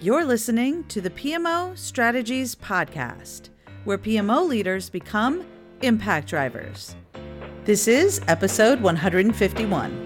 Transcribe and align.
You're 0.00 0.24
listening 0.24 0.84
to 0.84 1.00
the 1.00 1.10
PMO 1.10 1.76
Strategies 1.76 2.54
Podcast, 2.54 3.48
where 3.82 3.98
PMO 3.98 4.46
leaders 4.46 4.88
become 4.88 5.44
impact 5.82 6.28
drivers. 6.28 6.94
This 7.64 7.88
is 7.88 8.20
episode 8.28 8.80
151. 8.80 10.04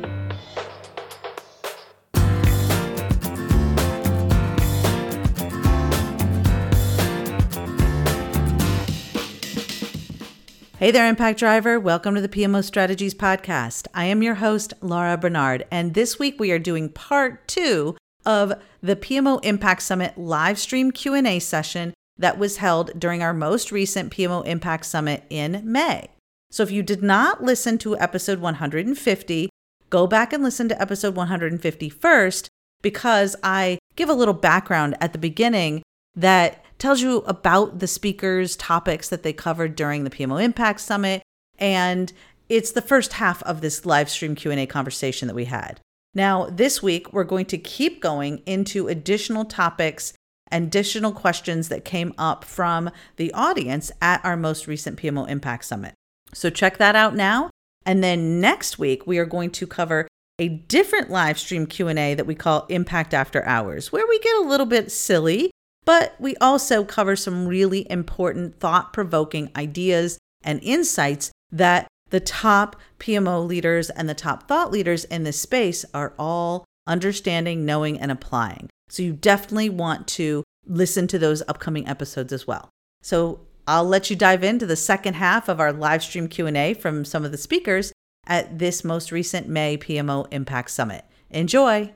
Hey 10.78 10.90
there, 10.90 11.06
Impact 11.06 11.38
Driver. 11.38 11.78
Welcome 11.78 12.14
to 12.14 12.22
the 12.22 12.30
PMO 12.30 12.64
Strategies 12.64 13.14
Podcast. 13.14 13.88
I 13.92 14.06
am 14.06 14.22
your 14.22 14.36
host, 14.36 14.72
Laura 14.80 15.18
Barnard, 15.18 15.66
and 15.70 15.92
this 15.92 16.18
week 16.18 16.40
we 16.40 16.50
are 16.50 16.58
doing 16.58 16.88
part 16.88 17.46
two 17.46 17.94
of 18.24 18.54
the 18.82 18.96
PMO 18.96 19.44
Impact 19.44 19.82
Summit 19.82 20.16
live 20.16 20.58
stream 20.58 20.90
Q&A 20.90 21.38
session 21.38 21.94
that 22.18 22.38
was 22.38 22.58
held 22.58 22.98
during 22.98 23.22
our 23.22 23.34
most 23.34 23.72
recent 23.72 24.12
PMO 24.12 24.46
Impact 24.46 24.86
Summit 24.86 25.24
in 25.30 25.62
May. 25.64 26.08
So 26.50 26.62
if 26.62 26.70
you 26.70 26.82
did 26.82 27.02
not 27.02 27.42
listen 27.42 27.78
to 27.78 27.98
episode 27.98 28.38
150, 28.38 29.48
go 29.90 30.06
back 30.06 30.32
and 30.32 30.42
listen 30.42 30.68
to 30.68 30.80
episode 30.80 31.16
150 31.16 31.88
first 31.88 32.48
because 32.82 33.36
I 33.42 33.78
give 33.96 34.08
a 34.08 34.14
little 34.14 34.34
background 34.34 34.96
at 35.00 35.12
the 35.12 35.18
beginning 35.18 35.82
that 36.14 36.64
tells 36.78 37.00
you 37.00 37.18
about 37.18 37.78
the 37.78 37.86
speakers, 37.86 38.56
topics 38.56 39.08
that 39.08 39.22
they 39.22 39.32
covered 39.32 39.76
during 39.76 40.04
the 40.04 40.10
PMO 40.10 40.42
Impact 40.42 40.80
Summit, 40.80 41.22
and 41.58 42.12
it's 42.48 42.72
the 42.72 42.82
first 42.82 43.14
half 43.14 43.42
of 43.44 43.60
this 43.60 43.86
live 43.86 44.10
stream 44.10 44.34
Q&A 44.34 44.66
conversation 44.66 45.28
that 45.28 45.34
we 45.34 45.46
had. 45.46 45.80
Now, 46.14 46.46
this 46.46 46.82
week 46.82 47.12
we're 47.12 47.24
going 47.24 47.46
to 47.46 47.58
keep 47.58 48.00
going 48.02 48.42
into 48.46 48.88
additional 48.88 49.44
topics 49.44 50.12
and 50.48 50.66
additional 50.66 51.12
questions 51.12 51.68
that 51.68 51.84
came 51.84 52.12
up 52.18 52.44
from 52.44 52.90
the 53.16 53.32
audience 53.32 53.90
at 54.02 54.22
our 54.24 54.36
most 54.36 54.66
recent 54.66 54.98
PMO 54.98 55.28
Impact 55.28 55.64
Summit. 55.64 55.94
So 56.34 56.50
check 56.50 56.78
that 56.78 56.94
out 56.94 57.14
now. 57.14 57.50
And 57.86 58.04
then 58.04 58.40
next 58.40 58.78
week 58.78 59.06
we 59.06 59.18
are 59.18 59.26
going 59.26 59.50
to 59.52 59.66
cover 59.66 60.06
a 60.38 60.48
different 60.48 61.10
live 61.10 61.38
stream 61.38 61.66
Q&A 61.66 62.14
that 62.14 62.26
we 62.26 62.34
call 62.34 62.66
Impact 62.68 63.14
After 63.14 63.44
Hours, 63.44 63.92
where 63.92 64.06
we 64.06 64.18
get 64.18 64.36
a 64.36 64.48
little 64.48 64.66
bit 64.66 64.92
silly 64.92 65.50
but 65.84 66.14
we 66.20 66.36
also 66.36 66.84
cover 66.84 67.16
some 67.16 67.46
really 67.46 67.90
important 67.90 68.58
thought 68.60 68.92
provoking 68.92 69.50
ideas 69.56 70.18
and 70.42 70.62
insights 70.62 71.30
that 71.50 71.88
the 72.12 72.20
top 72.20 72.76
PMO 73.00 73.44
leaders 73.44 73.88
and 73.90 74.08
the 74.08 74.14
top 74.14 74.46
thought 74.46 74.70
leaders 74.70 75.04
in 75.06 75.24
this 75.24 75.40
space 75.40 75.84
are 75.94 76.12
all 76.18 76.64
understanding, 76.86 77.64
knowing, 77.64 77.98
and 77.98 78.12
applying. 78.12 78.68
So 78.90 79.02
you 79.02 79.14
definitely 79.14 79.70
want 79.70 80.06
to 80.08 80.44
listen 80.66 81.06
to 81.08 81.18
those 81.18 81.42
upcoming 81.48 81.88
episodes 81.88 82.32
as 82.32 82.46
well. 82.46 82.68
So 83.02 83.40
I'll 83.66 83.86
let 83.86 84.10
you 84.10 84.16
dive 84.16 84.44
into 84.44 84.66
the 84.66 84.76
second 84.76 85.14
half 85.14 85.48
of 85.48 85.58
our 85.58 85.72
live 85.72 86.02
stream 86.02 86.28
Q&A 86.28 86.74
from 86.74 87.06
some 87.06 87.24
of 87.24 87.32
the 87.32 87.38
speakers 87.38 87.92
at 88.26 88.58
this 88.58 88.84
most 88.84 89.10
recent 89.10 89.48
May 89.48 89.78
PMO 89.78 90.28
Impact 90.30 90.70
Summit. 90.70 91.06
Enjoy. 91.30 91.92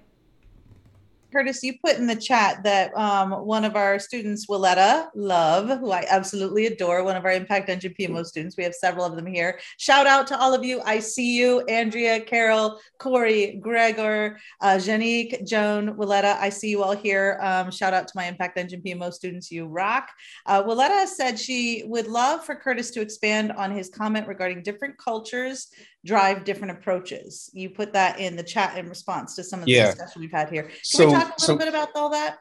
Curtis, 1.36 1.62
you 1.62 1.74
put 1.84 1.96
in 1.96 2.06
the 2.06 2.16
chat 2.16 2.62
that 2.64 2.96
um, 2.96 3.30
one 3.30 3.66
of 3.66 3.76
our 3.76 3.98
students, 3.98 4.46
Willetta 4.46 5.08
Love, 5.14 5.80
who 5.80 5.90
I 5.90 6.06
absolutely 6.08 6.64
adore, 6.64 7.04
one 7.04 7.14
of 7.14 7.26
our 7.26 7.32
Impact 7.32 7.68
Engine 7.68 7.92
PMO 7.92 8.24
students. 8.24 8.56
We 8.56 8.64
have 8.64 8.72
several 8.72 9.04
of 9.04 9.16
them 9.16 9.26
here. 9.26 9.60
Shout 9.76 10.06
out 10.06 10.26
to 10.28 10.40
all 10.40 10.54
of 10.54 10.64
you. 10.64 10.80
I 10.86 10.98
see 10.98 11.36
you, 11.36 11.60
Andrea, 11.66 12.20
Carol, 12.20 12.80
Corey, 12.96 13.58
Gregor, 13.60 14.38
uh, 14.62 14.76
Janique, 14.76 15.46
Joan, 15.46 15.94
Willetta. 15.96 16.38
I 16.38 16.48
see 16.48 16.70
you 16.70 16.82
all 16.82 16.96
here. 16.96 17.38
Um, 17.42 17.70
shout 17.70 17.92
out 17.92 18.08
to 18.08 18.12
my 18.16 18.24
Impact 18.24 18.56
Engine 18.56 18.80
PMO 18.80 19.12
students. 19.12 19.50
You 19.50 19.66
rock. 19.66 20.08
Uh, 20.46 20.62
Willetta 20.62 21.06
said 21.06 21.38
she 21.38 21.82
would 21.84 22.06
love 22.06 22.46
for 22.46 22.54
Curtis 22.54 22.90
to 22.92 23.02
expand 23.02 23.52
on 23.52 23.70
his 23.70 23.90
comment 23.90 24.26
regarding 24.26 24.62
different 24.62 24.96
cultures 24.96 25.68
drive 26.06 26.44
different 26.44 26.78
approaches. 26.78 27.50
You 27.52 27.68
put 27.68 27.92
that 27.92 28.20
in 28.20 28.36
the 28.36 28.42
chat 28.42 28.78
in 28.78 28.88
response 28.88 29.34
to 29.36 29.44
some 29.44 29.60
of 29.60 29.66
the 29.66 29.72
yeah. 29.72 29.86
discussion 29.86 30.22
we've 30.22 30.32
had 30.32 30.48
here. 30.48 30.64
Can 30.64 30.72
so, 30.82 31.06
we 31.06 31.12
talk 31.12 31.22
a 31.22 31.26
little 31.26 31.38
so, 31.38 31.56
bit 31.56 31.68
about 31.68 31.88
all 31.94 32.10
that? 32.10 32.38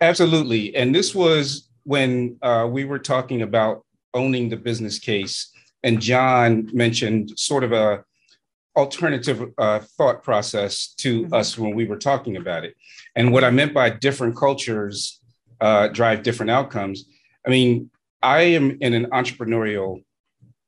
Absolutely. 0.00 0.76
And 0.76 0.94
this 0.94 1.14
was 1.14 1.68
when 1.84 2.36
uh, 2.42 2.68
we 2.70 2.84
were 2.84 2.98
talking 2.98 3.42
about 3.42 3.84
owning 4.14 4.48
the 4.48 4.56
business 4.56 4.98
case, 4.98 5.50
and 5.82 6.00
John 6.00 6.68
mentioned 6.72 7.38
sort 7.38 7.64
of 7.64 7.72
a 7.72 8.04
alternative 8.76 9.52
uh, 9.58 9.80
thought 9.80 10.22
process 10.22 10.94
to 10.98 11.22
mm-hmm. 11.22 11.34
us 11.34 11.58
when 11.58 11.74
we 11.74 11.86
were 11.86 11.98
talking 11.98 12.36
about 12.36 12.64
it. 12.64 12.76
And 13.16 13.32
what 13.32 13.42
I 13.42 13.50
meant 13.50 13.74
by 13.74 13.90
different 13.90 14.36
cultures 14.36 15.20
uh, 15.60 15.88
drive 15.88 16.22
different 16.22 16.50
outcomes. 16.50 17.04
I 17.44 17.50
mean, 17.50 17.90
I 18.22 18.42
am 18.42 18.78
in 18.80 18.94
an 18.94 19.06
entrepreneurial 19.06 20.04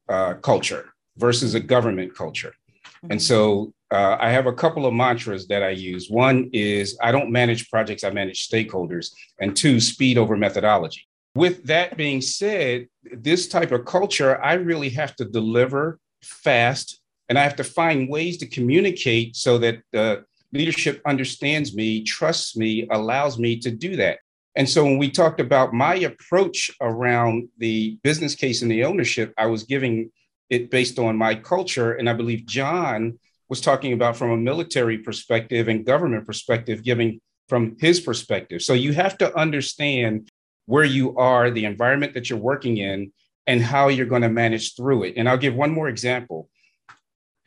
uh, 0.09 0.34
culture 0.34 0.90
versus 1.20 1.54
a 1.54 1.60
government 1.60 2.14
culture. 2.14 2.54
Mm-hmm. 3.03 3.12
And 3.12 3.22
so 3.22 3.72
uh, 3.91 4.16
I 4.19 4.31
have 4.31 4.47
a 4.47 4.53
couple 4.53 4.86
of 4.86 4.94
mantras 4.94 5.47
that 5.48 5.62
I 5.62 5.70
use. 5.70 6.08
One 6.10 6.50
is 6.53 6.98
I 7.03 7.12
don't 7.12 7.31
manage 7.31 7.70
projects, 7.70 8.04
I 8.04 8.10
manage 8.10 8.48
stakeholders. 8.48 9.10
And 9.41 9.56
two, 9.56 9.80
speed 9.80 10.19
over 10.19 10.36
methodology. 10.36 11.06
With 11.34 11.64
that 11.64 11.97
being 11.97 12.20
said, 12.20 12.88
this 13.04 13.48
type 13.48 13.72
of 13.72 13.84
culture, 13.84 14.42
I 14.42 14.54
really 14.54 14.91
have 14.91 15.14
to 15.16 15.25
deliver 15.25 15.98
fast 16.22 17.00
and 17.28 17.38
I 17.38 17.42
have 17.44 17.56
to 17.56 17.64
find 17.64 18.09
ways 18.09 18.38
to 18.38 18.47
communicate 18.47 19.36
so 19.36 19.56
that 19.59 19.78
the 19.92 20.25
leadership 20.53 21.00
understands 21.06 21.75
me, 21.75 22.03
trusts 22.03 22.56
me, 22.56 22.88
allows 22.91 23.38
me 23.38 23.56
to 23.60 23.70
do 23.70 23.94
that. 23.97 24.19
And 24.56 24.69
so 24.69 24.84
when 24.84 24.98
we 24.98 25.10
talked 25.10 25.41
about 25.41 25.72
my 25.72 25.94
approach 25.94 26.72
around 26.80 27.48
the 27.59 27.98
business 28.03 28.34
case 28.34 28.62
and 28.62 28.70
the 28.70 28.84
ownership, 28.84 29.32
I 29.38 29.47
was 29.47 29.62
giving 29.62 30.10
it 30.50 30.71
based 30.71 30.99
on 30.99 31.16
my 31.16 31.34
culture. 31.34 31.93
And 31.93 32.11
I 32.11 32.12
believe 32.12 32.44
John 32.44 33.19
was 33.49 33.61
talking 33.61 33.93
about 33.93 34.16
from 34.16 34.31
a 34.31 34.37
military 34.37 34.99
perspective 34.99 35.69
and 35.69 35.87
government 35.87 36.27
perspective, 36.27 36.83
giving 36.83 37.21
from 37.49 37.77
his 37.81 38.00
perspective. 38.00 38.62
So 38.62 38.75
you 38.75 38.93
have 38.93 39.16
to 39.19 39.37
understand 39.37 40.28
where 40.66 40.84
you 40.84 41.16
are, 41.16 41.50
the 41.50 41.65
environment 41.65 42.15
that 42.15 42.31
you're 42.31 42.39
working 42.39 42.77
in, 42.77 43.12
and 43.47 43.60
how 43.60 43.89
you're 43.89 44.06
going 44.06 44.22
to 44.22 44.28
manage 44.28 44.77
through 44.77 45.05
it. 45.05 45.15
And 45.16 45.28
I'll 45.28 45.37
give 45.39 45.55
one 45.55 45.72
more 45.72 45.89
example 45.89 46.49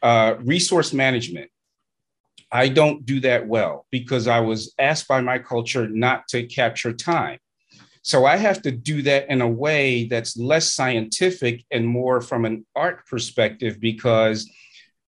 uh, 0.02 0.36
resource 0.40 0.92
management. 0.92 1.50
I 2.52 2.68
don't 2.68 3.06
do 3.06 3.22
that 3.22 3.48
well 3.48 3.88
because 3.90 4.28
I 4.28 4.42
was 4.42 4.74
asked 4.78 5.08
by 5.08 5.22
my 5.22 5.40
culture 5.40 5.88
not 5.88 6.28
to 6.30 6.44
capture 6.44 6.92
time. 6.94 7.40
So 8.04 8.26
I 8.26 8.36
have 8.36 8.62
to 8.64 8.72
do 8.72 9.02
that 9.04 9.30
in 9.30 9.42
a 9.42 9.48
way 9.48 10.06
that's 10.08 10.36
less 10.38 10.74
scientific 10.74 11.64
and 11.72 11.88
more 11.88 12.20
from 12.20 12.44
an 12.44 12.66
art 12.76 13.08
perspective 13.08 13.80
because 13.80 14.52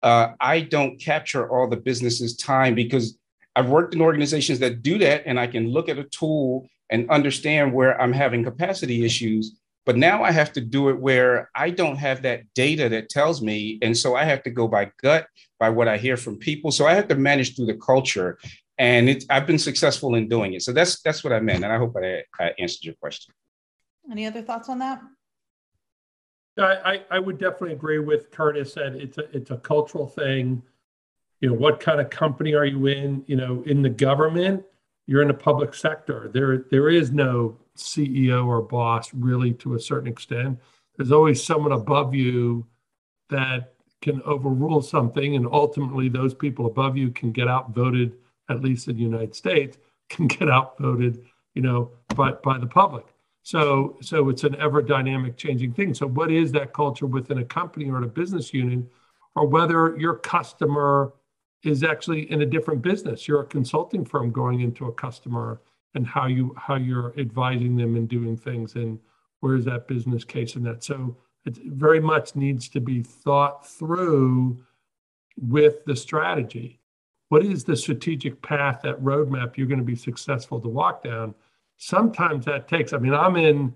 uh, 0.04 0.34
I 0.40 0.62
don't 0.62 1.02
capture 1.02 1.50
all 1.50 1.68
the 1.68 1.78
business's 1.78 2.38
time 2.38 2.76
because 2.76 3.18
I've 3.56 3.70
worked 3.70 3.96
in 3.96 4.02
organizations 4.02 4.60
that 4.60 4.84
do 4.84 5.00
that 5.00 5.24
and 5.26 5.40
I 5.40 5.48
can 5.48 5.70
look 5.70 5.90
at 5.90 5.98
a 5.98 6.04
tool 6.04 6.68
and 6.92 7.10
understand 7.10 7.74
where 7.74 8.00
I'm 8.00 8.14
having 8.14 8.44
capacity 8.44 9.04
issues. 9.04 9.60
But 9.88 9.98
now 9.98 10.24
I 10.24 10.32
have 10.32 10.54
to 10.54 10.62
do 10.62 10.90
it 10.90 11.00
where 11.00 11.50
I 11.56 11.72
don't 11.72 11.98
have 11.98 12.22
that 12.22 12.44
data 12.54 12.90
that 12.90 13.10
tells 13.10 13.42
me. 13.42 13.80
And 13.82 13.98
so 13.98 14.16
I 14.16 14.24
have 14.24 14.44
to 14.44 14.52
go 14.52 14.68
by 14.68 14.92
gut, 15.02 15.28
by 15.60 15.70
what 15.70 15.88
I 15.88 15.98
hear 15.98 16.16
from 16.16 16.38
people. 16.38 16.72
So 16.72 16.86
I 16.86 16.94
have 16.94 17.08
to 17.08 17.16
manage 17.16 17.56
through 17.56 17.66
the 17.66 17.74
culture 17.74 18.38
and 18.78 19.10
it, 19.10 19.26
I've 19.30 19.46
been 19.46 19.60
successful 19.60 20.16
in 20.16 20.28
doing 20.28 20.54
it. 20.54 20.64
So 20.64 20.74
that's 20.74 21.02
that's 21.02 21.24
what 21.24 21.34
I 21.34 21.40
meant, 21.40 21.64
and 21.64 21.72
I 21.72 21.78
hope 21.78 21.96
I, 21.96 22.24
I 22.40 22.52
answered 22.60 22.84
your 22.84 22.96
question. 22.96 23.34
Any 24.12 24.26
other 24.26 24.42
thoughts 24.42 24.70
on 24.70 24.80
that? 24.80 25.02
I, 26.58 27.02
I 27.10 27.18
would 27.18 27.40
definitely 27.40 27.74
agree 27.74 27.98
with 27.98 28.30
Curtis 28.30 28.74
that 28.74 28.96
it's 28.96 29.18
a 29.18 29.36
it's 29.36 29.52
a 29.52 29.58
cultural 29.58 30.08
thing. 30.08 30.62
You 31.42 31.50
know, 31.50 31.56
what 31.56 31.80
kind 31.80 32.00
of 32.00 32.10
company 32.10 32.54
are 32.54 32.66
you 32.66 32.88
in? 32.88 33.24
You 33.28 33.36
know, 33.36 33.64
in 33.66 33.82
the 33.82 33.90
government, 33.90 34.64
you're 35.08 35.22
in 35.22 35.28
the 35.28 35.34
public 35.34 35.74
sector. 35.74 36.30
There 36.34 36.66
there 36.70 36.90
is 36.90 37.12
no 37.12 37.58
CEO 37.76 38.46
or 38.46 38.62
boss 38.62 39.14
really 39.14 39.54
to 39.56 39.76
a 39.76 39.80
certain 39.80 40.08
extent. 40.08 40.60
There's 40.96 41.12
always 41.12 41.44
someone 41.44 41.72
above 41.72 42.14
you 42.14 42.68
that 43.30 43.74
can 44.02 44.22
overrule 44.24 44.82
something, 44.82 45.36
and 45.36 45.48
ultimately 45.52 46.08
those 46.08 46.36
people 46.36 46.68
above 46.68 46.98
you 46.98 47.10
can 47.10 47.32
get 47.32 47.48
outvoted 47.48 48.16
at 48.54 48.62
least 48.62 48.88
in 48.88 48.96
the 48.96 49.02
United 49.02 49.36
States, 49.36 49.78
can 50.10 50.28
get 50.28 50.50
outvoted, 50.50 51.24
you 51.56 51.62
know, 51.62 51.92
by, 52.16 52.32
by 52.32 52.58
the 52.58 52.68
public. 52.68 53.06
So, 53.42 53.98
so 54.02 54.30
it's 54.30 54.46
an 54.46 54.56
ever 54.56 54.82
dynamic 54.82 55.36
changing 55.36 55.74
thing. 55.74 55.94
So 55.94 56.08
what 56.08 56.32
is 56.32 56.52
that 56.54 56.74
culture 56.74 57.06
within 57.06 57.40
a 57.40 57.46
company 57.46 57.90
or 57.90 58.02
a 58.02 58.08
business 58.08 58.54
union, 58.54 58.90
or 59.36 59.46
whether 59.48 59.98
your 59.98 60.16
customer 60.16 61.14
is 61.64 61.84
actually 61.84 62.32
in 62.32 62.42
a 62.42 62.46
different 62.46 62.82
business, 62.82 63.28
you're 63.28 63.42
a 63.42 63.46
consulting 63.46 64.06
firm 64.06 64.32
going 64.32 64.62
into 64.62 64.88
a 64.88 64.94
customer 64.94 65.62
and 65.96 66.06
how 66.08 66.28
you 66.28 66.54
how 66.58 66.76
you're 66.76 67.14
advising 67.18 67.76
them 67.76 67.96
and 67.96 68.08
doing 68.10 68.36
things 68.36 68.76
and 68.76 69.00
where 69.40 69.56
is 69.56 69.66
that 69.66 69.88
business 69.88 70.24
case 70.24 70.56
in 70.56 70.64
that. 70.64 70.84
So 70.84 71.16
it 71.46 71.58
very 71.66 72.00
much 72.00 72.36
needs 72.36 72.70
to 72.70 72.80
be 72.80 73.04
thought 73.04 73.68
through 73.68 74.58
with 75.38 75.84
the 75.86 75.96
strategy 75.96 76.80
what 77.34 77.44
is 77.44 77.64
the 77.64 77.76
strategic 77.76 78.40
path, 78.44 78.82
that 78.84 79.02
roadmap 79.02 79.58
you're 79.58 79.66
going 79.66 79.80
to 79.80 79.86
be 79.86 79.96
successful 79.96 80.60
to 80.62 80.68
walk 80.70 81.04
down? 81.04 81.34
sometimes 81.78 82.46
that 82.46 82.68
takes, 82.68 82.94
I 82.94 82.98
mean, 82.98 83.14
I'm 83.14 83.36
in 83.36 83.74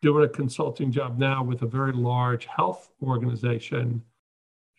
doing 0.00 0.24
a 0.24 0.28
consulting 0.28 0.90
job 0.90 1.18
now 1.18 1.42
with 1.42 1.62
a 1.62 1.66
very 1.66 1.92
large 1.92 2.46
health 2.46 2.90
organization. 3.02 4.02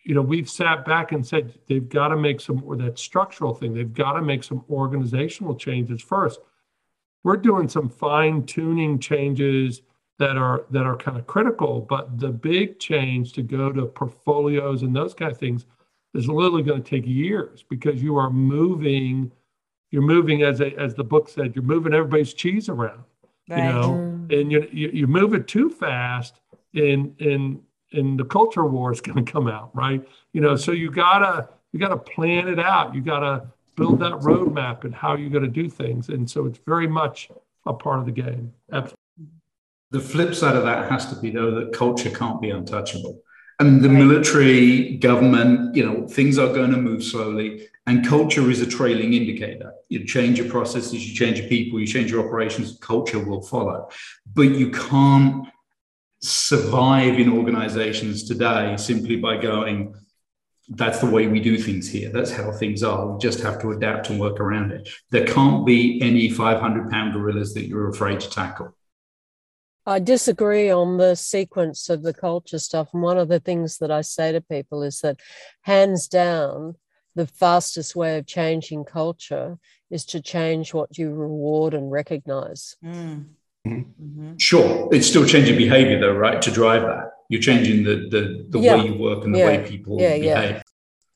You 0.04 0.16
know, 0.16 0.22
we've 0.22 0.50
sat 0.50 0.84
back 0.84 1.12
and 1.12 1.26
said 1.26 1.60
they've 1.68 1.88
got 1.88 2.08
to 2.08 2.18
make 2.18 2.42
some, 2.42 2.64
or 2.66 2.76
that 2.78 2.98
structural 2.98 3.54
thing, 3.54 3.74
they've 3.74 3.94
got 3.94 4.14
to 4.14 4.22
make 4.22 4.44
some 4.44 4.66
organizational 4.70 5.56
changes 5.56 6.02
first. 6.02 6.40
We're 7.24 7.38
doing 7.38 7.68
some 7.68 7.88
fine 7.88 8.46
tuning 8.46 8.98
changes 8.98 9.82
that 10.18 10.38
are 10.38 10.66
that 10.72 10.86
are 10.86 10.98
kind 10.98 11.18
of 11.18 11.28
critical, 11.28 11.82
but 11.82 12.20
the 12.20 12.30
big 12.30 12.80
change 12.80 13.34
to 13.34 13.44
go 13.44 13.72
to 13.72 13.86
portfolios 13.86 14.82
and 14.82 14.96
those 14.96 15.14
kind 15.14 15.32
of 15.32 15.38
things 15.38 15.66
is 16.14 16.28
literally 16.28 16.64
going 16.64 16.82
to 16.82 16.90
take 16.90 17.06
years 17.06 17.64
because 17.70 18.02
you 18.02 18.18
are 18.18 18.30
moving 18.30 19.32
you're 19.92 20.02
moving 20.02 20.42
as 20.44 20.62
a, 20.62 20.74
as 20.80 20.94
the 20.96 21.04
book 21.04 21.30
said 21.30 21.56
you're 21.56 21.64
moving 21.64 21.94
everybody's 21.94 22.34
cheese 22.34 22.70
around 22.70 23.04
right. 23.50 23.58
you 23.58 23.72
know 23.72 23.90
mm. 23.90 24.40
and 24.40 24.52
you, 24.52 24.68
you 24.72 24.90
you 24.94 25.08
move 25.08 25.34
it 25.34 25.48
too 25.48 25.70
fast 25.70 26.40
and 26.74 27.20
and 27.20 27.62
and 27.94 28.20
the 28.20 28.26
culture 28.26 28.66
war 28.66 28.92
is 28.92 29.02
going 29.02 29.24
to 29.24 29.32
come 29.32 29.48
out 29.48 29.70
right 29.76 30.08
you 30.34 30.42
know 30.42 30.56
so 30.56 30.72
you 30.72 30.90
gotta 30.92 31.50
you 31.72 31.80
gotta 31.80 31.98
plan 31.98 32.48
it 32.48 32.60
out 32.60 32.96
you 32.96 33.02
gotta 33.02 33.46
build 33.76 34.00
that 34.00 34.14
roadmap 34.14 34.84
and 34.84 34.94
how 34.94 35.16
you're 35.16 35.30
going 35.30 35.44
to 35.44 35.50
do 35.50 35.70
things 35.70 36.10
and 36.10 36.30
so 36.30 36.46
it's 36.46 36.60
very 36.68 36.88
much 36.88 37.30
a 37.66 37.74
part 37.74 38.00
of 38.00 38.06
the 38.06 38.12
game 38.12 38.54
Absolutely. 38.72 38.98
the 39.92 40.00
flip 40.00 40.36
side 40.36 40.56
of 40.56 40.64
that 40.64 40.92
has 40.92 41.08
to 41.08 41.16
be 41.16 41.32
though 41.32 41.52
that 41.52 41.74
culture 41.74 42.10
can't 42.10 42.42
be 42.42 42.50
untouchable 42.50 43.22
and 43.62 43.82
the 43.82 43.90
right. 43.90 43.98
military 44.04 44.98
government 44.98 45.76
you 45.76 45.86
know 45.86 46.08
things 46.08 46.38
are 46.38 46.52
going 46.60 46.72
to 46.72 46.78
move 46.78 47.04
slowly 47.04 47.68
and 47.88 48.06
culture 48.06 48.50
is 48.50 48.62
a 48.62 48.66
trailing 48.66 49.14
indicator. 49.14 49.74
You 49.90 50.06
change 50.06 50.38
your 50.38 50.50
processes, 50.50 51.08
you 51.08 51.16
change 51.16 51.40
your 51.40 51.50
people, 51.50 51.80
you 51.80 51.88
change 51.88 52.12
your 52.12 52.26
operations, 52.26 52.78
culture 52.80 53.20
will 53.20 53.42
follow. 53.42 53.90
But 54.34 54.50
you 54.52 54.70
can't 54.70 55.48
survive 56.22 57.20
in 57.20 57.32
organizations 57.32 58.24
today 58.24 58.78
simply 58.78 59.16
by 59.16 59.38
going, 59.38 59.96
that's 60.70 61.00
the 61.00 61.10
way 61.10 61.28
we 61.28 61.40
do 61.40 61.58
things 61.58 61.90
here. 61.90 62.12
That's 62.12 62.32
how 62.32 62.52
things 62.52 62.84
are. 62.84 63.08
We 63.08 63.20
just 63.20 63.42
have 63.42 63.60
to 63.62 63.72
adapt 63.72 64.10
and 64.10 64.20
work 64.20 64.40
around 64.40 64.72
it. 64.72 64.88
There 65.10 65.26
can't 65.26 65.66
be 65.66 66.00
any 66.02 66.30
500 66.30 66.90
pound 66.92 67.14
gorillas 67.14 67.56
that 67.56 67.68
you're 67.68 67.90
afraid 67.90 68.20
to 68.20 68.30
tackle. 68.30 68.76
I 69.86 70.00
disagree 70.00 70.70
on 70.70 70.98
the 70.98 71.16
sequence 71.16 71.90
of 71.90 72.04
the 72.04 72.14
culture 72.14 72.60
stuff. 72.60 72.90
And 72.94 73.02
one 73.02 73.18
of 73.18 73.30
the 73.30 73.40
things 73.40 73.80
that 73.80 73.92
I 73.92 74.02
say 74.02 74.32
to 74.32 74.42
people 74.42 74.84
is 74.84 75.00
that, 75.02 75.20
hands 75.62 76.08
down, 76.08 76.76
the 77.16 77.28
fastest 77.28 77.96
way 77.96 78.18
of 78.18 78.26
changing 78.26 78.86
culture 78.86 79.58
is 79.90 80.06
to 80.06 80.22
change 80.22 80.74
what 80.74 80.98
you 80.98 81.12
reward 81.14 81.74
and 81.74 81.92
recognize. 81.92 82.76
Mm. 82.84 83.26
Mm-hmm. 83.68 84.38
Sure, 84.38 84.90
it's 84.92 85.06
still 85.06 85.26
changing 85.26 85.56
behavior 85.56 86.00
though, 86.00 86.16
right? 86.16 86.42
To 86.42 86.50
drive 86.50 86.82
that, 86.82 87.12
you're 87.30 87.42
changing 87.42 87.84
the 87.84 88.08
the, 88.10 88.46
the 88.50 88.60
yeah. 88.60 88.76
way 88.76 88.88
you 88.88 88.96
work 88.96 89.24
and 89.24 89.36
the 89.36 89.40
yeah. 89.40 89.46
way 89.46 89.70
people 89.70 90.02
yeah, 90.02 90.18
behave. 90.18 90.64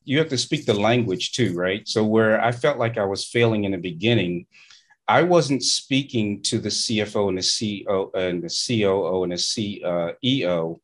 You 0.04 0.18
have 0.18 0.28
to 0.28 0.38
speak 0.38 0.64
the 0.64 0.74
language 0.74 1.32
too, 1.32 1.54
right? 1.54 1.88
So 1.88 2.04
where 2.04 2.40
I 2.40 2.52
felt 2.52 2.78
like 2.78 2.98
I 2.98 3.04
was 3.04 3.24
failing 3.24 3.64
in 3.64 3.72
the 3.72 3.78
beginning, 3.78 4.46
I 5.08 5.22
wasn't 5.22 5.62
speaking 5.62 6.42
to 6.42 6.58
the 6.58 6.68
CFO 6.68 7.28
and 7.28 7.38
the 7.38 7.42
CEO 7.42 8.14
and 8.14 8.42
the 8.42 8.48
COO 8.48 9.22
and 9.22 9.32
the 9.32 9.36
CEO 9.36 10.80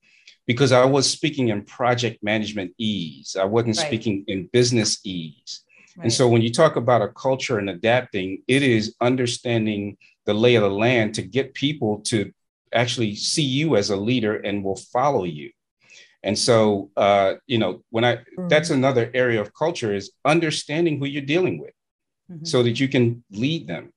because 0.47 0.73
I 0.73 0.85
was 0.85 1.09
speaking 1.09 1.49
in 1.49 1.65
project 1.65 2.23
management 2.23 2.73
ease. 2.79 3.37
I 3.39 3.45
wasn't 3.45 3.79
right. 3.79 3.87
speaking 3.87 4.25
in 4.29 4.49
business 4.53 5.01
ease. 5.05 5.65
Right. 5.97 6.05
And 6.05 6.13
so 6.13 6.29
when 6.29 6.43
you 6.43 6.53
talk 6.53 6.77
about 6.77 7.03
a 7.03 7.09
culture 7.09 7.59
and 7.59 7.71
adapting, 7.71 8.43
it 8.49 8.63
is 8.63 8.95
understanding 9.01 9.97
the 10.25 10.35
lay 10.35 10.55
of 10.55 10.63
the 10.63 10.71
land 10.71 11.15
to 11.15 11.23
get 11.23 11.55
people 11.55 12.01
to 12.03 12.33
actually 12.73 13.15
see 13.15 13.43
you 13.43 13.77
as 13.77 13.91
a 13.91 13.97
leader 13.97 14.37
and 14.37 14.65
will 14.65 14.77
follow 14.77 15.25
you. 15.25 15.51
And 16.23 16.39
so, 16.39 16.91
uh, 16.97 17.35
you 17.47 17.59
know, 17.59 17.83
when 17.91 18.05
I, 18.05 18.17
mm-hmm. 18.17 18.49
that's 18.49 18.71
another 18.71 19.11
area 19.13 19.41
of 19.41 19.53
culture 19.53 19.93
is 19.93 20.13
understanding 20.25 20.99
who 20.99 21.07
you're 21.07 21.23
dealing 21.23 21.59
with 21.59 21.75
mm-hmm. 22.31 22.45
so 22.45 22.63
that 22.63 22.79
you 22.79 22.89
can 22.89 23.25
lead 23.31 23.67
them. 23.67 23.92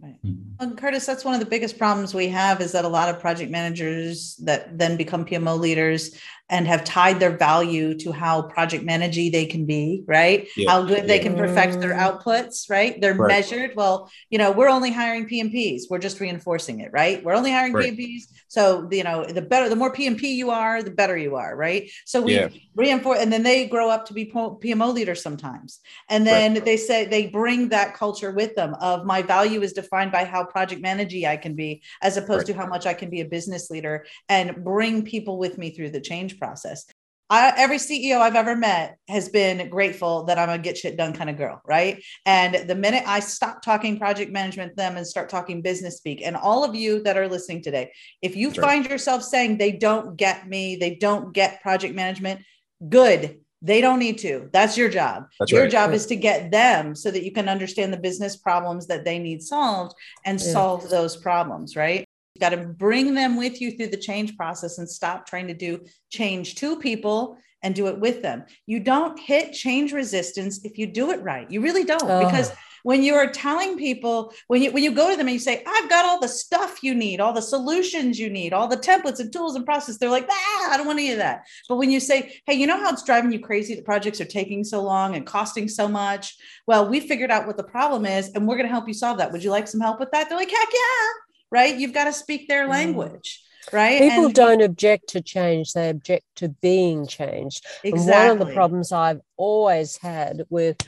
Right. 0.00 0.14
Mm-hmm. 0.24 0.52
Well, 0.60 0.76
Curtis, 0.76 1.06
that's 1.06 1.24
one 1.24 1.34
of 1.34 1.40
the 1.40 1.46
biggest 1.46 1.76
problems 1.76 2.14
we 2.14 2.28
have 2.28 2.60
is 2.60 2.70
that 2.72 2.84
a 2.84 2.88
lot 2.88 3.08
of 3.08 3.18
project 3.18 3.50
managers 3.50 4.36
that 4.36 4.78
then 4.78 4.96
become 4.96 5.24
PMO 5.24 5.58
leaders 5.58 6.16
and 6.50 6.66
have 6.66 6.82
tied 6.84 7.20
their 7.20 7.36
value 7.36 7.94
to 7.98 8.10
how 8.10 8.42
project 8.42 8.84
managey 8.84 9.30
they 9.30 9.44
can 9.44 9.66
be, 9.66 10.02
right? 10.06 10.48
Yeah. 10.56 10.70
How 10.70 10.82
good 10.82 10.98
yeah. 10.98 11.06
they 11.06 11.18
can 11.18 11.36
perfect 11.36 11.80
their 11.80 11.92
mm. 11.92 11.98
outputs, 11.98 12.70
right? 12.70 12.98
They're 13.00 13.14
right. 13.14 13.28
measured. 13.28 13.72
Well, 13.76 14.10
you 14.30 14.38
know, 14.38 14.50
we're 14.50 14.68
only 14.68 14.90
hiring 14.90 15.28
PMPs. 15.28 15.82
We're 15.90 15.98
just 15.98 16.20
reinforcing 16.20 16.80
it, 16.80 16.90
right? 16.92 17.22
We're 17.22 17.34
only 17.34 17.52
hiring 17.52 17.74
right. 17.74 17.92
PMPs. 17.92 18.22
So, 18.48 18.88
you 18.90 19.04
know, 19.04 19.26
the 19.26 19.42
better, 19.42 19.68
the 19.68 19.76
more 19.76 19.92
PMP 19.92 20.22
you 20.22 20.50
are, 20.50 20.82
the 20.82 20.90
better 20.90 21.18
you 21.18 21.36
are, 21.36 21.54
right? 21.54 21.90
So 22.06 22.22
we 22.22 22.36
yeah. 22.36 22.48
reinforce, 22.74 23.18
and 23.20 23.30
then 23.30 23.42
they 23.42 23.66
grow 23.66 23.90
up 23.90 24.06
to 24.06 24.14
be 24.14 24.24
PMO 24.26 24.94
leaders 24.94 25.22
sometimes. 25.22 25.80
And 26.08 26.26
then 26.26 26.54
right. 26.54 26.64
they 26.64 26.78
say 26.78 27.04
they 27.04 27.26
bring 27.26 27.68
that 27.68 27.94
culture 27.94 28.32
with 28.32 28.54
them 28.54 28.74
of 28.80 29.04
my 29.04 29.20
value 29.20 29.60
is 29.60 29.74
defined 29.74 30.12
by 30.12 30.24
how 30.24 30.44
project 30.44 30.82
managey 30.82 31.26
I 31.26 31.36
can 31.36 31.54
be, 31.54 31.82
as 32.00 32.16
opposed 32.16 32.46
to 32.46 32.54
how 32.54 32.66
much 32.66 32.86
I 32.86 32.94
can 32.94 33.10
be 33.10 33.20
a 33.20 33.26
business 33.26 33.70
leader 33.70 34.06
and 34.30 34.64
bring 34.64 35.04
people 35.04 35.36
with 35.36 35.58
me 35.58 35.70
through 35.70 35.90
the 35.90 36.00
change 36.00 36.37
process. 36.38 36.86
I, 37.30 37.52
every 37.56 37.76
CEO 37.76 38.20
I've 38.20 38.36
ever 38.36 38.56
met 38.56 38.96
has 39.08 39.28
been 39.28 39.68
grateful 39.68 40.24
that 40.24 40.38
I'm 40.38 40.48
a 40.48 40.58
get 40.58 40.78
shit 40.78 40.96
done 40.96 41.12
kind 41.12 41.28
of 41.28 41.36
girl, 41.36 41.60
right? 41.66 42.02
And 42.24 42.66
the 42.66 42.74
minute 42.74 43.04
I 43.06 43.20
stop 43.20 43.60
talking 43.60 43.98
project 43.98 44.32
management 44.32 44.76
them 44.76 44.96
and 44.96 45.06
start 45.06 45.28
talking 45.28 45.60
business 45.60 45.98
speak, 45.98 46.22
and 46.24 46.36
all 46.36 46.64
of 46.64 46.74
you 46.74 47.02
that 47.02 47.18
are 47.18 47.28
listening 47.28 47.62
today, 47.62 47.92
if 48.22 48.34
you 48.34 48.48
That's 48.48 48.60
find 48.60 48.84
right. 48.84 48.90
yourself 48.90 49.22
saying 49.22 49.58
they 49.58 49.72
don't 49.72 50.16
get 50.16 50.48
me, 50.48 50.76
they 50.76 50.94
don't 50.94 51.34
get 51.34 51.60
project 51.60 51.94
management, 51.94 52.40
good. 52.88 53.40
They 53.60 53.80
don't 53.80 53.98
need 53.98 54.18
to. 54.18 54.48
That's 54.52 54.78
your 54.78 54.88
job. 54.88 55.24
That's 55.40 55.50
your 55.50 55.62
right. 55.62 55.70
job 55.70 55.92
is 55.92 56.06
to 56.06 56.16
get 56.16 56.52
them 56.52 56.94
so 56.94 57.10
that 57.10 57.24
you 57.24 57.32
can 57.32 57.48
understand 57.48 57.92
the 57.92 57.98
business 57.98 58.36
problems 58.36 58.86
that 58.86 59.04
they 59.04 59.18
need 59.18 59.42
solved 59.42 59.96
and 60.24 60.40
yeah. 60.40 60.52
solve 60.52 60.88
those 60.88 61.16
problems, 61.16 61.74
right? 61.74 62.07
You 62.38 62.48
got 62.48 62.56
to 62.56 62.68
bring 62.68 63.14
them 63.14 63.36
with 63.36 63.60
you 63.60 63.72
through 63.72 63.88
the 63.88 63.96
change 63.96 64.36
process 64.36 64.78
and 64.78 64.88
stop 64.88 65.26
trying 65.26 65.48
to 65.48 65.54
do 65.54 65.84
change 66.08 66.54
to 66.56 66.78
people 66.78 67.36
and 67.64 67.74
do 67.74 67.88
it 67.88 67.98
with 67.98 68.22
them. 68.22 68.44
You 68.66 68.78
don't 68.78 69.18
hit 69.18 69.52
change 69.52 69.92
resistance 69.92 70.64
if 70.64 70.78
you 70.78 70.86
do 70.86 71.10
it 71.10 71.20
right. 71.22 71.50
You 71.50 71.60
really 71.60 71.82
don't 71.82 72.04
oh. 72.04 72.24
because 72.24 72.52
when 72.84 73.02
you 73.02 73.14
are 73.14 73.26
telling 73.26 73.76
people 73.76 74.32
when 74.46 74.62
you 74.62 74.70
when 74.70 74.84
you 74.84 74.92
go 74.92 75.10
to 75.10 75.16
them 75.16 75.26
and 75.26 75.34
you 75.34 75.40
say 75.40 75.64
I've 75.66 75.90
got 75.90 76.04
all 76.04 76.20
the 76.20 76.28
stuff 76.28 76.84
you 76.84 76.94
need, 76.94 77.20
all 77.20 77.32
the 77.32 77.42
solutions 77.42 78.20
you 78.20 78.30
need, 78.30 78.52
all 78.52 78.68
the 78.68 78.76
templates 78.76 79.18
and 79.18 79.32
tools 79.32 79.56
and 79.56 79.64
process, 79.64 79.98
they're 79.98 80.08
like, 80.08 80.28
ah, 80.30 80.72
I 80.72 80.76
don't 80.76 80.86
want 80.86 81.00
any 81.00 81.10
of 81.10 81.18
that. 81.18 81.44
But 81.68 81.78
when 81.78 81.90
you 81.90 81.98
say, 81.98 82.40
hey, 82.46 82.54
you 82.54 82.68
know 82.68 82.78
how 82.78 82.92
it's 82.92 83.02
driving 83.02 83.32
you 83.32 83.40
crazy 83.40 83.74
that 83.74 83.84
projects 83.84 84.20
are 84.20 84.26
taking 84.26 84.62
so 84.62 84.80
long 84.80 85.16
and 85.16 85.26
costing 85.26 85.66
so 85.66 85.88
much? 85.88 86.36
Well, 86.68 86.88
we 86.88 87.00
figured 87.00 87.32
out 87.32 87.48
what 87.48 87.56
the 87.56 87.64
problem 87.64 88.06
is 88.06 88.28
and 88.28 88.46
we're 88.46 88.56
going 88.56 88.68
to 88.68 88.72
help 88.72 88.86
you 88.86 88.94
solve 88.94 89.18
that. 89.18 89.32
Would 89.32 89.42
you 89.42 89.50
like 89.50 89.66
some 89.66 89.80
help 89.80 89.98
with 89.98 90.12
that? 90.12 90.28
They're 90.28 90.38
like, 90.38 90.50
heck 90.50 90.68
yeah 90.72 91.27
right? 91.50 91.76
You've 91.76 91.94
got 91.94 92.04
to 92.04 92.12
speak 92.12 92.48
their 92.48 92.66
mm. 92.66 92.70
language. 92.70 93.42
Right. 93.72 94.00
People 94.00 94.26
and, 94.26 94.34
don't 94.34 94.62
object 94.62 95.10
to 95.10 95.20
change, 95.20 95.72
they 95.72 95.90
object 95.90 96.24
to 96.36 96.48
being 96.48 97.06
changed. 97.06 97.66
Exactly. 97.84 98.12
And 98.12 98.28
one 98.28 98.40
of 98.40 98.46
the 98.46 98.54
problems 98.54 98.92
I've 98.92 99.20
always 99.36 99.98
had 99.98 100.44
with 100.48 100.78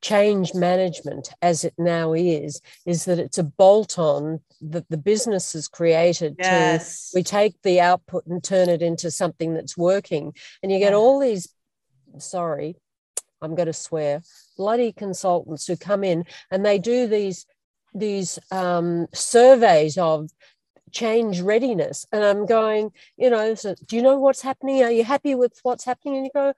change 0.00 0.54
management 0.54 1.30
as 1.42 1.64
it 1.64 1.74
now 1.76 2.12
is 2.12 2.60
is 2.86 3.04
that 3.06 3.18
it's 3.18 3.38
a 3.38 3.42
bolt 3.42 3.98
on 3.98 4.40
that 4.60 4.88
the 4.88 4.96
business 4.96 5.54
has 5.54 5.66
created 5.66 6.36
yes. 6.38 7.10
to 7.10 7.18
we 7.18 7.22
take 7.22 7.60
the 7.62 7.80
output 7.80 8.24
and 8.26 8.42
turn 8.42 8.68
it 8.68 8.80
into 8.80 9.10
something 9.10 9.54
that's 9.54 9.76
working 9.76 10.32
and 10.62 10.70
you 10.70 10.78
get 10.78 10.92
yeah. 10.92 10.96
all 10.96 11.18
these 11.18 11.48
sorry 12.18 12.76
i'm 13.42 13.56
going 13.56 13.66
to 13.66 13.72
swear 13.72 14.22
bloody 14.56 14.92
consultants 14.92 15.66
who 15.66 15.76
come 15.76 16.04
in 16.04 16.24
and 16.52 16.64
they 16.64 16.78
do 16.78 17.08
these 17.08 17.44
these 17.98 18.38
um, 18.50 19.06
surveys 19.12 19.98
of 19.98 20.30
change 20.92 21.40
readiness. 21.40 22.06
And 22.12 22.24
i'm 22.24 22.46
going 22.46 22.92
you 23.16 23.30
know 23.30 23.54
so, 23.54 23.74
do 23.86 23.96
you 23.96 24.02
know 24.02 24.18
what's 24.18 24.42
happening? 24.42 24.82
Are 24.82 24.90
you 24.90 25.04
happy 25.04 25.34
with 25.34 25.58
what's 25.62 25.84
happening? 25.84 26.16
And 26.16 26.24
you 26.26 26.30
go 26.34 26.52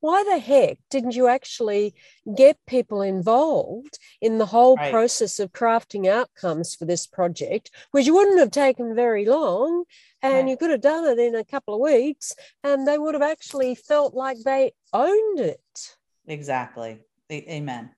why 0.00 0.22
the 0.24 0.38
heck 0.38 0.78
didn't 0.90 1.16
you 1.16 1.26
actually 1.26 1.94
get 2.36 2.58
people 2.66 3.02
involved 3.02 3.98
in 4.20 4.38
the 4.38 4.46
whole 4.46 4.76
right. 4.76 4.92
process 4.92 5.38
of 5.38 5.52
crafting 5.52 6.06
outcomes 6.06 6.74
for 6.74 6.84
this 6.84 7.06
project 7.06 7.70
which 7.90 8.06
you 8.06 8.14
wouldn't 8.14 8.38
have 8.38 8.50
taken 8.50 8.94
very 8.94 9.24
long 9.24 9.84
and 10.22 10.34
right. 10.34 10.48
you 10.48 10.56
could 10.56 10.70
have 10.70 10.80
done 10.80 11.04
it 11.06 11.18
in 11.18 11.34
a 11.34 11.44
couple 11.44 11.74
of 11.74 11.80
weeks 11.80 12.32
and 12.62 12.86
they 12.86 12.98
would 12.98 13.14
have 13.14 13.22
actually 13.22 13.74
felt 13.74 14.14
like 14.14 14.36
they 14.44 14.72
owned 14.92 15.40
it. 15.40 15.96
Exactly. 16.26 16.98
Amen. 17.32 17.90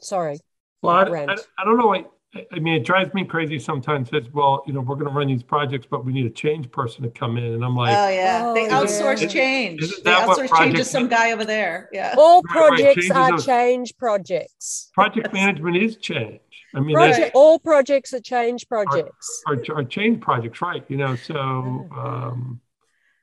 Sorry. 0.00 0.38
Well 0.82 0.96
I, 0.96 1.02
I, 1.02 1.36
I, 1.58 1.64
don't 1.64 1.78
know 1.78 1.86
what 1.86 2.10
I 2.52 2.58
mean, 2.58 2.74
it 2.74 2.84
drives 2.84 3.14
me 3.14 3.24
crazy 3.24 3.58
sometimes. 3.58 4.10
Says, 4.10 4.24
well, 4.32 4.62
you 4.66 4.72
know, 4.72 4.80
we're 4.80 4.96
going 4.96 5.08
to 5.08 5.12
run 5.12 5.28
these 5.28 5.42
projects, 5.42 5.86
but 5.90 6.04
we 6.04 6.12
need 6.12 6.26
a 6.26 6.30
change 6.30 6.70
person 6.70 7.02
to 7.02 7.10
come 7.10 7.36
in, 7.36 7.44
and 7.44 7.64
I'm 7.64 7.74
like, 7.74 7.96
oh 7.96 8.08
yeah, 8.08 8.42
oh, 8.44 8.54
they 8.54 8.68
outsource 8.68 9.22
yeah. 9.22 9.28
change. 9.28 9.82
Isn't 9.82 10.04
they 10.04 10.10
outsource 10.10 10.56
change 10.58 10.76
to 10.76 10.84
some 10.84 11.08
guy 11.08 11.32
over 11.32 11.44
there. 11.44 11.88
Yeah, 11.92 12.14
all 12.18 12.42
projects 12.42 13.08
right, 13.08 13.32
are 13.32 13.38
change 13.38 13.96
projects. 13.96 14.90
Project 14.92 15.32
management 15.32 15.76
is 15.76 15.96
change. 15.96 16.40
I 16.74 16.80
mean, 16.80 16.94
Project, 16.94 17.30
all 17.34 17.58
projects 17.58 18.12
are 18.12 18.20
change 18.20 18.68
projects. 18.68 19.42
Are, 19.46 19.54
are, 19.54 19.78
are, 19.78 19.84
change 19.84 20.20
projects, 20.20 20.60
right? 20.60 20.84
You 20.88 20.98
know, 20.98 21.16
so 21.16 21.36
um, 21.36 22.60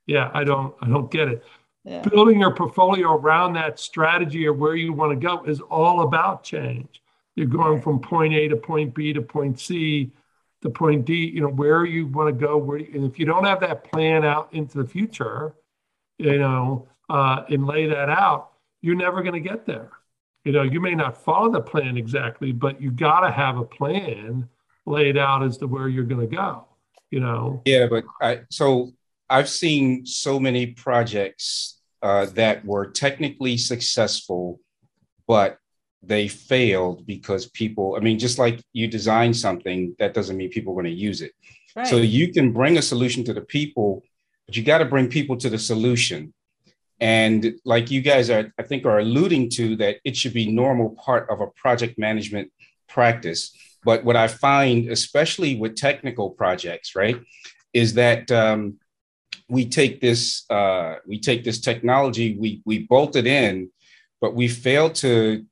yeah, 0.07 0.31
I 0.33 0.43
don't, 0.43 0.74
I 0.81 0.88
don't 0.88 1.12
get 1.12 1.27
it. 1.27 1.43
Yeah. 1.83 2.01
Building 2.01 2.39
your 2.39 2.55
portfolio 2.55 3.12
around 3.12 3.53
that 3.53 3.79
strategy 3.79 4.48
or 4.48 4.53
where 4.53 4.75
you 4.75 4.93
want 4.93 5.12
to 5.12 5.15
go 5.17 5.43
is 5.43 5.60
all 5.60 6.01
about 6.01 6.43
change. 6.43 7.02
You're 7.36 7.48
going 7.48 7.82
from 7.82 8.00
point 8.00 8.34
A 8.34 8.48
to 8.50 8.56
point 8.56 8.94
B 8.94 9.13
to 9.13 9.22
point 9.22 9.60
C 9.60 10.12
to 10.62 10.70
point 10.70 11.06
D. 11.06 11.16
You 11.16 11.42
know 11.42 11.50
where 11.50 11.86
you 11.86 12.08
want 12.08 12.28
to 12.28 12.46
go. 12.46 12.58
Where, 12.58 12.78
and 12.78 13.06
if 13.06 13.18
you 13.18 13.25
don't 13.25 13.46
have 13.46 13.60
that 13.62 13.92
plan 13.92 14.24
out 14.24 14.54
into 14.54 14.82
the 14.82 14.88
future, 14.88 15.56
you 16.18 16.38
know, 16.38 16.88
uh, 17.10 17.44
and 17.50 17.66
lay 17.66 17.88
that 17.88 18.10
out, 18.10 18.52
you're 18.82 18.96
never 18.96 19.22
going 19.22 19.42
to 19.42 19.50
get 19.50 19.66
there. 19.66 19.92
You 20.46 20.52
know, 20.52 20.63
you 20.63 20.80
may 20.82 20.94
not 20.94 21.24
follow 21.24 21.52
the 21.52 21.62
plan 21.62 21.98
exactly, 21.98 22.52
but 22.52 22.82
you 22.82 22.92
got 22.92 23.22
to 23.22 23.32
have 23.32 23.58
a 23.58 23.63
plan 23.63 24.48
laid 24.86 25.18
out 25.18 25.44
as 25.44 25.58
to 25.58 25.68
where 25.68 25.88
you're 25.88 26.04
going 26.04 26.30
to 26.30 26.36
go. 26.36 26.66
You 27.10 27.20
know. 27.22 27.62
Yeah, 27.66 27.88
but 27.88 28.04
I 28.22 28.42
so 28.50 28.92
I've 29.30 29.50
seen 29.50 30.06
so 30.06 30.40
many 30.40 30.68
projects 30.68 31.80
uh, 32.02 32.25
that 32.34 32.66
were 32.66 32.88
technically 32.88 33.58
successful, 33.58 34.60
but 35.28 35.58
they 36.05 36.27
failed 36.27 37.05
because 37.07 37.48
people. 37.48 37.95
I 37.95 38.00
mean, 38.01 38.19
just 38.19 38.38
like 38.38 38.62
you 38.74 38.88
design 38.88 39.33
something, 39.33 39.95
that 40.00 40.13
doesn't 40.13 40.38
mean 40.38 40.50
people 40.50 40.74
are 40.74 40.81
going 40.81 40.86
to 40.86 40.91
use 40.91 41.22
it. 41.22 41.31
Right. 41.75 41.88
So 41.88 41.98
you 41.98 42.31
can 42.31 42.51
bring 42.51 42.77
a 42.77 42.81
solution 42.81 43.24
to 43.25 43.33
the 43.33 43.41
people, 43.41 44.03
but 44.45 44.55
you 44.55 44.63
got 44.63 44.79
to 44.79 44.86
bring 44.86 45.07
people 45.07 45.38
to 45.38 45.50
the 45.50 45.57
solution. 45.57 46.33
And 47.00 47.55
like 47.65 47.89
you 47.89 48.01
guys 48.01 48.29
are, 48.29 48.53
I 48.60 48.63
think, 48.63 48.86
are 48.86 49.00
alluding 49.00 49.50
to 49.51 49.75
that 49.77 49.98
it 50.03 50.15
should 50.15 50.33
be 50.33 50.51
normal 50.51 50.91
part 50.91 51.29
of 51.29 51.41
a 51.41 51.48
project 51.48 51.98
management 51.98 52.51
practice. 52.88 53.55
But 53.83 54.03
what 54.03 54.15
I 54.15 54.27
find, 54.27 54.89
especially 54.89 55.55
with 55.55 55.75
technical 55.75 56.29
projects, 56.29 56.95
right, 56.95 57.19
is 57.74 57.95
that 57.95 58.31
um, 58.31 58.77
we 59.50 59.67
take 59.67 60.00
this 60.00 60.50
uh, 60.50 60.95
we 61.07 61.19
take 61.19 61.43
this 61.43 61.60
technology, 61.60 62.38
we 62.38 62.62
we 62.65 62.79
bolt 62.79 63.15
it 63.15 63.27
in, 63.27 63.69
but 64.22 64.36
we 64.36 64.48
fail 64.48 64.89
to 64.89 65.45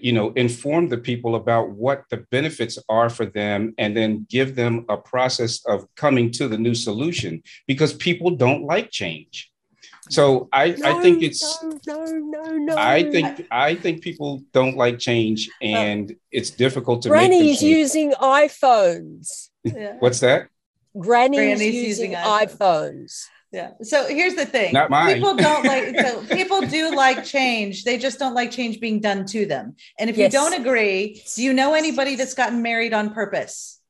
you 0.00 0.12
know 0.12 0.30
inform 0.30 0.88
the 0.88 0.98
people 0.98 1.34
about 1.34 1.70
what 1.70 2.04
the 2.10 2.18
benefits 2.30 2.78
are 2.88 3.08
for 3.08 3.26
them 3.26 3.74
and 3.78 3.96
then 3.96 4.26
give 4.28 4.54
them 4.54 4.84
a 4.88 4.96
process 4.96 5.64
of 5.66 5.86
coming 5.94 6.30
to 6.30 6.48
the 6.48 6.58
new 6.58 6.74
solution 6.74 7.42
because 7.66 7.92
people 7.92 8.30
don't 8.30 8.64
like 8.64 8.90
change 8.90 9.50
so 10.10 10.48
I, 10.52 10.70
no, 10.70 10.98
I 10.98 11.02
think 11.02 11.22
it's 11.22 11.62
no, 11.62 11.78
no, 11.86 12.04
no, 12.04 12.56
no. 12.56 12.76
I 12.76 13.10
think 13.10 13.46
I 13.50 13.74
think 13.74 14.02
people 14.02 14.42
don't 14.52 14.76
like 14.76 14.98
change, 14.98 15.50
and 15.60 16.10
uh, 16.10 16.14
it's 16.30 16.50
difficult 16.50 17.02
to. 17.02 17.10
Granny's 17.10 17.62
using 17.62 18.12
iPhones. 18.12 19.50
Yeah. 19.64 19.96
What's 19.98 20.20
that? 20.20 20.48
Granny's, 20.98 21.38
Granny's 21.38 21.74
using, 21.74 22.12
using 22.12 22.12
iPhones. 22.12 22.56
iPhones. 22.56 23.24
Yeah. 23.50 23.72
So 23.82 24.06
here's 24.06 24.34
the 24.34 24.44
thing. 24.44 24.74
Not 24.74 24.90
mine. 24.90 25.14
People 25.14 25.34
don't 25.34 25.64
like 25.64 25.98
so 26.06 26.22
people 26.26 26.60
do 26.62 26.94
like 26.94 27.24
change. 27.24 27.84
They 27.84 27.96
just 27.96 28.18
don't 28.18 28.34
like 28.34 28.50
change 28.50 28.78
being 28.78 29.00
done 29.00 29.24
to 29.26 29.46
them. 29.46 29.76
And 29.98 30.10
if 30.10 30.16
yes. 30.16 30.32
you 30.32 30.38
don't 30.38 30.54
agree, 30.54 31.22
do 31.34 31.42
you 31.42 31.52
know 31.52 31.74
anybody 31.74 32.16
that's 32.16 32.34
gotten 32.34 32.62
married 32.62 32.92
on 32.92 33.14
purpose 33.14 33.80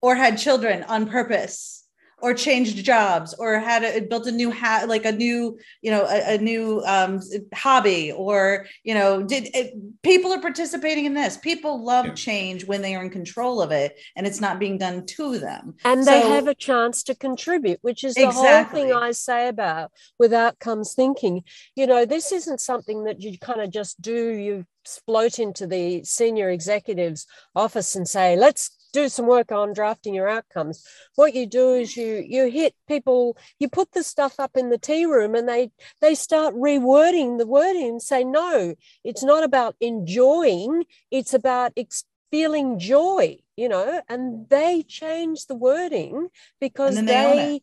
or 0.00 0.14
had 0.14 0.38
children 0.38 0.84
on 0.84 1.08
purpose? 1.08 1.77
Or 2.20 2.34
changed 2.34 2.84
jobs 2.84 3.34
or 3.34 3.58
had 3.58 3.84
a, 3.84 4.00
built 4.00 4.26
a 4.26 4.32
new 4.32 4.50
hat 4.50 4.88
like 4.88 5.04
a 5.04 5.12
new 5.12 5.58
you 5.82 5.90
know 5.90 6.04
a, 6.04 6.34
a 6.34 6.38
new 6.38 6.82
um, 6.86 7.20
hobby 7.54 8.12
or 8.12 8.66
you 8.82 8.94
know 8.94 9.22
did 9.22 9.48
it, 9.54 9.74
people 10.02 10.32
are 10.32 10.40
participating 10.40 11.04
in 11.04 11.14
this 11.14 11.36
people 11.36 11.84
love 11.84 12.06
yeah. 12.06 12.14
change 12.14 12.66
when 12.66 12.82
they 12.82 12.94
are 12.94 13.02
in 13.02 13.10
control 13.10 13.62
of 13.62 13.70
it 13.70 13.98
and 14.16 14.26
it's 14.26 14.40
not 14.40 14.58
being 14.58 14.78
done 14.78 15.06
to 15.06 15.38
them 15.38 15.74
and 15.84 16.04
so, 16.04 16.10
they 16.10 16.20
have 16.28 16.48
a 16.48 16.54
chance 16.54 17.02
to 17.02 17.14
contribute 17.14 17.78
which 17.82 18.04
is 18.04 18.14
the 18.14 18.24
exactly. 18.24 18.80
whole 18.80 18.88
thing 18.88 18.96
i 18.96 19.10
say 19.10 19.48
about 19.48 19.90
with 20.18 20.32
outcomes 20.32 20.94
thinking 20.94 21.42
you 21.76 21.86
know 21.86 22.04
this 22.04 22.32
isn't 22.32 22.60
something 22.60 23.04
that 23.04 23.20
you 23.20 23.38
kind 23.38 23.60
of 23.60 23.70
just 23.70 24.00
do 24.00 24.30
you 24.30 24.64
float 24.84 25.38
into 25.38 25.66
the 25.66 26.02
senior 26.04 26.48
executive's 26.48 27.26
office 27.54 27.94
and 27.94 28.08
say 28.08 28.36
let's 28.36 28.77
do 28.92 29.08
some 29.08 29.26
work 29.26 29.52
on 29.52 29.72
drafting 29.72 30.14
your 30.14 30.28
outcomes. 30.28 30.84
What 31.14 31.34
you 31.34 31.46
do 31.46 31.74
is 31.74 31.96
you 31.96 32.24
you 32.26 32.50
hit 32.50 32.74
people 32.86 33.36
you 33.58 33.68
put 33.68 33.92
the 33.92 34.02
stuff 34.02 34.38
up 34.38 34.56
in 34.56 34.70
the 34.70 34.78
tea 34.78 35.04
room 35.06 35.34
and 35.34 35.48
they 35.48 35.70
they 36.00 36.14
start 36.14 36.54
rewording 36.54 37.38
the 37.38 37.46
wording 37.46 37.88
and 37.88 38.02
say 38.02 38.24
no 38.24 38.74
it's 39.04 39.22
not 39.22 39.44
about 39.44 39.76
enjoying 39.80 40.84
it's 41.10 41.34
about 41.34 41.72
ex- 41.76 42.04
feeling 42.30 42.78
joy 42.78 43.36
you 43.56 43.68
know 43.68 44.00
and 44.08 44.48
they 44.48 44.82
change 44.86 45.46
the 45.46 45.54
wording 45.54 46.28
because 46.60 46.96
they, 46.96 47.04
they 47.04 47.60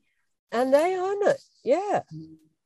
and 0.52 0.74
they 0.74 0.98
own 0.98 1.28
it. 1.28 1.42
Yeah. 1.64 2.02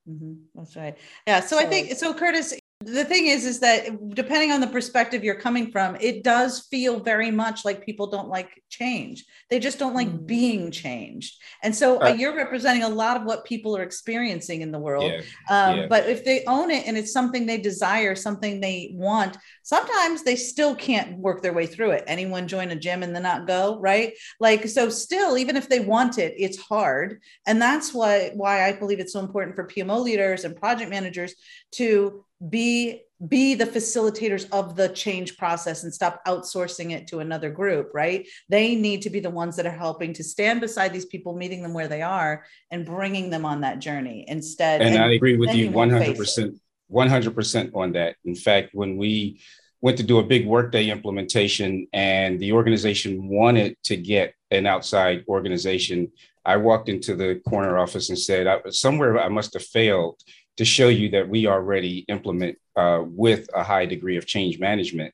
Mm-hmm. 0.07 0.33
that's 0.55 0.75
right. 0.75 0.97
Yeah 1.27 1.39
so, 1.41 1.57
so 1.57 1.59
i 1.59 1.65
think 1.65 1.91
so 1.95 2.13
curtis 2.13 2.58
the 2.85 3.03
thing 3.03 3.27
is 3.27 3.45
is 3.45 3.59
that 3.59 4.15
depending 4.15 4.53
on 4.53 4.61
the 4.61 4.67
perspective 4.67 5.21
you're 5.21 5.35
coming 5.35 5.69
from 5.69 5.97
it 5.99 6.23
does 6.23 6.61
feel 6.71 7.01
very 7.01 7.29
much 7.29 7.65
like 7.65 7.85
people 7.85 8.07
don't 8.07 8.29
like 8.29 8.63
change. 8.69 9.25
They 9.49 9.59
just 9.59 9.79
don't 9.79 9.95
like 9.95 10.07
mm. 10.07 10.25
being 10.25 10.71
changed. 10.71 11.41
And 11.61 11.75
so 11.75 11.97
uh, 11.97 12.05
uh, 12.05 12.13
you're 12.13 12.35
representing 12.35 12.83
a 12.83 12.89
lot 12.89 13.17
of 13.17 13.23
what 13.23 13.43
people 13.43 13.75
are 13.75 13.83
experiencing 13.83 14.61
in 14.61 14.71
the 14.71 14.79
world. 14.79 15.11
Yeah, 15.11 15.21
um, 15.49 15.77
yeah. 15.77 15.87
but 15.89 16.07
if 16.07 16.23
they 16.23 16.45
own 16.45 16.71
it 16.71 16.87
and 16.87 16.97
it's 16.97 17.11
something 17.11 17.45
they 17.45 17.57
desire 17.57 18.15
something 18.15 18.61
they 18.61 18.91
want 18.93 19.37
sometimes 19.63 20.23
they 20.23 20.35
still 20.35 20.73
can't 20.73 21.17
work 21.17 21.41
their 21.41 21.53
way 21.53 21.65
through 21.65 21.91
it. 21.91 22.03
Anyone 22.07 22.47
join 22.47 22.71
a 22.71 22.75
gym 22.75 23.03
and 23.03 23.13
then 23.13 23.23
not 23.23 23.45
go 23.45 23.77
right? 23.79 24.13
Like 24.39 24.69
so 24.69 24.89
still 24.89 25.37
even 25.37 25.57
if 25.57 25.67
they 25.67 25.79
want 25.79 26.17
it 26.17 26.33
it's 26.37 26.57
hard. 26.57 27.21
And 27.45 27.61
that's 27.61 27.93
why 27.93 28.31
why 28.35 28.67
i 28.67 28.71
believe 28.71 28.99
it's 28.99 29.13
so 29.13 29.19
important 29.19 29.55
for 29.55 29.67
pmo 29.67 30.01
leaders 30.01 30.45
and 30.45 30.55
project 30.55 30.89
managers 30.89 31.33
to 31.71 32.23
be 32.47 33.01
be 33.27 33.53
the 33.53 33.65
facilitators 33.65 34.47
of 34.53 34.77
the 34.77 34.87
change 34.89 35.35
process 35.37 35.83
and 35.83 35.93
stop 35.93 36.23
outsourcing 36.25 36.91
it 36.91 37.05
to 37.07 37.19
another 37.19 37.49
group 37.49 37.91
right? 37.93 38.25
They 38.47 38.75
need 38.75 39.01
to 39.01 39.09
be 39.09 39.19
the 39.19 39.29
ones 39.29 39.57
that 39.57 39.65
are 39.65 39.71
helping 39.71 40.13
to 40.13 40.23
stand 40.23 40.61
beside 40.61 40.93
these 40.93 41.05
people 41.05 41.35
meeting 41.35 41.61
them 41.61 41.73
where 41.73 41.89
they 41.89 42.01
are 42.01 42.45
and 42.71 42.85
bringing 42.85 43.29
them 43.29 43.45
on 43.45 43.61
that 43.61 43.79
journey 43.79 44.23
instead 44.27 44.81
and, 44.81 44.95
and 44.95 45.03
i 45.03 45.11
agree 45.11 45.37
with 45.37 45.53
you 45.53 45.69
100% 45.69 46.59
100% 46.91 47.75
on 47.75 47.91
that. 47.91 48.15
In 48.25 48.35
fact 48.35 48.69
when 48.73 48.97
we 48.97 49.41
went 49.81 49.97
to 49.97 50.03
do 50.03 50.19
a 50.19 50.23
big 50.23 50.45
workday 50.45 50.89
implementation 50.89 51.87
and 51.93 52.39
the 52.39 52.51
organization 52.51 53.27
wanted 53.27 53.77
to 53.83 53.95
get 53.95 54.33
an 54.51 54.65
outside 54.65 55.23
organization 55.27 56.11
i 56.45 56.55
walked 56.57 56.89
into 56.89 57.15
the 57.15 57.41
corner 57.47 57.77
office 57.77 58.09
and 58.09 58.17
said 58.17 58.47
somewhere 58.69 59.19
i 59.19 59.29
must 59.29 59.53
have 59.53 59.63
failed 59.63 60.19
to 60.59 60.65
show 60.65 60.89
you 60.89 61.07
that 61.07 61.29
we 61.29 61.47
already 61.47 61.99
implement 62.09 62.57
uh, 62.75 63.01
with 63.05 63.47
a 63.55 63.63
high 63.63 63.85
degree 63.85 64.17
of 64.17 64.25
change 64.25 64.59
management. 64.59 65.13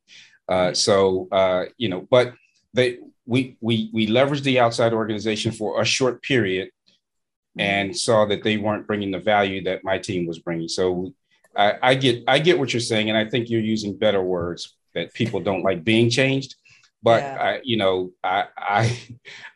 Uh, 0.49 0.73
so 0.73 1.27
uh, 1.31 1.65
you 1.77 1.87
know, 1.87 2.01
but 2.09 2.33
they 2.73 2.97
we 3.27 3.55
we 3.61 3.91
we 3.93 4.07
leveraged 4.07 4.41
the 4.41 4.59
outside 4.59 4.91
organization 4.91 5.51
for 5.51 5.79
a 5.79 5.85
short 5.85 6.23
period, 6.23 6.71
and 7.59 7.95
saw 7.95 8.25
that 8.25 8.41
they 8.41 8.57
weren't 8.57 8.87
bringing 8.87 9.11
the 9.11 9.19
value 9.19 9.63
that 9.63 9.83
my 9.83 9.99
team 9.99 10.25
was 10.25 10.39
bringing. 10.39 10.67
So 10.67 11.13
I, 11.55 11.73
I 11.83 11.93
get 11.93 12.23
I 12.27 12.39
get 12.39 12.57
what 12.57 12.73
you're 12.73 12.79
saying, 12.79 13.09
and 13.09 13.17
I 13.17 13.29
think 13.29 13.47
you're 13.47 13.61
using 13.61 13.95
better 13.95 14.23
words 14.23 14.75
that 14.95 15.13
people 15.13 15.41
don't 15.41 15.61
like 15.61 15.83
being 15.83 16.09
changed. 16.09 16.55
But 17.03 17.21
yeah. 17.21 17.37
I, 17.39 17.59
you 17.63 17.77
know, 17.77 18.13
I 18.23 18.45
I 18.57 18.99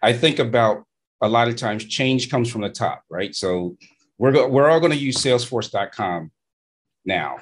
I 0.03 0.13
think 0.13 0.37
about 0.37 0.85
a 1.19 1.27
lot 1.27 1.47
of 1.47 1.55
times 1.55 1.83
change 1.85 2.29
comes 2.29 2.47
from 2.51 2.61
the 2.61 2.69
top, 2.69 3.03
right? 3.09 3.33
So 3.33 3.75
we're, 4.19 4.31
go- 4.31 4.47
we're 4.47 4.69
all 4.69 4.79
going 4.79 4.91
to 4.91 4.97
use 4.97 5.17
salesforce.com 5.17 6.31
now. 7.05 7.37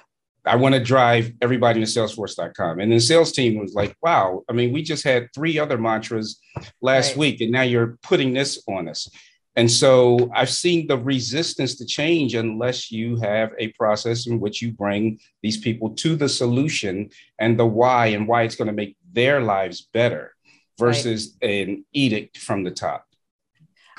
I 0.46 0.55
want 0.55 0.75
to 0.75 0.81
drive 0.81 1.34
everybody 1.41 1.81
to 1.81 1.86
salesforce.com. 1.86 2.79
And 2.79 2.91
the 2.91 3.01
sales 3.01 3.34
team 3.34 3.60
was 3.60 3.74
like, 3.74 3.96
wow, 4.01 4.43
I 4.50 4.53
mean, 4.53 4.72
we 4.72 4.81
just 4.81 5.03
had 5.03 5.27
three 5.36 5.60
other 5.60 5.77
mantras 5.77 6.39
last 6.81 7.10
right. 7.10 7.17
week, 7.17 7.41
and 7.41 7.51
now 7.51 7.63
you're 7.63 7.98
putting 8.01 8.34
this 8.34 8.63
on 8.69 8.88
us. 8.88 9.10
And 9.57 9.69
so 9.69 10.29
I've 10.36 10.51
seen 10.51 10.86
the 10.86 11.00
resistance 11.00 11.75
to 11.77 11.86
change 11.86 12.36
unless 12.36 12.91
you 12.91 13.17
have 13.17 13.51
a 13.57 13.69
process 13.69 14.27
in 14.27 14.39
which 14.39 14.62
you 14.62 14.72
bring 14.72 15.19
these 15.41 15.57
people 15.57 15.96
to 15.96 16.15
the 16.15 16.29
solution 16.29 17.10
and 17.39 17.60
the 17.60 17.65
why 17.65 18.07
and 18.07 18.27
why 18.27 18.43
it's 18.43 18.55
going 18.55 18.67
to 18.67 18.74
make 18.74 18.96
their 19.12 19.41
lives 19.41 19.89
better 19.93 20.36
versus 20.77 21.36
right. 21.41 21.50
an 21.50 21.86
edict 21.91 22.38
from 22.38 22.63
the 22.63 22.72
top. 22.72 23.06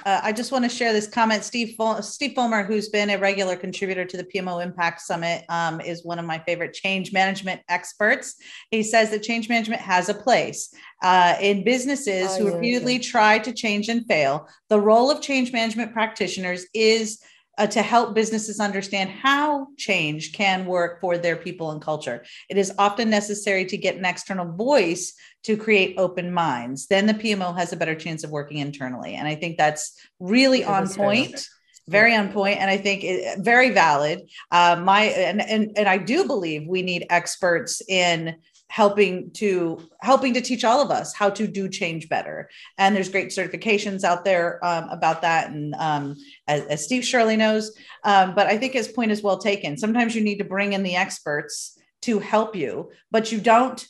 Uh, 0.04 0.20
I 0.22 0.32
just 0.32 0.52
want 0.52 0.64
to 0.64 0.68
share 0.68 0.92
this 0.92 1.06
comment. 1.06 1.44
Steve 1.44 1.74
Fol- 1.76 2.02
Steve 2.02 2.34
Fulmer, 2.34 2.62
who's 2.62 2.88
been 2.88 3.10
a 3.10 3.18
regular 3.18 3.56
contributor 3.56 4.04
to 4.04 4.16
the 4.16 4.24
PMO 4.24 4.62
Impact 4.62 5.00
Summit, 5.00 5.44
um, 5.48 5.80
is 5.80 6.04
one 6.04 6.18
of 6.18 6.24
my 6.24 6.38
favorite 6.40 6.72
change 6.72 7.12
management 7.12 7.60
experts. 7.68 8.36
He 8.70 8.82
says 8.82 9.10
that 9.10 9.22
change 9.22 9.48
management 9.48 9.82
has 9.82 10.08
a 10.08 10.14
place 10.14 10.72
uh, 11.02 11.36
in 11.40 11.64
businesses 11.64 12.28
oh, 12.30 12.38
who 12.38 12.54
repeatedly 12.54 12.94
yeah. 12.94 13.02
try 13.02 13.38
to 13.38 13.52
change 13.52 13.88
and 13.88 14.06
fail. 14.06 14.48
The 14.68 14.80
role 14.80 15.10
of 15.10 15.20
change 15.20 15.52
management 15.52 15.92
practitioners 15.92 16.66
is 16.74 17.20
uh, 17.58 17.66
to 17.66 17.82
help 17.82 18.14
businesses 18.14 18.60
understand 18.60 19.10
how 19.10 19.66
change 19.76 20.32
can 20.32 20.64
work 20.64 21.00
for 21.00 21.18
their 21.18 21.36
people 21.36 21.72
and 21.72 21.82
culture. 21.82 22.24
It 22.48 22.56
is 22.56 22.72
often 22.78 23.10
necessary 23.10 23.64
to 23.66 23.76
get 23.76 23.96
an 23.96 24.04
external 24.04 24.52
voice 24.52 25.12
to 25.48 25.56
create 25.56 25.94
open 25.96 26.30
minds, 26.30 26.88
then 26.88 27.06
the 27.06 27.14
PMO 27.14 27.56
has 27.56 27.72
a 27.72 27.76
better 27.76 27.94
chance 27.94 28.22
of 28.22 28.30
working 28.30 28.58
internally. 28.58 29.14
And 29.14 29.26
I 29.26 29.34
think 29.34 29.56
that's 29.56 29.98
really 30.20 30.62
on 30.62 30.86
point 30.86 31.48
very 31.86 32.14
on 32.14 32.30
point 32.30 32.58
and 32.58 32.70
i 32.70 32.76
think 32.76 33.02
it, 33.02 33.38
very 33.38 33.70
valid. 33.70 34.28
Uh, 34.50 34.78
my 34.84 35.04
and, 35.04 35.40
and 35.40 35.72
and 35.74 35.88
i 35.88 35.96
do 35.96 36.26
believe 36.26 36.68
we 36.68 36.82
need 36.82 37.06
experts 37.08 37.80
in 37.88 38.36
helping 38.68 39.30
to 39.30 39.80
helping 40.02 40.34
to 40.34 40.42
teach 40.42 40.64
all 40.64 40.82
of 40.82 40.90
us 40.90 41.14
how 41.14 41.30
to 41.30 41.46
do 41.46 41.66
change 41.66 42.10
better. 42.10 42.50
And 42.76 42.94
there's 42.94 43.08
great 43.08 43.28
certifications 43.28 44.04
out 44.04 44.26
there 44.26 44.62
um, 44.62 44.90
about 44.90 45.22
that 45.22 45.48
and 45.48 45.74
um, 45.76 46.14
as, 46.46 46.66
as, 46.66 46.84
steve 46.84 47.06
shirley 47.06 47.38
knows. 47.38 47.74
Um, 48.04 48.34
but 48.34 48.48
i 48.48 48.58
think 48.58 48.74
his 48.74 48.88
point 48.88 49.12
is 49.12 49.22
well 49.22 49.38
taken. 49.38 49.78
Sometimes 49.78 50.14
you 50.14 50.22
need 50.22 50.40
to 50.40 50.44
bring 50.44 50.74
in 50.74 50.82
the 50.82 50.96
experts 50.96 51.78
to 52.02 52.18
help 52.18 52.54
you 52.54 52.90
but 53.10 53.32
you 53.32 53.40
don't 53.40 53.88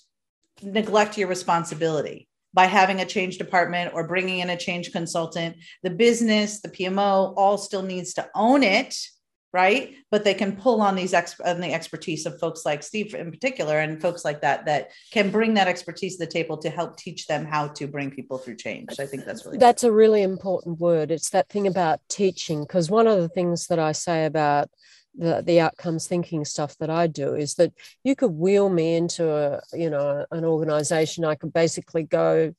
neglect 0.63 1.19
your 1.19 1.29
responsibility 1.29 2.29
by 2.55 2.67
having 2.67 3.01
a 3.01 3.07
change 3.07 3.39
department 3.39 3.93
or 3.95 4.07
bringing 4.07 4.41
in 4.41 4.51
a 4.51 4.57
change 4.57 4.93
consultant. 4.93 5.57
The 5.83 5.91
business 5.91 6.61
the 6.61 6.69
pmo 6.69 7.35
all 7.37 7.59
still 7.59 7.83
needs 7.83 8.15
to 8.15 8.29
own 8.35 8.63
it 8.63 8.95
right? 9.53 9.95
But 10.11 10.25
they 10.25 10.35
can 10.35 10.57
pull 10.57 10.83
on 10.83 10.95
these 10.95 11.15
ex- 11.15 11.41
on 11.41 11.61
the 11.61 11.73
expertise 11.73 12.27
of 12.27 12.39
folks 12.39 12.67
like 12.67 12.83
steve 12.83 13.15
in 13.15 13.31
particular 13.31 13.79
and 13.79 14.01
folks 14.01 14.25
like 14.25 14.43
that 14.43 14.67
that 14.67 14.91
can 15.11 15.31
bring 15.31 15.55
that 15.55 15.69
expertise 15.69 16.17
to 16.17 16.25
the 16.25 16.31
table 16.31 16.59
to 16.59 16.71
help 16.71 16.97
teach 16.97 17.27
them 17.27 17.45
how 17.45 17.69
to 17.69 17.87
bring 17.87 18.11
people 18.11 18.39
through 18.39 18.57
change. 18.57 18.91
I 18.99 19.07
think 19.07 19.25
that's 19.25 19.45
really 19.45 19.59
that's 19.59 19.85
a 19.85 19.93
really 19.93 20.23
important 20.23 20.79
word. 20.79 21.11
It's 21.11 21.31
that 21.31 21.49
thing 21.49 21.67
about 21.67 22.01
teaching 22.09 22.63
because 22.63 22.91
one 22.91 23.07
of 23.07 23.19
the 23.19 23.29
things 23.29 23.67
that 23.69 23.79
i 23.79 23.93
say 23.93 24.27
about 24.27 24.69
the, 25.19 25.43
the 25.45 25.61
outcomes 25.61 26.07
thinking 26.07 26.45
stuff 26.45 26.77
that 26.79 26.91
I 26.91 27.09
do 27.09 27.35
is 27.35 27.55
that 27.55 27.73
you 28.05 28.15
could 28.15 28.31
wheel 28.31 28.71
me 28.71 28.95
into 28.95 29.31
a 29.31 29.61
you 29.73 29.91
know 29.91 30.25
an 30.31 30.45
organization. 30.45 31.25
I 31.25 31.35
could 31.35 31.53
basically 31.53 32.05
go 32.05 32.55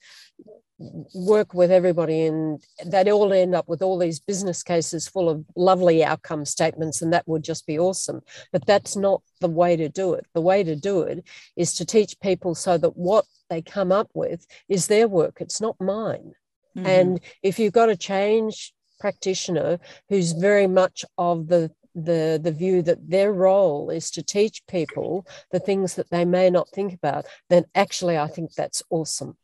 work 1.14 1.54
with 1.54 1.72
everybody 1.72 2.26
and 2.26 2.64
they'd 2.86 3.10
all 3.10 3.34
end 3.34 3.54
up 3.54 3.68
with 3.68 3.82
all 3.82 3.98
these 3.98 4.22
business 4.22 4.64
cases 4.64 5.10
full 5.10 5.30
of 5.30 5.44
lovely 5.58 6.04
outcome 6.06 6.46
statements 6.46 7.02
and 7.02 7.12
that 7.12 7.28
would 7.28 7.44
just 7.44 7.68
be 7.68 7.78
awesome. 7.78 8.22
But 8.54 8.66
that's 8.66 8.96
not 8.96 9.22
the 9.42 9.50
way 9.50 9.76
to 9.76 9.90
do 9.90 10.14
it. 10.14 10.26
The 10.34 10.42
way 10.42 10.64
to 10.64 10.78
do 10.78 11.02
it 11.02 11.26
is 11.58 11.74
to 11.76 11.86
teach 11.86 12.20
people 12.22 12.56
so 12.56 12.78
that 12.78 12.96
what 12.96 13.26
they 13.50 13.62
come 13.62 13.92
up 13.92 14.10
with 14.14 14.46
is 14.70 14.88
their 14.88 15.08
work. 15.08 15.38
It's 15.42 15.60
not 15.60 15.76
mine. 15.82 16.34
Mm-hmm. 16.78 16.86
and 16.86 17.20
if 17.42 17.58
you've 17.58 17.74
got 17.74 17.90
a 17.90 17.98
change 17.98 18.74
practitioner 19.00 19.80
who's 20.08 20.34
very 20.34 20.68
much 20.68 21.04
of 21.18 21.48
the 21.48 21.72
the 22.06 22.40
the 22.42 22.52
view 22.52 22.82
that 22.82 23.10
their 23.10 23.32
role 23.32 23.90
is 23.90 24.12
to 24.12 24.24
teach 24.24 24.62
people 24.68 25.26
the 25.52 25.60
things 25.60 25.96
that 25.96 26.10
they 26.10 26.26
may 26.26 26.50
not 26.50 26.70
think 26.70 26.94
about 26.94 27.26
then 27.50 27.66
actually 27.76 28.18
i 28.18 28.28
think 28.28 28.54
that's 28.54 28.84
awesome 28.90 29.38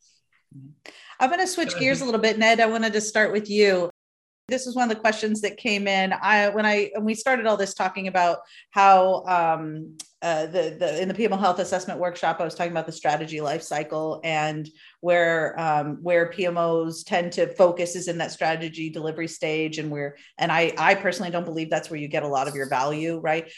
mm-hmm. 0.56 0.92
I'm 1.20 1.30
going 1.30 1.42
to 1.42 1.48
switch 1.48 1.78
gears 1.78 2.02
a 2.02 2.06
little 2.06 2.20
bit, 2.20 2.38
Ned. 2.38 2.60
I 2.60 2.66
wanted 2.66 2.94
to 2.94 3.02
start 3.02 3.32
with 3.32 3.50
you. 3.50 3.90
This 4.48 4.66
was 4.66 4.76
one 4.76 4.90
of 4.90 4.96
the 4.96 5.02
questions 5.02 5.42
that 5.42 5.58
came 5.58 5.88
in. 5.88 6.14
I 6.14 6.50
when 6.50 6.66
I 6.66 6.92
when 6.94 7.06
we 7.06 7.16
started 7.16 7.48
all 7.48 7.58
this 7.58 7.74
talking 7.74 8.08
about 8.08 8.40
how 8.72 9.24
um, 9.26 9.98
uh, 10.25 10.48
the 10.48 10.75
the 10.79 11.00
in 11.00 11.08
the 11.08 11.13
PMO 11.13 11.39
Health 11.39 11.60
Assessment 11.60 12.00
Workshop, 12.00 12.38
I 12.39 12.46
was 12.46 12.55
talking 12.55 12.72
about 12.72 12.88
the 12.88 12.91
strategy 12.91 13.41
life 13.41 13.62
cycle 13.62 14.22
and 14.24 14.67
where 15.01 15.58
um, 15.60 16.00
where 16.01 16.32
PMOs 16.32 17.05
tend 17.05 17.32
to 17.34 17.46
focus 17.53 17.96
is 17.96 18.08
in 18.08 18.17
that 18.17 18.32
strategy 18.32 18.89
delivery 18.89 19.27
stage, 19.27 19.77
and 19.77 19.91
where 19.91 20.17
and 20.39 20.51
I 20.51 20.74
I 20.79 20.96
personally 20.96 21.29
don't 21.29 21.46
believe 21.46 21.70
that's 21.70 21.91
where 21.91 22.00
you 22.00 22.08
get 22.08 22.24
a 22.24 22.27
lot 22.27 22.48
of 22.48 22.55
your 22.55 22.67
value, 22.67 23.20
right? 23.20 23.51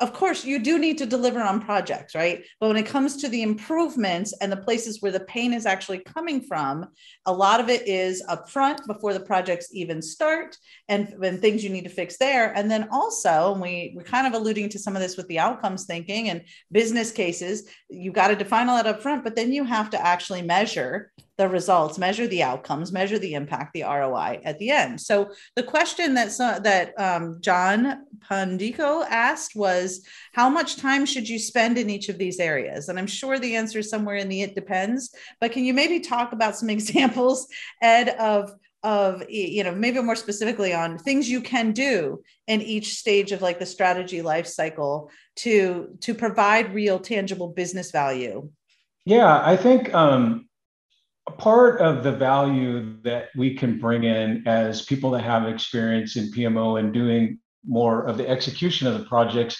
Of 0.00 0.12
course 0.12 0.44
you 0.44 0.58
do 0.58 0.78
need 0.78 0.98
to 0.98 1.06
deliver 1.06 1.40
on 1.40 1.60
projects 1.60 2.14
right? 2.14 2.44
But 2.60 2.68
when 2.68 2.76
it 2.76 2.86
comes 2.86 3.16
to 3.18 3.28
the 3.28 3.42
improvements 3.42 4.34
and 4.40 4.50
the 4.50 4.56
places 4.56 5.00
where 5.00 5.12
the 5.12 5.20
pain 5.20 5.52
is 5.52 5.66
actually 5.66 5.98
coming 5.98 6.40
from 6.40 6.88
a 7.26 7.32
lot 7.32 7.60
of 7.60 7.68
it 7.68 7.86
is 7.86 8.22
upfront 8.28 8.86
before 8.86 9.12
the 9.12 9.20
projects 9.20 9.68
even 9.72 10.02
start 10.02 10.56
and 10.88 11.14
when 11.18 11.40
things 11.40 11.62
you 11.62 11.70
need 11.70 11.84
to 11.84 11.90
fix 11.90 12.16
there. 12.16 12.52
And 12.56 12.70
then 12.70 12.88
also 12.90 13.52
and 13.52 13.60
we 13.60 13.92
we're 13.94 14.02
kind 14.02 14.26
of 14.26 14.34
alluding 14.34 14.68
to 14.70 14.78
some 14.78 14.96
of 14.96 15.02
this 15.02 15.16
with 15.16 15.28
the 15.28 15.38
outcomes 15.38 15.84
thinking 15.84 16.28
and 16.28 16.42
business 16.70 17.12
cases 17.12 17.68
you've 17.88 18.14
got 18.14 18.28
to 18.28 18.36
define 18.36 18.68
all 18.68 18.76
that 18.76 18.86
up 18.86 19.02
front 19.02 19.24
but 19.24 19.36
then 19.36 19.52
you 19.52 19.64
have 19.64 19.90
to 19.90 20.06
actually 20.06 20.42
measure 20.42 21.12
the 21.42 21.48
results, 21.48 21.98
measure 21.98 22.28
the 22.28 22.44
outcomes, 22.44 22.92
measure 22.92 23.18
the 23.18 23.34
impact, 23.34 23.72
the 23.74 23.82
ROI 23.82 24.40
at 24.44 24.60
the 24.60 24.70
end. 24.70 25.00
So 25.00 25.32
the 25.56 25.64
question 25.64 26.14
that 26.14 26.40
uh, 26.40 26.60
that 26.60 26.98
um, 27.00 27.38
John 27.40 28.06
Pundico 28.20 29.04
asked 29.08 29.56
was, 29.56 30.06
how 30.34 30.48
much 30.48 30.76
time 30.76 31.04
should 31.04 31.28
you 31.28 31.40
spend 31.40 31.78
in 31.78 31.90
each 31.90 32.08
of 32.08 32.16
these 32.16 32.38
areas? 32.38 32.88
And 32.88 32.96
I'm 32.96 33.08
sure 33.08 33.40
the 33.40 33.56
answer 33.56 33.80
is 33.80 33.90
somewhere 33.90 34.16
in 34.16 34.28
the 34.28 34.42
it 34.42 34.54
depends. 34.54 35.12
But 35.40 35.50
can 35.50 35.64
you 35.64 35.74
maybe 35.74 35.98
talk 35.98 36.32
about 36.32 36.56
some 36.56 36.70
examples, 36.76 37.48
Ed, 37.82 38.10
of 38.10 38.52
of 38.84 39.22
you 39.28 39.64
know 39.64 39.74
maybe 39.74 40.00
more 40.00 40.16
specifically 40.16 40.72
on 40.72 40.98
things 40.98 41.28
you 41.28 41.40
can 41.40 41.72
do 41.72 42.22
in 42.46 42.60
each 42.62 42.94
stage 42.94 43.32
of 43.32 43.42
like 43.42 43.58
the 43.58 43.66
strategy 43.66 44.22
life 44.22 44.46
cycle 44.46 45.10
to 45.36 45.96
to 46.00 46.14
provide 46.14 46.74
real 46.74 46.98
tangible 46.98 47.46
business 47.46 47.92
value 47.92 48.50
yeah 49.04 49.40
i 49.44 49.56
think 49.56 49.94
um, 49.94 50.48
part 51.38 51.80
of 51.80 52.02
the 52.02 52.12
value 52.12 53.00
that 53.02 53.28
we 53.36 53.54
can 53.54 53.78
bring 53.78 54.04
in 54.04 54.42
as 54.46 54.82
people 54.82 55.10
that 55.12 55.22
have 55.22 55.46
experience 55.46 56.16
in 56.16 56.32
PMO 56.32 56.78
and 56.78 56.92
doing 56.92 57.38
more 57.64 58.04
of 58.06 58.16
the 58.16 58.28
execution 58.28 58.86
of 58.86 58.98
the 58.98 59.04
projects 59.06 59.56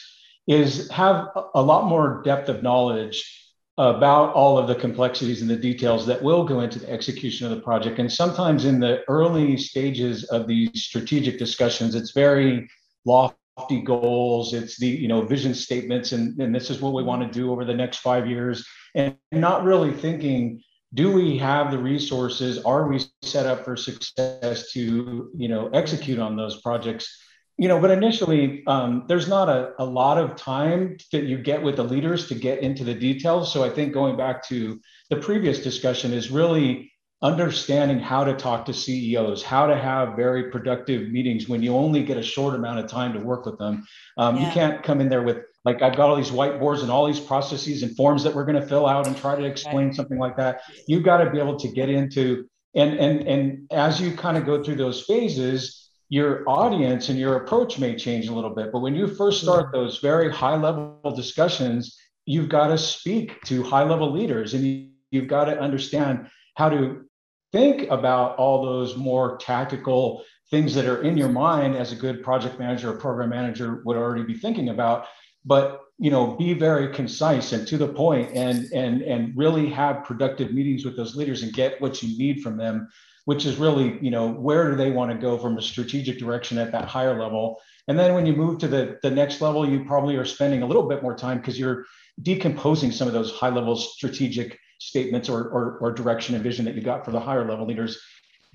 is 0.49 0.91
have 0.91 1.29
a 1.55 1.63
lot 1.63 1.87
more 1.87 2.21
depth 2.25 2.49
of 2.49 2.63
knowledge 2.63 3.39
about 3.79 4.35
all 4.35 4.59
of 4.59 4.69
the 4.69 4.75
complexities 4.75 5.41
and 5.41 5.49
the 5.49 5.57
details 5.57 6.05
that 6.07 6.23
will 6.23 6.45
go 6.45 6.61
into 6.61 6.79
the 6.79 6.91
execution 6.91 7.47
of 7.47 7.57
the 7.57 7.63
project. 7.63 7.99
And 7.99 8.13
sometimes 8.13 8.65
in 8.65 8.81
the 8.81 9.03
early 9.09 9.57
stages 9.57 10.25
of 10.25 10.47
these 10.47 10.83
strategic 10.83 11.39
discussions, 11.39 11.95
it's 11.95 12.11
very 12.11 12.69
lofty 13.07 13.81
goals. 13.83 14.53
It's 14.53 14.79
the 14.79 14.89
you 14.89 15.09
know 15.09 15.23
vision 15.23 15.55
statements, 15.55 16.13
and, 16.13 16.39
and 16.41 16.55
this 16.55 16.71
is 16.71 16.81
what 16.81 16.93
we 16.93 17.03
want 17.03 17.23
to 17.23 17.39
do 17.39 17.51
over 17.51 17.65
the 17.65 17.75
next 17.75 17.99
five 17.99 18.27
years, 18.27 18.67
and 18.95 19.17
not 19.31 19.65
really 19.65 19.93
thinking 19.93 20.63
do 20.95 21.11
we 21.13 21.39
have 21.39 21.71
the 21.71 21.79
resources? 21.79 22.59
Are 22.65 22.87
we 22.87 23.01
set 23.23 23.47
up 23.47 23.65
for 23.65 23.77
success 23.77 24.73
to 24.73 25.31
you 25.35 25.49
know 25.49 25.69
execute 25.69 26.19
on 26.19 26.37
those 26.37 26.61
projects? 26.61 27.19
You 27.59 27.69
know 27.69 27.81
but 27.81 27.91
initially 27.91 28.63
um, 28.67 29.05
there's 29.09 29.29
not 29.29 29.49
a, 29.49 29.73
a 29.79 29.85
lot 29.85 30.19
of 30.19 30.37
time 30.37 30.97
that 31.13 31.25
you 31.25 31.39
get 31.39 31.63
with 31.63 31.77
the 31.77 31.85
leaders 31.85 32.29
to 32.29 32.35
get 32.35 32.61
into 32.61 32.85
the 32.85 32.95
details. 32.95 33.53
So 33.53 33.65
i 33.65 33.71
think 33.71 33.93
going 33.93 34.17
back 34.17 34.47
to 34.49 34.81
the 35.11 35.17
previous 35.17 35.61
discussion 35.61 36.13
is 36.13 36.31
really 36.31 36.93
understanding 37.23 38.01
how 38.01 38.25
to 38.25 38.35
talk 38.35 38.65
to 38.65 38.75
ceos 38.75 39.45
how 39.45 39.65
to 39.67 39.77
have 39.77 40.17
very 40.17 40.51
productive 40.51 41.09
meetings 41.09 41.49
when 41.49 41.63
you 41.63 41.73
only 41.73 42.03
get 42.03 42.17
a 42.17 42.23
short 42.23 42.57
amount 42.57 42.81
of 42.81 42.89
time 42.89 43.13
to 43.13 43.21
work 43.21 43.47
with 43.47 43.57
them. 43.59 43.87
Um, 44.19 44.37
yeah. 44.37 44.47
you 44.47 44.53
can't 44.53 44.83
come 44.83 45.01
in 45.01 45.09
there 45.09 45.23
with 45.23 45.39
like 45.65 45.83
I've 45.83 45.97
got 45.97 46.11
all 46.11 46.17
these 46.17 46.31
whiteboards 46.31 46.83
and 46.83 46.91
all 46.91 47.07
these 47.07 47.21
processes 47.21 47.83
and 47.83 47.97
forms 47.97 48.25
that 48.25 48.35
we're 48.35 48.45
going 48.45 48.61
to 48.61 48.67
fill 48.67 48.87
out 48.87 49.07
and 49.07 49.17
try 49.17 49.37
to 49.37 49.45
explain 49.45 49.87
right. 49.87 49.95
something 49.95 50.19
like 50.19 50.37
that. 50.37 50.63
You've 50.89 51.05
got 51.05 51.19
to 51.19 51.31
be 51.31 51.39
able 51.39 51.59
to 51.59 51.69
get 51.69 51.89
into 51.89 52.49
and 52.75 52.99
and 52.99 53.29
and 53.29 53.69
as 53.71 54.01
you 54.01 54.17
kind 54.17 54.37
of 54.37 54.47
go 54.47 54.63
through 54.63 54.77
those 54.77 55.03
phases, 55.03 55.91
your 56.09 56.43
audience 56.49 57.09
and 57.09 57.19
your 57.19 57.37
approach 57.37 57.79
may 57.79 57.97
change 57.97 58.29
a 58.29 58.35
little 58.35 58.55
bit. 58.55 58.73
But 58.73 58.81
when 58.81 58.95
you 58.95 59.07
first 59.07 59.43
start 59.43 59.67
mm-hmm. 59.67 59.77
those 59.77 59.99
very 59.99 60.33
high 60.33 60.57
level 60.57 60.99
discussions, 61.15 61.99
you've 62.27 62.49
got 62.49 62.69
to 62.69 62.79
speak 62.79 63.41
to 63.43 63.63
high 63.63 63.85
level 63.85 64.11
leaders 64.11 64.55
and 64.55 64.65
you, 64.65 64.89
you've 65.11 65.29
got 65.29 65.45
to 65.47 65.59
understand 65.59 66.29
how 66.55 66.69
to 66.69 67.05
think 67.53 67.91
about 67.91 68.37
all 68.37 68.63
those 68.65 68.97
more 68.97 69.37
tactical 69.39 70.25
things 70.51 70.75
that 70.75 70.87
are 70.87 71.03
in 71.03 71.17
your 71.17 71.29
mind 71.29 71.77
as 71.77 71.93
a 71.93 71.97
good 71.97 72.23
project 72.23 72.59
manager 72.59 72.93
or 72.93 72.97
program 72.97 73.31
manager 73.31 73.83
would 73.85 73.97
already 73.97 74.23
be 74.23 74.35
thinking 74.35 74.69
about 74.69 75.07
but 75.45 75.81
you 75.99 76.11
know 76.11 76.35
be 76.37 76.53
very 76.55 76.93
concise 76.93 77.53
and 77.53 77.67
to 77.67 77.77
the 77.77 77.89
point 77.89 78.31
and 78.35 78.71
and 78.73 79.03
and 79.03 79.37
really 79.37 79.69
have 79.69 80.05
productive 80.05 80.53
meetings 80.53 80.85
with 80.85 80.97
those 80.97 81.17
leaders 81.17 81.43
and 81.43 81.53
get 81.53 81.81
what 81.81 82.03
you 82.03 82.17
need 82.19 82.43
from 82.43 82.57
them 82.57 82.89
which 83.25 83.47
is 83.47 83.57
really 83.57 83.99
you 84.01 84.11
know 84.11 84.31
where 84.31 84.71
do 84.71 84.77
they 84.77 84.91
want 84.91 85.11
to 85.11 85.19
go 85.19 85.39
from 85.39 85.57
a 85.59 85.63
strategic 85.63 86.19
direction 86.19 86.59
at 86.59 86.73
that 86.73 86.87
higher 86.87 87.19
level? 87.19 87.61
And 87.89 87.99
then 87.99 88.15
when 88.15 88.27
you 88.27 88.35
move 88.35 88.59
to 88.59 88.69
the 88.69 88.99
the 89.03 89.11
next 89.11 89.41
level 89.41 89.69
you 89.69 89.85
probably 89.85 90.17
are 90.17 90.25
spending 90.25 90.63
a 90.63 90.67
little 90.67 90.89
bit 90.89 91.03
more 91.03 91.17
time 91.17 91.39
because 91.39 91.59
you're 91.59 91.87
decomposing 92.23 92.93
some 92.93 93.09
of 93.09 93.15
those 93.15 93.33
high 93.33 93.49
level 93.49 93.77
strategic 93.77 94.59
statements 94.79 95.29
or, 95.29 95.49
or, 95.49 95.79
or 95.79 95.93
direction 95.93 96.35
and 96.35 96.43
vision 96.43 96.65
that 96.65 96.75
you 96.75 96.83
got 96.83 97.05
for 97.05 97.13
the 97.13 97.21
higher 97.21 97.49
level 97.49 97.67
leaders. 97.67 98.01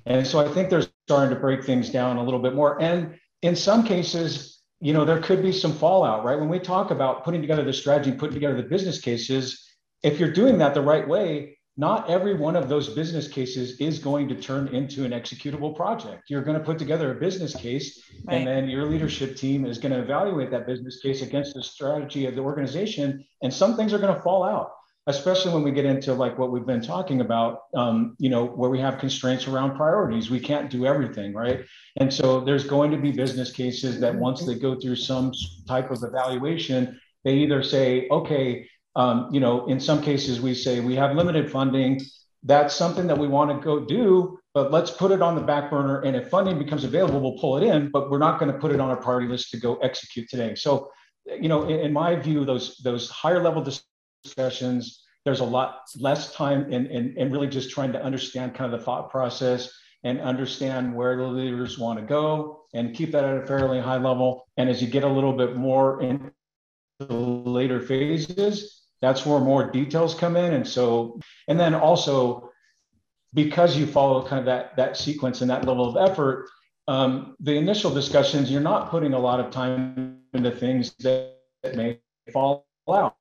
And 0.06 0.26
so 0.28 0.39
i 0.39 0.47
think 0.54 0.69
they're 0.69 0.86
starting 1.06 1.34
to 1.34 1.39
break 1.39 1.63
things 1.63 1.89
down 1.89 2.17
a 2.17 2.23
little 2.23 2.41
bit 2.41 2.54
more. 2.54 2.82
And 2.82 3.17
in 3.41 3.56
some 3.56 3.84
cases 3.84 4.57
you 4.79 4.93
know, 4.93 5.05
there 5.05 5.19
could 5.19 5.41
be 5.41 5.51
some 5.51 5.73
fallout, 5.73 6.23
right? 6.23 6.39
When 6.39 6.49
we 6.49 6.59
talk 6.59 6.91
about 6.91 7.23
putting 7.23 7.41
together 7.41 7.63
the 7.63 7.73
strategy, 7.73 8.11
putting 8.11 8.35
together 8.35 8.55
the 8.55 8.67
business 8.67 8.99
cases, 8.99 9.63
if 10.03 10.19
you're 10.19 10.31
doing 10.31 10.59
that 10.59 10.73
the 10.73 10.81
right 10.81 11.07
way, 11.07 11.57
not 11.79 12.09
every 12.09 12.33
one 12.33 12.55
of 12.55 12.69
those 12.69 12.89
business 12.89 13.27
cases 13.27 13.79
is 13.79 13.99
going 13.99 14.27
to 14.29 14.35
turn 14.35 14.67
into 14.69 15.05
an 15.05 15.11
executable 15.11 15.75
project. 15.75 16.23
You're 16.27 16.41
going 16.41 16.57
to 16.57 16.63
put 16.63 16.79
together 16.79 17.11
a 17.11 17.19
business 17.19 17.55
case, 17.55 18.03
right. 18.25 18.37
and 18.37 18.47
then 18.47 18.67
your 18.67 18.85
leadership 18.85 19.35
team 19.35 19.65
is 19.65 19.77
going 19.77 19.91
to 19.91 19.99
evaluate 19.99 20.49
that 20.51 20.65
business 20.65 20.99
case 21.01 21.21
against 21.21 21.53
the 21.53 21.63
strategy 21.63 22.25
of 22.25 22.35
the 22.35 22.41
organization. 22.41 23.23
And 23.43 23.53
some 23.53 23.77
things 23.77 23.93
are 23.93 23.99
going 23.99 24.15
to 24.15 24.21
fall 24.21 24.43
out. 24.43 24.71
Especially 25.08 25.54
when 25.54 25.63
we 25.63 25.72
get 25.72 25.86
into 25.86 26.13
like 26.13 26.38
what 26.38 26.52
we've 26.52 26.65
been 26.65 26.82
talking 26.82 27.22
about, 27.22 27.62
um, 27.76 28.15
you 28.20 28.30
know, 28.30 28.46
where 28.46 28.70
we 28.70 28.80
have 28.80 29.00
constraints 29.00 29.48
around 29.48 29.76
priorities. 29.76 30.30
We 30.30 30.39
can't 30.39 30.70
do 30.70 30.86
everything, 30.86 31.34
right? 31.34 31.62
And 31.96 32.13
so 32.13 32.41
there's 32.41 32.65
going 32.65 32.91
to 32.91 32.98
be 32.98 33.12
business 33.12 33.52
cases 33.52 34.02
that 34.02 34.13
once 34.13 34.46
they 34.46 34.56
go 34.56 34.76
through 34.80 34.98
some 34.98 35.32
type 35.67 35.91
of 35.91 36.04
evaluation, 36.04 37.00
they 37.24 37.36
either 37.36 37.63
say, 37.63 38.08
okay, 38.12 38.67
um, 38.98 39.30
you 39.32 39.39
know, 39.39 39.65
in 39.67 39.80
some 39.80 40.02
cases 40.02 40.41
we 40.41 40.54
say 40.54 40.82
we 40.82 40.96
have 40.96 41.15
limited 41.15 41.50
funding. 41.50 42.02
That's 42.43 42.76
something 42.76 43.08
that 43.08 43.17
we 43.17 43.28
want 43.28 43.50
to 43.52 43.63
go 43.63 43.80
do, 43.80 44.38
but 44.54 44.72
let's 44.72 44.91
put 44.91 45.12
it 45.12 45.22
on 45.22 45.36
the 45.36 45.41
back 45.41 45.70
burner. 45.70 46.02
And 46.02 46.15
if 46.15 46.30
funding 46.30 46.60
becomes 46.60 46.84
available, 46.84 47.22
we'll 47.22 47.39
pull 47.39 47.58
it 47.58 47.63
in, 47.63 47.91
but 47.91 48.10
we're 48.10 48.20
not 48.20 48.39
going 48.39 48.52
to 48.52 48.58
put 48.58 48.72
it 48.72 48.80
on 48.80 48.91
a 48.91 48.98
priority 48.98 49.28
list 49.28 49.52
to 49.52 49.58
go 49.58 49.78
execute 49.78 50.28
today. 50.30 50.56
So, 50.56 50.89
you 51.26 51.48
know, 51.48 51.63
in, 51.63 51.80
in 51.80 51.93
my 51.93 52.15
view, 52.15 52.43
those 52.46 52.78
those 52.78 53.10
higher 53.10 53.41
level 53.41 53.62
discussions, 54.23 55.03
there's 55.25 55.39
a 55.41 55.45
lot 55.45 55.82
less 55.99 56.34
time 56.34 56.71
in, 56.71 56.86
in, 56.88 57.17
in 57.17 57.32
really 57.32 57.47
just 57.47 57.69
trying 57.69 57.91
to 57.91 58.03
understand 58.03 58.56
kind 58.56 58.73
of 58.73 58.80
the 58.80 58.86
thought 58.86 59.10
process 59.10 59.71
and 60.03 60.21
understand 60.21 60.95
where 60.95 61.17
the 61.17 61.23
leaders 61.23 61.77
want 61.77 61.99
to 61.99 62.06
go 62.06 62.63
and 62.73 62.95
keep 62.95 63.12
that 63.12 63.25
at 63.25 63.43
a 63.43 63.45
fairly 63.45 63.80
high 63.80 63.97
level. 63.97 64.47
And 64.58 64.69
as 64.69 64.82
you 64.82 64.88
get 64.88 65.03
a 65.03 65.08
little 65.08 65.34
bit 65.34 65.56
more 65.56 66.01
into 66.01 66.32
the 66.99 67.13
later 67.13 67.82
phases, 67.82 68.84
that's 69.01 69.25
where 69.25 69.39
more 69.39 69.69
details 69.69 70.15
come 70.15 70.36
in. 70.36 70.53
And 70.53 70.67
so, 70.67 71.19
and 71.47 71.60
then 71.60 71.75
also 71.75 72.51
because 73.34 73.77
you 73.77 73.86
follow 73.86 74.25
kind 74.25 74.39
of 74.39 74.45
that, 74.45 74.75
that 74.77 74.97
sequence 74.97 75.41
and 75.41 75.49
that 75.49 75.65
level 75.65 75.95
of 75.95 76.10
effort, 76.10 76.49
um, 76.88 77.36
the 77.39 77.53
initial 77.53 77.93
discussions, 77.93 78.49
you're 78.49 78.62
not 78.62 78.89
putting 78.89 79.13
a 79.13 79.19
lot 79.19 79.39
of 79.39 79.51
time 79.51 80.19
into 80.34 80.51
things 80.51 80.95
that 80.99 81.36
may 81.75 81.99
fall 82.32 82.65
out. 82.89 83.15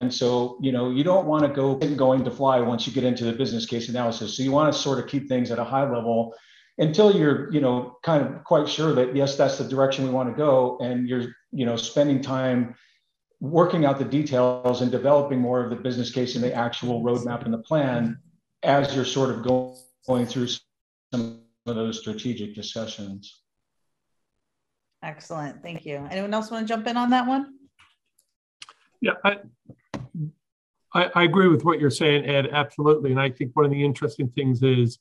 And 0.00 0.12
so, 0.12 0.58
you 0.62 0.72
know, 0.72 0.90
you 0.90 1.04
don't 1.04 1.26
want 1.26 1.44
to 1.44 1.48
go 1.48 1.74
going 1.74 2.24
to 2.24 2.30
fly 2.30 2.60
once 2.60 2.86
you 2.86 2.92
get 2.92 3.04
into 3.04 3.24
the 3.24 3.32
business 3.32 3.66
case 3.66 3.88
analysis. 3.88 4.36
So 4.36 4.42
you 4.42 4.50
want 4.50 4.72
to 4.72 4.78
sort 4.78 4.98
of 4.98 5.06
keep 5.06 5.28
things 5.28 5.50
at 5.50 5.58
a 5.58 5.64
high 5.64 5.82
level 5.82 6.34
until 6.78 7.14
you're, 7.14 7.52
you 7.52 7.60
know, 7.60 7.98
kind 8.02 8.26
of 8.26 8.42
quite 8.44 8.66
sure 8.66 8.94
that 8.94 9.14
yes, 9.14 9.36
that's 9.36 9.58
the 9.58 9.64
direction 9.64 10.06
we 10.06 10.10
want 10.10 10.30
to 10.30 10.34
go, 10.34 10.78
and 10.80 11.06
you're, 11.06 11.26
you 11.52 11.66
know, 11.66 11.76
spending 11.76 12.22
time 12.22 12.74
working 13.40 13.84
out 13.84 13.98
the 13.98 14.04
details 14.04 14.80
and 14.80 14.90
developing 14.90 15.38
more 15.38 15.62
of 15.62 15.70
the 15.70 15.76
business 15.76 16.10
case 16.10 16.34
and 16.34 16.44
the 16.44 16.54
actual 16.54 17.02
roadmap 17.02 17.44
and 17.44 17.52
the 17.52 17.58
plan 17.58 18.18
as 18.62 18.94
you're 18.94 19.04
sort 19.04 19.30
of 19.30 19.42
going, 19.42 19.76
going 20.06 20.26
through 20.26 20.46
some 21.12 21.42
of 21.66 21.74
those 21.76 22.00
strategic 22.00 22.54
discussions. 22.54 23.42
Excellent. 25.02 25.62
Thank 25.62 25.84
you. 25.84 26.06
Anyone 26.10 26.32
else 26.32 26.50
want 26.50 26.66
to 26.66 26.74
jump 26.74 26.86
in 26.86 26.96
on 26.96 27.10
that 27.10 27.26
one? 27.26 27.54
Yeah, 29.00 29.12
I, 29.24 29.38
I, 30.92 31.10
I, 31.14 31.22
agree 31.24 31.48
with 31.48 31.64
what 31.64 31.80
you're 31.80 31.90
saying, 31.90 32.26
Ed, 32.26 32.48
absolutely. 32.52 33.10
And 33.10 33.20
I 33.20 33.30
think 33.30 33.54
one 33.54 33.64
of 33.64 33.70
the 33.70 33.84
interesting 33.84 34.28
things 34.28 34.62
is 34.62 34.98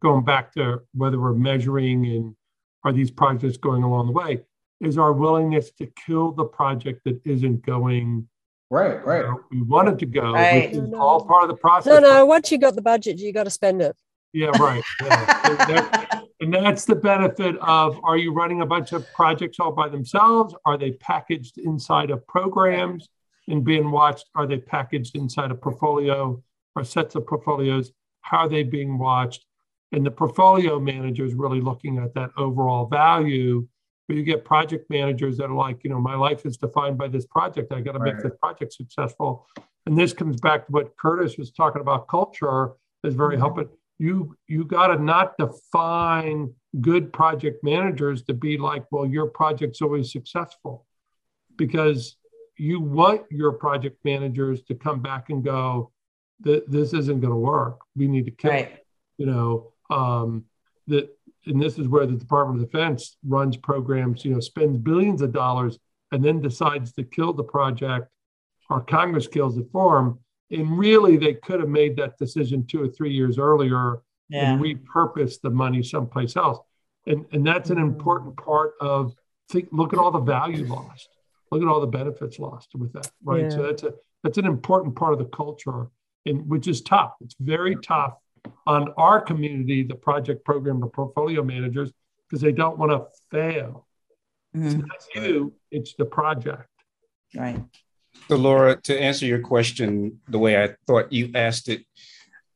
going 0.00 0.24
back 0.24 0.52
to 0.54 0.82
whether 0.94 1.18
we're 1.18 1.34
measuring 1.34 2.06
and 2.06 2.36
are 2.84 2.92
these 2.92 3.10
projects 3.10 3.56
going 3.56 3.82
along 3.82 4.06
the 4.06 4.12
way, 4.12 4.40
is 4.80 4.98
our 4.98 5.12
willingness 5.12 5.70
to 5.72 5.86
kill 5.86 6.32
the 6.32 6.44
project 6.44 7.02
that 7.04 7.20
isn't 7.24 7.64
going 7.64 8.28
right, 8.70 9.04
right. 9.06 9.24
we 9.50 9.62
wanted 9.62 9.98
to 10.00 10.06
go, 10.06 10.32
right. 10.32 10.70
which 10.70 10.82
is 10.82 10.88
no, 10.90 10.98
all 10.98 11.24
part 11.24 11.44
of 11.44 11.48
the 11.48 11.56
process. 11.56 11.92
No, 11.92 12.00
no, 12.00 12.26
once 12.26 12.50
you 12.50 12.58
got 12.58 12.74
the 12.74 12.82
budget, 12.82 13.18
you 13.18 13.32
got 13.32 13.44
to 13.44 13.50
spend 13.50 13.82
it. 13.82 13.96
Yeah, 14.32 14.50
right. 14.58 14.82
Yeah. 15.02 16.06
and, 16.40 16.54
and 16.54 16.66
that's 16.66 16.84
the 16.84 16.96
benefit 16.96 17.56
of 17.58 18.00
are 18.02 18.16
you 18.16 18.32
running 18.32 18.62
a 18.62 18.66
bunch 18.66 18.92
of 18.92 19.06
projects 19.12 19.60
all 19.60 19.72
by 19.72 19.88
themselves? 19.88 20.54
Are 20.64 20.76
they 20.76 20.92
packaged 20.92 21.58
inside 21.58 22.10
of 22.10 22.26
programs? 22.26 23.08
And 23.48 23.64
being 23.64 23.90
watched? 23.90 24.26
Are 24.34 24.46
they 24.46 24.58
packaged 24.58 25.16
inside 25.16 25.50
a 25.50 25.54
portfolio 25.54 26.42
or 26.76 26.84
sets 26.84 27.14
of 27.14 27.26
portfolios? 27.26 27.92
How 28.22 28.38
are 28.38 28.48
they 28.48 28.62
being 28.62 28.98
watched? 28.98 29.44
And 29.92 30.06
the 30.06 30.10
portfolio 30.10 30.80
manager 30.80 31.24
is 31.24 31.34
really 31.34 31.60
looking 31.60 31.98
at 31.98 32.14
that 32.14 32.30
overall 32.36 32.86
value. 32.86 33.66
But 34.08 34.16
you 34.16 34.24
get 34.24 34.44
project 34.44 34.90
managers 34.90 35.36
that 35.36 35.44
are 35.44 35.54
like, 35.54 35.84
you 35.84 35.90
know, 35.90 36.00
my 36.00 36.16
life 36.16 36.44
is 36.44 36.56
defined 36.56 36.98
by 36.98 37.08
this 37.08 37.26
project. 37.26 37.72
I 37.72 37.80
got 37.80 37.92
to 37.92 37.98
right. 37.98 38.14
make 38.14 38.22
this 38.22 38.32
project 38.40 38.72
successful. 38.72 39.46
And 39.86 39.96
this 39.96 40.12
comes 40.12 40.40
back 40.40 40.66
to 40.66 40.72
what 40.72 40.96
Curtis 40.96 41.36
was 41.36 41.50
talking 41.52 41.80
about. 41.80 42.08
Culture 42.08 42.72
is 43.04 43.14
very 43.14 43.34
mm-hmm. 43.34 43.42
helpful. 43.42 43.78
You 43.98 44.36
you 44.48 44.64
got 44.64 44.88
to 44.88 45.02
not 45.02 45.36
define 45.38 46.52
good 46.80 47.12
project 47.12 47.62
managers 47.62 48.22
to 48.24 48.34
be 48.34 48.58
like, 48.58 48.86
well, 48.90 49.06
your 49.06 49.26
project's 49.26 49.82
always 49.82 50.10
successful, 50.10 50.86
because 51.56 52.16
you 52.56 52.80
want 52.80 53.22
your 53.30 53.52
project 53.52 54.04
managers 54.04 54.62
to 54.64 54.74
come 54.74 55.00
back 55.00 55.30
and 55.30 55.44
go, 55.44 55.90
this 56.40 56.92
isn't 56.92 57.20
going 57.20 57.32
to 57.32 57.36
work. 57.36 57.80
We 57.94 58.08
need 58.08 58.24
to 58.26 58.30
kill 58.30 58.50
right. 58.50 58.78
You 59.18 59.26
know, 59.26 59.72
um, 59.90 60.44
that, 60.88 61.08
and 61.46 61.62
this 61.62 61.78
is 61.78 61.86
where 61.88 62.06
the 62.06 62.16
Department 62.16 62.60
of 62.60 62.70
Defense 62.70 63.16
runs 63.26 63.56
programs, 63.56 64.24
you 64.24 64.32
know, 64.32 64.40
spends 64.40 64.78
billions 64.78 65.22
of 65.22 65.32
dollars 65.32 65.78
and 66.10 66.24
then 66.24 66.40
decides 66.40 66.92
to 66.94 67.04
kill 67.04 67.32
the 67.32 67.44
project 67.44 68.08
or 68.68 68.80
Congress 68.80 69.28
kills 69.28 69.58
it 69.58 69.66
for 69.70 69.96
them. 69.96 70.18
And 70.50 70.78
really, 70.78 71.16
they 71.16 71.34
could 71.34 71.60
have 71.60 71.68
made 71.68 71.96
that 71.96 72.18
decision 72.18 72.66
two 72.66 72.82
or 72.82 72.88
three 72.88 73.12
years 73.12 73.38
earlier 73.38 74.02
yeah. 74.28 74.52
and 74.52 74.62
repurposed 74.62 75.40
the 75.42 75.50
money 75.50 75.82
someplace 75.82 76.36
else. 76.36 76.58
And, 77.06 77.24
and 77.32 77.46
that's 77.46 77.70
an 77.70 77.78
important 77.78 78.36
part 78.36 78.72
of 78.80 79.14
think, 79.48 79.68
look 79.72 79.92
at 79.92 79.98
all 79.98 80.10
the 80.10 80.20
value 80.20 80.66
lost 80.66 81.08
look 81.52 81.62
at 81.62 81.68
all 81.68 81.80
the 81.80 81.86
benefits 81.86 82.38
lost 82.38 82.70
with 82.74 82.92
that, 82.94 83.10
right? 83.22 83.44
Yeah. 83.44 83.50
So 83.50 83.62
that's 83.62 83.82
a 83.82 83.92
that's 84.22 84.38
an 84.38 84.46
important 84.46 84.96
part 84.96 85.12
of 85.12 85.18
the 85.18 85.26
culture, 85.26 85.88
and 86.24 86.48
which 86.48 86.66
is 86.66 86.80
tough. 86.80 87.12
It's 87.20 87.34
very 87.38 87.76
tough 87.76 88.14
on 88.66 88.92
our 88.96 89.20
community, 89.20 89.82
the 89.82 89.94
project 89.94 90.44
program 90.44 90.82
or 90.82 90.88
portfolio 90.88 91.42
managers, 91.42 91.92
because 92.28 92.40
they 92.40 92.52
don't 92.52 92.78
want 92.78 92.92
to 92.92 93.06
fail. 93.30 93.86
Mm-hmm. 94.56 94.66
It's 94.66 94.74
not 94.76 95.24
you, 95.24 95.52
it's 95.70 95.94
the 95.94 96.04
project. 96.04 96.68
Right. 97.36 97.62
So, 98.28 98.36
Laura, 98.36 98.76
to 98.82 99.00
answer 99.00 99.26
your 99.26 99.40
question 99.40 100.20
the 100.28 100.38
way 100.38 100.62
I 100.62 100.74
thought 100.86 101.12
you 101.12 101.30
asked 101.34 101.68
it, 101.68 101.84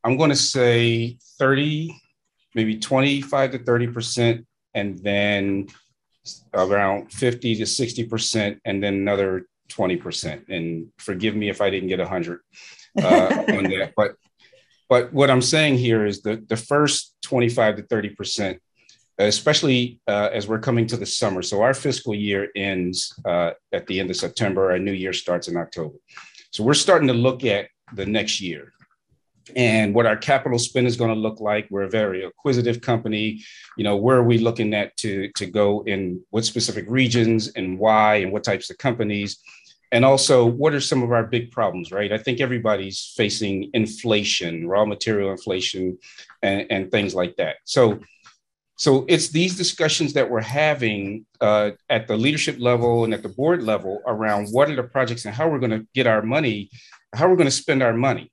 I'm 0.04 0.16
going 0.16 0.30
to 0.30 0.36
say 0.36 1.18
30, 1.38 1.94
maybe 2.54 2.78
25 2.78 3.52
to 3.52 3.58
30%, 3.58 4.44
and 4.74 4.98
then 4.98 5.66
around 6.54 7.12
50 7.12 7.56
to 7.56 7.62
60%, 7.64 8.60
and 8.64 8.82
then 8.82 8.94
another 8.94 9.46
20%. 9.70 10.48
And 10.48 10.88
forgive 10.98 11.34
me 11.34 11.48
if 11.48 11.60
I 11.60 11.70
didn't 11.70 11.88
get 11.88 11.98
100 11.98 12.40
uh, 13.02 13.44
on 13.48 13.64
that. 13.64 13.92
But 13.96 14.16
but 14.88 15.12
what 15.12 15.30
I'm 15.30 15.42
saying 15.42 15.78
here 15.78 16.06
is 16.06 16.22
that 16.22 16.48
the 16.48 16.56
first 16.56 17.16
25 17.22 17.76
to 17.76 17.82
30%, 17.82 18.58
especially 19.18 19.98
uh, 20.06 20.30
as 20.32 20.46
we're 20.46 20.60
coming 20.60 20.86
to 20.86 20.96
the 20.96 21.06
summer. 21.06 21.42
So 21.42 21.62
our 21.62 21.74
fiscal 21.74 22.14
year 22.14 22.50
ends 22.54 23.12
uh, 23.24 23.52
at 23.72 23.86
the 23.88 23.98
end 23.98 24.10
of 24.10 24.16
September. 24.16 24.70
Our 24.70 24.78
new 24.78 24.92
year 24.92 25.12
starts 25.12 25.48
in 25.48 25.56
October. 25.56 25.96
So 26.52 26.62
we're 26.62 26.74
starting 26.74 27.08
to 27.08 27.14
look 27.14 27.44
at 27.44 27.66
the 27.94 28.06
next 28.06 28.40
year 28.40 28.72
and 29.54 29.94
what 29.94 30.06
our 30.06 30.16
capital 30.16 30.58
spend 30.58 30.86
is 30.86 30.96
going 30.96 31.14
to 31.14 31.20
look 31.20 31.40
like. 31.40 31.68
We're 31.70 31.82
a 31.82 31.90
very 31.90 32.24
acquisitive 32.24 32.80
company. 32.80 33.42
You 33.76 33.84
know, 33.84 33.96
where 33.96 34.16
are 34.16 34.24
we 34.24 34.38
looking 34.38 34.74
at 34.74 34.96
to, 34.98 35.30
to 35.32 35.46
go 35.46 35.82
in 35.86 36.22
what 36.30 36.44
specific 36.44 36.84
regions 36.88 37.48
and 37.48 37.78
why 37.78 38.16
and 38.16 38.32
what 38.32 38.44
types 38.44 38.70
of 38.70 38.78
companies? 38.78 39.38
And 39.92 40.04
also, 40.04 40.44
what 40.44 40.74
are 40.74 40.80
some 40.80 41.02
of 41.02 41.12
our 41.12 41.24
big 41.24 41.52
problems, 41.52 41.92
right? 41.92 42.12
I 42.12 42.18
think 42.18 42.40
everybody's 42.40 43.12
facing 43.16 43.70
inflation, 43.72 44.66
raw 44.66 44.84
material 44.84 45.30
inflation, 45.30 45.98
and, 46.42 46.66
and 46.70 46.90
things 46.90 47.14
like 47.14 47.36
that. 47.36 47.56
So, 47.64 48.00
so 48.78 49.06
it's 49.08 49.28
these 49.28 49.56
discussions 49.56 50.12
that 50.14 50.28
we're 50.28 50.40
having 50.40 51.24
uh, 51.40 51.70
at 51.88 52.08
the 52.08 52.16
leadership 52.16 52.56
level 52.58 53.04
and 53.04 53.14
at 53.14 53.22
the 53.22 53.28
board 53.28 53.62
level 53.62 54.02
around 54.06 54.48
what 54.48 54.68
are 54.68 54.76
the 54.76 54.82
projects 54.82 55.24
and 55.24 55.34
how 55.34 55.48
we're 55.48 55.60
going 55.60 55.70
to 55.70 55.86
get 55.94 56.06
our 56.06 56.20
money, 56.20 56.68
how 57.14 57.28
we're 57.28 57.36
going 57.36 57.46
to 57.46 57.50
spend 57.52 57.82
our 57.82 57.94
money. 57.94 58.30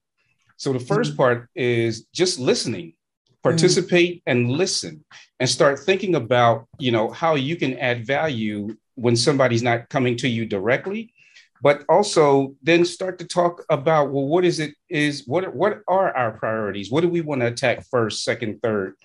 So 0.58 0.74
the 0.74 0.80
1st 0.80 0.88
mm-hmm. 0.88 1.16
part 1.16 1.50
is 1.56 2.06
just 2.14 2.40
listening, 2.40 2.94
participate 3.42 4.18
mm-hmm. 4.18 4.32
and 4.32 4.52
listen 4.52 5.04
and 5.40 5.50
start 5.50 5.80
thinking 5.80 6.16
about, 6.16 6.68
you 6.80 6.92
know, 6.92 7.10
how 7.10 7.36
you 7.36 7.56
can 7.56 7.78
add 7.80 8.06
value 8.06 8.76
when 8.96 9.16
somebody's 9.16 9.64
not 9.64 9.90
coming 9.90 10.16
to 10.18 10.28
you 10.28 10.46
directly, 10.46 11.14
but 11.62 11.84
also 11.90 12.56
then 12.62 12.86
start 12.86 13.20
to 13.20 13.26
talk 13.26 13.64
about, 13.70 14.12
well, 14.12 14.28
what 14.28 14.46
is 14.46 14.60
it 14.60 14.76
is 14.90 15.24
what 15.26 15.56
what 15.56 15.82
are 15.88 16.16
our 16.16 16.32
priorities? 16.32 16.92
What 16.92 17.02
do 17.02 17.10
we 17.10 17.22
want 17.22 17.42
to 17.42 17.48
attack 17.48 17.86
first, 17.90 18.24
second, 18.24 18.62
third? 18.62 18.96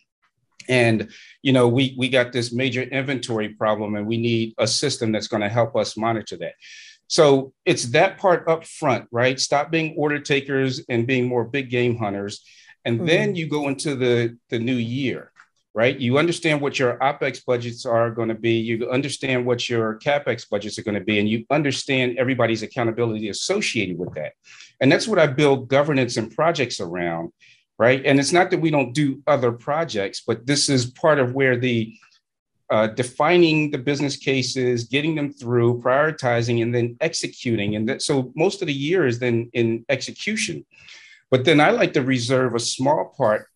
and 0.69 1.09
you 1.43 1.53
know 1.53 1.67
we 1.67 1.95
we 1.97 2.09
got 2.09 2.33
this 2.33 2.53
major 2.53 2.83
inventory 2.83 3.49
problem 3.49 3.95
and 3.97 4.07
we 4.07 4.19
need 4.19 4.55
a 4.59 4.67
system 4.67 5.13
that's 5.13 5.29
going 5.29 5.41
to 5.41 5.49
help 5.49 5.75
us 5.77 5.97
monitor 5.97 6.37
that 6.37 6.55
so 7.09 7.53
it's 7.65 7.87
that 7.87 8.19
part 8.19 8.47
up 8.49 8.65
front, 8.65 9.07
right? 9.11 9.41
Stop 9.41 9.71
being 9.71 9.95
order 9.97 10.21
takers 10.21 10.81
and 10.89 11.07
being 11.07 11.27
more 11.27 11.45
big 11.45 11.71
game 11.71 11.97
hunters. 11.97 12.45
And 12.85 12.99
mm-hmm. 12.99 13.07
then 13.07 13.35
you 13.35 13.49
go 13.49 13.69
into 13.69 13.97
the, 13.97 14.39
the 14.51 14.59
new 14.59 14.77
year. 14.77 15.33
right? 15.79 16.01
You 16.01 16.19
understand 16.19 16.61
what 16.61 16.77
your 16.77 16.99
OPEX 16.99 17.45
budgets 17.47 17.87
are 17.87 18.11
going 18.11 18.31
to 18.31 18.35
be, 18.35 18.55
you 18.55 18.91
understand 18.91 19.47
what 19.47 19.69
your 19.69 20.01
CAPEX 20.01 20.51
budgets 20.51 20.77
are 20.77 20.83
going 20.83 20.99
to 20.99 21.05
be, 21.05 21.21
and 21.21 21.29
you 21.29 21.45
understand 21.51 22.19
everybody's 22.19 22.65
accountability 22.65 23.29
associated 23.29 23.97
with 23.97 24.13
that. 24.15 24.33
And 24.81 24.91
that's 24.91 25.07
what 25.07 25.21
I 25.21 25.29
build 25.29 25.69
governance 25.69 26.17
and 26.17 26.35
projects 26.35 26.81
around, 26.81 27.33
right? 27.79 28.05
And 28.05 28.19
it's 28.19 28.33
not 28.33 28.51
that 28.51 28.61
we 28.61 28.73
don't 28.73 28.93
do 28.93 29.23
other 29.29 29.53
projects, 29.53 30.23
but 30.27 30.47
this 30.47 30.69
is 30.69 30.87
part 30.87 31.21
of 31.21 31.35
where 31.35 31.57
the 31.57 31.95
uh, 32.71 32.87
defining 32.89 33.71
the 33.71 33.79
business 33.79 34.17
cases, 34.17 34.85
getting 34.85 35.15
them 35.15 35.33
through, 35.33 35.81
prioritizing, 35.81 36.63
and 36.63 36.75
then 36.75 36.97
executing. 37.01 37.77
And 37.77 37.89
that, 37.89 38.03
so 38.03 38.33
most 38.37 38.61
of 38.61 38.67
the 38.67 38.75
year 38.75 39.07
is 39.07 39.19
then 39.19 39.51
in 39.53 39.85
execution. 39.89 40.67
But 41.31 41.45
then 41.45 41.61
I 41.61 41.71
like 41.71 41.95
to 41.95 42.03
reserve 42.03 42.55
a 42.55 42.61
small 42.61 43.15
part 43.17 43.47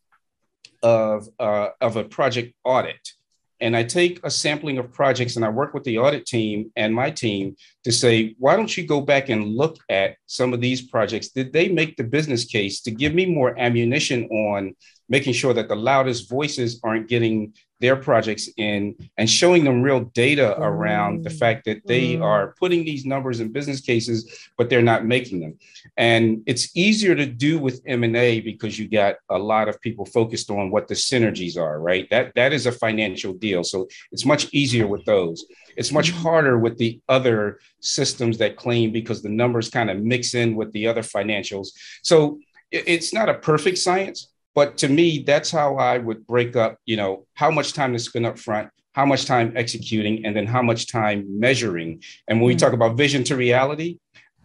of, 0.83 1.29
uh, 1.39 1.69
of 1.81 1.97
a 1.97 2.05
project 2.05 2.55
audit. 2.65 3.13
And 3.61 3.77
I 3.77 3.85
take 3.85 4.19
a 4.25 4.31
sampling 4.31 4.79
of 4.79 4.93
projects 4.93 5.37
and 5.37 5.45
I 5.45 5.49
work 5.49 5.73
with 5.73 5.85
the 5.85 5.99
audit 5.99 6.27
team 6.27 6.73
and 6.75 6.93
my 6.93 7.11
team 7.11 7.57
to 7.85 7.93
say, 7.93 8.35
why 8.39 8.57
don't 8.57 8.77
you 8.77 8.85
go 8.85 9.01
back 9.01 9.29
and 9.29 9.55
look 9.57 9.77
at 9.89 10.17
some 10.27 10.53
of 10.53 10.61
these 10.61 10.83
projects? 10.83 11.29
Did 11.29 11.53
they 11.53 11.69
make 11.69 11.97
the 11.97 12.03
business 12.03 12.45
case 12.45 12.81
to 12.81 12.91
give 12.91 13.15
me 13.15 13.25
more 13.25 13.57
ammunition 13.57 14.25
on 14.31 14.75
making 15.09 15.35
sure 15.35 15.55
that 15.55 15.69
the 15.69 15.77
loudest 15.77 16.29
voices 16.29 16.81
aren't 16.83 17.07
getting 17.07 17.55
their 17.83 17.97
projects 17.97 18.49
in 18.57 18.97
and 19.19 19.29
showing 19.29 19.65
them 19.65 19.83
real 19.83 20.01
data 20.15 20.59
around 20.59 21.25
the 21.25 21.31
fact 21.31 21.65
that 21.65 21.85
they 21.85 22.15
mm. 22.15 22.23
are 22.23 22.55
putting 22.59 22.85
these 22.85 23.05
numbers 23.05 23.41
in 23.41 23.51
business 23.51 23.81
cases 23.81 24.49
but 24.57 24.71
they're 24.71 24.81
not 24.81 25.05
making 25.05 25.41
them. 25.41 25.59
And 25.97 26.43
it's 26.47 26.75
easier 26.77 27.15
to 27.17 27.27
do 27.27 27.59
with 27.59 27.83
m&a 27.87 28.41
because 28.41 28.79
you 28.79 28.89
got 28.89 29.17
a 29.29 29.39
lot 29.39 29.69
of 29.69 29.81
people 29.81 30.07
focused 30.07 30.49
on 30.49 30.71
what 30.71 30.87
the 30.87 30.95
synergies 30.95 31.59
are 31.59 31.81
right? 31.81 32.09
That 32.11 32.33
that 32.37 32.53
is 32.53 32.67
a 32.67 32.73
financial 32.73 33.33
deal. 33.35 33.65
So 33.65 33.89
it's 34.13 34.25
much 34.25 34.49
easier 34.55 34.87
with 34.87 35.05
those. 35.05 35.45
It's 35.77 35.93
much 35.93 36.13
mm. 36.13 36.23
harder 36.23 36.59
with 36.59 36.79
the 36.79 37.01
other 37.09 37.59
systems 37.81 38.39
that 38.39 38.57
claim 38.57 38.93
because 38.93 39.23
the 39.23 39.29
numbers 39.29 39.69
kind 39.69 39.91
of 39.91 39.99
mix 39.99 40.35
in 40.35 40.55
with 40.55 40.73
the 40.73 40.87
other 40.87 41.03
financials. 41.03 41.71
So 42.03 42.39
it's 42.71 43.13
not 43.13 43.29
a 43.29 43.35
perfect 43.35 43.79
science 43.79 44.32
but 44.55 44.77
to 44.79 44.89
me, 44.89 45.23
that's 45.27 45.51
how 45.51 45.77
I 45.77 45.99
would 45.99 46.27
break 46.27 46.57
up, 46.57 46.79
you 46.85 46.97
know, 46.97 47.27
how 47.35 47.51
much 47.51 47.73
time 47.73 47.93
to 47.93 47.99
spend 47.99 48.27
up 48.27 48.39
front, 48.39 48.71
how 48.93 49.07
much 49.07 49.25
time 49.25 49.53
executing, 49.57 50.27
and 50.27 50.37
then 50.37 50.47
how 50.47 50.63
much 50.63 50.91
time 50.91 51.27
measuring. 51.41 52.03
And 52.29 52.41
when 52.41 52.49
we 52.49 52.57
talk 52.57 52.73
about 52.73 52.97
vision 52.97 53.25
to 53.25 53.37
reality, 53.37 53.99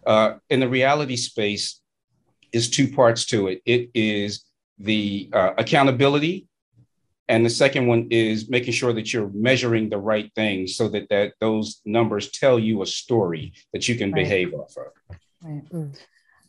uh, 0.06 0.34
in 0.48 0.60
the 0.60 0.68
reality 0.68 1.16
space, 1.16 1.80
is 2.52 2.70
two 2.70 2.88
parts 2.88 3.26
to 3.26 3.48
it. 3.48 3.60
It 3.66 3.90
is 3.92 4.44
the 4.78 5.28
uh, 5.34 5.52
accountability, 5.58 6.46
and 7.28 7.44
the 7.44 7.50
second 7.50 7.86
one 7.86 8.08
is 8.10 8.48
making 8.48 8.72
sure 8.72 8.94
that 8.94 9.12
you're 9.12 9.28
measuring 9.34 9.90
the 9.90 9.98
right 9.98 10.32
things 10.34 10.76
so 10.76 10.88
that 10.88 11.10
that 11.10 11.34
those 11.40 11.82
numbers 11.84 12.30
tell 12.30 12.58
you 12.58 12.80
a 12.80 12.86
story 12.86 13.52
that 13.74 13.86
you 13.86 13.96
can 13.96 14.12
right. 14.12 14.24
behave 14.24 14.54
off 14.54 14.74
of. 14.78 15.18
Right. 15.42 15.68
Mm. 15.70 15.98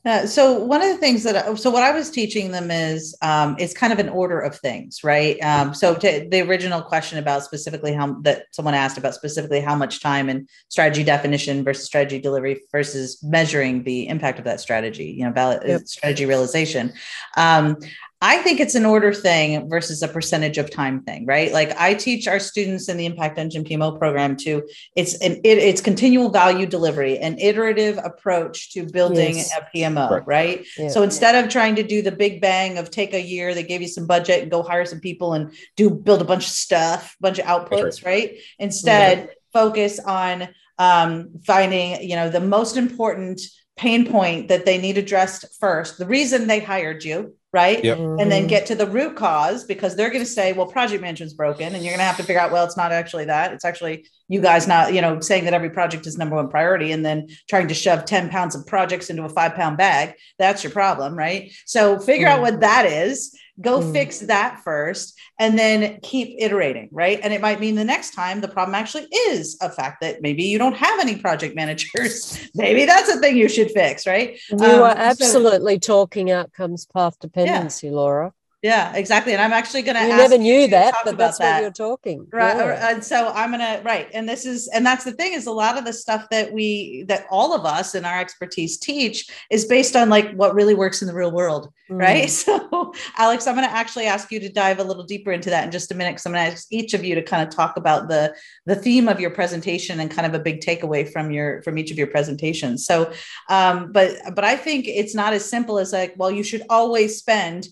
Uh, 0.05 0.25
so 0.25 0.57
one 0.57 0.81
of 0.81 0.88
the 0.88 0.97
things 0.97 1.23
that 1.23 1.59
so 1.59 1.69
what 1.69 1.83
I 1.83 1.91
was 1.91 2.09
teaching 2.09 2.51
them 2.51 2.71
is 2.71 3.17
um, 3.21 3.57
it's 3.59 3.73
kind 3.73 3.91
of 3.91 3.99
an 3.99 4.07
order 4.07 4.39
of 4.39 4.55
things, 4.55 5.03
right? 5.03 5.38
Um, 5.43 5.73
so 5.73 5.93
to 5.95 6.27
the 6.31 6.41
original 6.41 6.81
question 6.81 7.19
about 7.19 7.43
specifically 7.43 7.91
how 7.91 8.13
that 8.21 8.45
someone 8.51 8.75
asked 8.75 8.97
about 8.97 9.13
specifically 9.13 9.59
how 9.59 9.75
much 9.75 10.01
time 10.01 10.29
and 10.29 10.47
strategy 10.69 11.03
definition 11.03 11.65
versus 11.65 11.85
strategy 11.85 12.19
delivery 12.19 12.62
versus 12.71 13.21
measuring 13.23 13.83
the 13.83 14.07
impact 14.07 14.39
of 14.39 14.45
that 14.45 14.62
strategy, 14.62 15.15
you 15.17 15.25
know, 15.25 15.33
valid, 15.33 15.63
yep. 15.67 15.81
strategy 15.81 16.25
realization. 16.25 16.93
Um, 17.35 17.75
I 18.21 18.39
think 18.39 18.60
it's 18.60 18.75
an 18.75 18.86
order 18.86 19.13
thing 19.13 19.69
versus 19.69 20.01
a 20.01 20.08
percentage 20.08 20.58
of 20.58 20.69
time 20.69 21.03
thing, 21.03 21.25
right? 21.25 21.53
Like 21.53 21.71
I 21.79 21.93
teach 21.93 22.27
our 22.27 22.39
students 22.39 22.89
in 22.89 22.97
the 22.97 23.05
Impact 23.05 23.38
Engine 23.38 23.63
PMO 23.63 23.97
program 23.97 24.36
to 24.38 24.67
it's 24.95 25.13
an 25.21 25.39
it, 25.45 25.58
it's 25.58 25.79
continual 25.79 26.29
value 26.29 26.65
delivery, 26.65 27.17
an 27.17 27.39
iterative 27.39 27.97
approach 27.97 28.73
to 28.73 28.86
building 28.86 29.38
yes. 29.38 29.51
a 29.58 29.65
PMO, 29.73 30.10
right? 30.10 30.27
right? 30.27 30.67
Yeah. 30.77 30.89
So 30.89 31.01
instead 31.01 31.41
of 31.41 31.49
trying 31.49 31.75
to 31.75 31.84
do 31.84 32.01
the 32.01 32.12
big 32.12 32.41
bang 32.41 32.77
of 32.77 32.91
take 32.91 33.13
a 33.13 33.21
year, 33.21 33.55
they 33.55 33.63
gave 33.63 33.82
you 33.82 33.88
some 33.88 34.05
budget 34.05 34.41
and 34.41 34.51
go 34.51 34.63
hire 34.63 34.86
some 34.86 34.99
people 34.99 35.34
and 35.34 35.53
do 35.77 35.89
build 35.89 36.21
a 36.21 36.25
bunch 36.25 36.45
of 36.45 36.51
stuff, 36.51 37.15
bunch 37.21 37.39
of 37.39 37.45
outputs, 37.45 38.05
right. 38.05 38.32
right. 38.32 38.38
Instead, 38.60 39.17
yeah. 39.17 39.34
focus 39.53 39.97
on 39.97 40.49
um, 40.77 41.29
finding 41.45 42.03
you 42.03 42.17
know 42.17 42.29
the 42.29 42.41
most 42.41 42.75
important 42.75 43.39
pain 43.77 44.05
point 44.05 44.49
that 44.49 44.65
they 44.65 44.77
need 44.77 44.97
addressed 44.97 45.45
first. 45.58 45.97
The 45.97 46.05
reason 46.05 46.47
they 46.47 46.60
hired 46.60 47.05
you 47.05 47.36
right? 47.51 47.83
Yep. 47.83 47.97
Mm-hmm. 47.97 48.19
And 48.19 48.31
then 48.31 48.47
get 48.47 48.67
to 48.67 48.75
the 48.75 48.85
root 48.85 49.15
cause 49.15 49.63
because 49.63 49.95
they're 49.95 50.09
going 50.09 50.23
to 50.23 50.29
say, 50.29 50.53
well, 50.53 50.67
project 50.67 51.01
management's 51.01 51.33
broken. 51.33 51.73
And 51.73 51.83
you're 51.83 51.91
going 51.91 51.99
to 51.99 52.03
have 52.03 52.17
to 52.17 52.23
figure 52.23 52.39
out, 52.39 52.51
well, 52.51 52.63
it's 52.63 52.77
not 52.77 52.91
actually 52.91 53.25
that. 53.25 53.53
It's 53.53 53.65
actually 53.65 54.05
you 54.27 54.39
guys 54.39 54.67
not, 54.67 54.93
you 54.93 55.01
know, 55.01 55.19
saying 55.19 55.45
that 55.45 55.53
every 55.53 55.71
project 55.71 56.05
is 56.05 56.17
number 56.17 56.35
one 56.35 56.49
priority 56.49 56.91
and 56.91 57.03
then 57.03 57.27
trying 57.47 57.67
to 57.67 57.73
shove 57.73 58.05
10 58.05 58.29
pounds 58.29 58.55
of 58.55 58.67
projects 58.67 59.09
into 59.09 59.23
a 59.23 59.29
five 59.29 59.55
pound 59.55 59.77
bag. 59.77 60.13
That's 60.38 60.63
your 60.63 60.71
problem, 60.71 61.15
right? 61.15 61.51
So 61.65 61.99
figure 61.99 62.27
mm-hmm. 62.27 62.35
out 62.35 62.41
what 62.41 62.59
that 62.62 62.85
is 62.85 63.35
go 63.62 63.80
mm. 63.80 63.91
fix 63.91 64.19
that 64.19 64.62
first 64.63 65.17
and 65.39 65.58
then 65.58 66.00
keep 66.02 66.36
iterating 66.39 66.89
right 66.91 67.19
and 67.24 67.34
it 67.34 67.41
might 67.41 67.60
mean 67.60 67.76
the 67.76 67.84
next 67.84 68.13
time 68.13 68.41
the 68.41 68.48
problem 68.48 68.76
actually 68.76 69.08
is 69.12 69.58
a 69.62 69.69
fact 69.69 70.02
that 70.02 70.22
maybe 70.22 70.43
you 70.43 70.58
don't 70.58 70.76
have 70.76 71.00
any 71.00 71.15
project 71.15 71.56
managers 71.62 72.50
maybe 72.56 72.86
that's 72.86 73.10
a 73.10 73.19
thing 73.19 73.36
you 73.36 73.50
should 73.50 73.72
fix 73.72 74.08
right 74.08 74.39
you 74.50 74.58
um, 74.58 74.82
are 74.82 74.95
absolutely 74.95 75.76
so, 75.76 75.80
talking 75.80 76.32
outcomes 76.32 76.86
path 76.86 77.17
dependency 77.19 77.88
yeah. 77.88 77.93
laura 77.93 78.34
yeah, 78.62 78.93
exactly. 78.93 79.32
And 79.32 79.41
I'm 79.41 79.54
actually 79.54 79.84
going 79.84 79.95
to. 79.95 80.02
You 80.02 80.17
never 80.17 80.38
knew 80.38 80.67
that, 80.67 80.93
but 81.06 81.17
that's 81.17 81.38
that. 81.38 81.56
what 81.56 81.62
you're 81.62 81.72
talking. 81.72 82.28
Right. 82.30 82.58
Yeah. 82.58 82.91
And 82.91 83.02
so 83.02 83.32
I'm 83.34 83.52
going 83.52 83.62
to 83.62 83.82
right. 83.86 84.10
And 84.13 84.28
this 84.28 84.45
is, 84.45 84.67
and 84.67 84.86
that's 84.86 85.06
the 85.06 85.13
thing 85.13 85.32
is 85.32 85.48
a 85.48 85.52
lot 85.52 85.78
of 85.78 85.86
the 85.86 85.93
stuff 85.93 86.28
that 86.32 86.52
we, 86.52 87.06
that 87.08 87.26
all 87.32 87.54
of 87.54 87.65
us 87.65 87.95
in 87.95 88.04
our 88.04 88.19
expertise 88.19 88.78
teach 88.78 89.30
is 89.50 89.63
based 89.63 89.95
on 89.95 90.10
like 90.10 90.34
what 90.34 90.56
really 90.56 90.76
works 90.76 91.02
in 91.02 91.08
the 91.08 91.13
real 91.13 91.32
world. 91.32 91.72
Mm. 91.89 92.00
Right. 92.00 92.30
So, 92.39 92.93
Alex, 93.17 93.48
I'm 93.48 93.56
going 93.56 93.67
to 93.67 93.74
actually 93.74 94.06
ask 94.06 94.32
you 94.32 94.39
to 94.39 94.50
dive 94.50 94.80
a 94.80 94.84
little 94.84 95.04
deeper 95.04 95.32
into 95.32 95.50
that 95.50 95.65
in 95.65 95.72
just 95.72 95.91
a 95.91 95.95
minute. 95.95 96.12
Because 96.12 96.26
I'm 96.26 96.34
going 96.34 96.45
to 96.45 96.52
ask 96.52 96.67
each 96.72 96.93
of 96.93 97.04
you 97.04 97.15
to 97.15 97.22
kind 97.22 97.45
of 97.45 97.54
talk 97.54 97.78
about 97.78 98.08
the 98.08 98.34
the 98.65 98.76
theme 98.76 99.08
of 99.08 99.19
your 99.19 99.30
presentation 99.30 100.00
and 100.00 100.10
kind 100.10 100.26
of 100.26 100.34
a 100.34 100.39
big 100.39 100.62
takeaway 100.62 101.10
from 101.12 101.32
your 101.32 101.62
from 101.63 101.78
each 101.78 101.91
of 101.91 101.98
your 101.98 102.08
presentations. 102.08 102.86
So, 102.86 103.12
um, 103.50 103.91
but 103.91 104.17
but 104.36 104.43
I 104.43 104.56
think 104.56 104.88
it's 104.88 105.15
not 105.15 105.34
as 105.34 105.48
simple 105.48 105.80
as 105.80 105.91
like, 105.91 106.13
well, 106.17 106.32
you 106.32 106.43
should 106.43 106.63
always 106.69 107.17
spend 107.17 107.67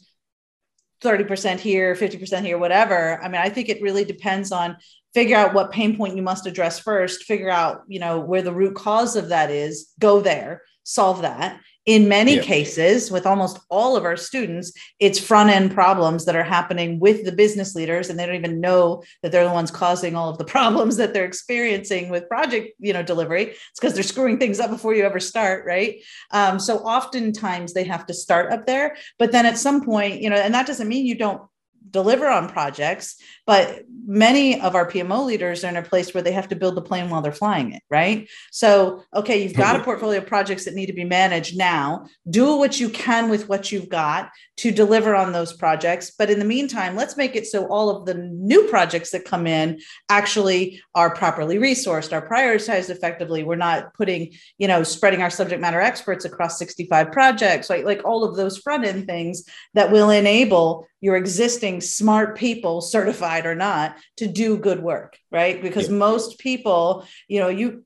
30% 1.04 1.60
here, 1.60 1.96
50% 1.96 2.42
here, 2.42 2.58
whatever. 2.58 3.22
I 3.24 3.28
mean, 3.28 3.42
I 3.42 3.50
think 3.50 3.70
it 3.70 3.82
really 3.82 4.06
depends 4.06 4.52
on 4.52 4.78
figure 5.14 5.38
out 5.38 5.54
what 5.54 5.72
pain 5.72 5.98
point 5.98 6.16
you 6.16 6.22
must 6.22 6.46
address 6.46 6.80
first, 6.80 7.24
figure 7.24 7.50
out, 7.50 7.84
you 7.88 8.00
know, 8.00 8.20
where 8.20 8.42
the 8.42 8.54
root 8.54 8.76
cause 8.76 9.16
of 9.16 9.30
that 9.30 9.50
is, 9.50 9.92
go 10.00 10.22
there, 10.22 10.62
solve 10.84 11.22
that, 11.22 11.60
in 11.88 12.10
many 12.10 12.36
yeah. 12.36 12.42
cases 12.42 13.10
with 13.10 13.26
almost 13.26 13.60
all 13.70 13.96
of 13.96 14.04
our 14.04 14.18
students 14.18 14.74
it's 15.00 15.18
front 15.18 15.50
end 15.50 15.74
problems 15.74 16.26
that 16.26 16.36
are 16.36 16.44
happening 16.44 17.00
with 17.00 17.24
the 17.24 17.32
business 17.32 17.74
leaders 17.74 18.10
and 18.10 18.20
they 18.20 18.26
don't 18.26 18.36
even 18.36 18.60
know 18.60 19.02
that 19.24 19.32
they're 19.32 19.48
the 19.48 19.54
ones 19.54 19.72
causing 19.72 20.16
all 20.16 20.30
of 20.30 20.38
the 20.38 20.46
problems 20.58 20.98
that 20.98 21.14
they're 21.14 21.26
experiencing 21.26 22.10
with 22.10 22.28
project 22.28 22.74
you 22.78 22.94
know 22.94 23.02
delivery 23.02 23.44
it's 23.44 23.80
because 23.80 23.94
they're 23.94 24.04
screwing 24.04 24.38
things 24.38 24.60
up 24.60 24.70
before 24.70 24.94
you 24.94 25.04
ever 25.04 25.20
start 25.20 25.66
right 25.66 26.04
um, 26.32 26.60
so 26.60 26.78
oftentimes 26.80 27.74
they 27.74 27.86
have 27.86 28.06
to 28.06 28.14
start 28.14 28.52
up 28.52 28.68
there 28.68 28.96
but 29.18 29.32
then 29.32 29.46
at 29.46 29.58
some 29.58 29.84
point 29.84 30.22
you 30.22 30.30
know 30.30 30.36
and 30.36 30.54
that 30.54 30.68
doesn't 30.68 30.90
mean 30.90 31.06
you 31.06 31.16
don't 31.16 31.42
deliver 31.90 32.28
on 32.28 32.50
projects 32.50 33.16
but 33.48 33.86
many 34.10 34.60
of 34.62 34.74
our 34.74 34.90
pmo 34.90 35.26
leaders 35.26 35.66
are 35.66 35.68
in 35.68 35.76
a 35.76 35.84
place 35.84 36.14
where 36.14 36.24
they 36.24 36.32
have 36.32 36.48
to 36.48 36.56
build 36.56 36.76
the 36.76 36.82
plane 36.82 37.10
while 37.10 37.22
they're 37.22 37.34
flying 37.34 37.74
it 37.74 37.84
right? 37.90 38.30
So 38.52 39.04
okay 39.14 39.44
you've 39.44 39.54
got 39.54 39.76
a 39.76 39.84
portfolio 39.90 40.20
of 40.20 40.28
projects 40.28 40.64
that 40.66 40.76
need 40.76 40.86
to 40.86 40.94
be 40.94 41.04
managed 41.04 41.58
now. 41.58 42.08
Do 42.30 42.56
what 42.56 42.80
you 42.80 42.90
can 42.90 43.30
with 43.30 43.50
what 43.50 43.72
you've 43.72 43.90
got 43.90 44.30
to 44.58 44.72
deliver 44.72 45.14
on 45.14 45.34
those 45.34 45.54
projects. 45.54 46.12
But 46.18 46.30
in 46.30 46.40
the 46.40 46.46
meantime 46.46 46.96
let's 46.96 47.18
make 47.18 47.36
it 47.36 47.48
so 47.48 47.68
all 47.68 47.90
of 47.90 48.06
the 48.06 48.14
new 48.14 48.68
projects 48.68 49.12
that 49.12 49.26
come 49.26 49.46
in 49.46 49.80
actually 50.08 50.82
are 50.96 51.14
properly 51.14 51.58
resourced 51.58 52.14
are 52.14 52.28
prioritized 52.28 52.90
effectively. 52.90 53.44
We're 53.44 53.56
not 53.56 53.94
putting 53.94 54.32
you 54.58 54.70
know 54.70 54.84
spreading 54.84 55.22
our 55.22 55.30
subject 55.30 55.62
matter 55.62 55.82
experts 55.82 56.24
across 56.24 56.58
65 56.60 57.12
projects 57.12 57.70
right? 57.70 57.86
Like 57.86 58.06
all 58.06 58.24
of 58.24 58.38
those 58.38 58.58
front 58.58 58.86
end 58.86 59.06
things 59.06 59.44
that 59.74 59.92
will 59.92 60.10
enable 60.10 60.88
your 61.02 61.16
existing 61.16 61.80
smart 61.82 62.38
people 62.38 62.82
certified 62.82 63.37
or 63.46 63.56
not 63.56 63.98
to 64.18 64.28
do 64.28 64.58
good 64.58 64.82
work 64.82 65.18
right 65.32 65.62
because 65.62 65.90
yeah. 65.90 65.96
most 65.96 66.40
people 66.40 67.06
you 67.28 67.40
know 67.40 67.50
you 67.50 67.84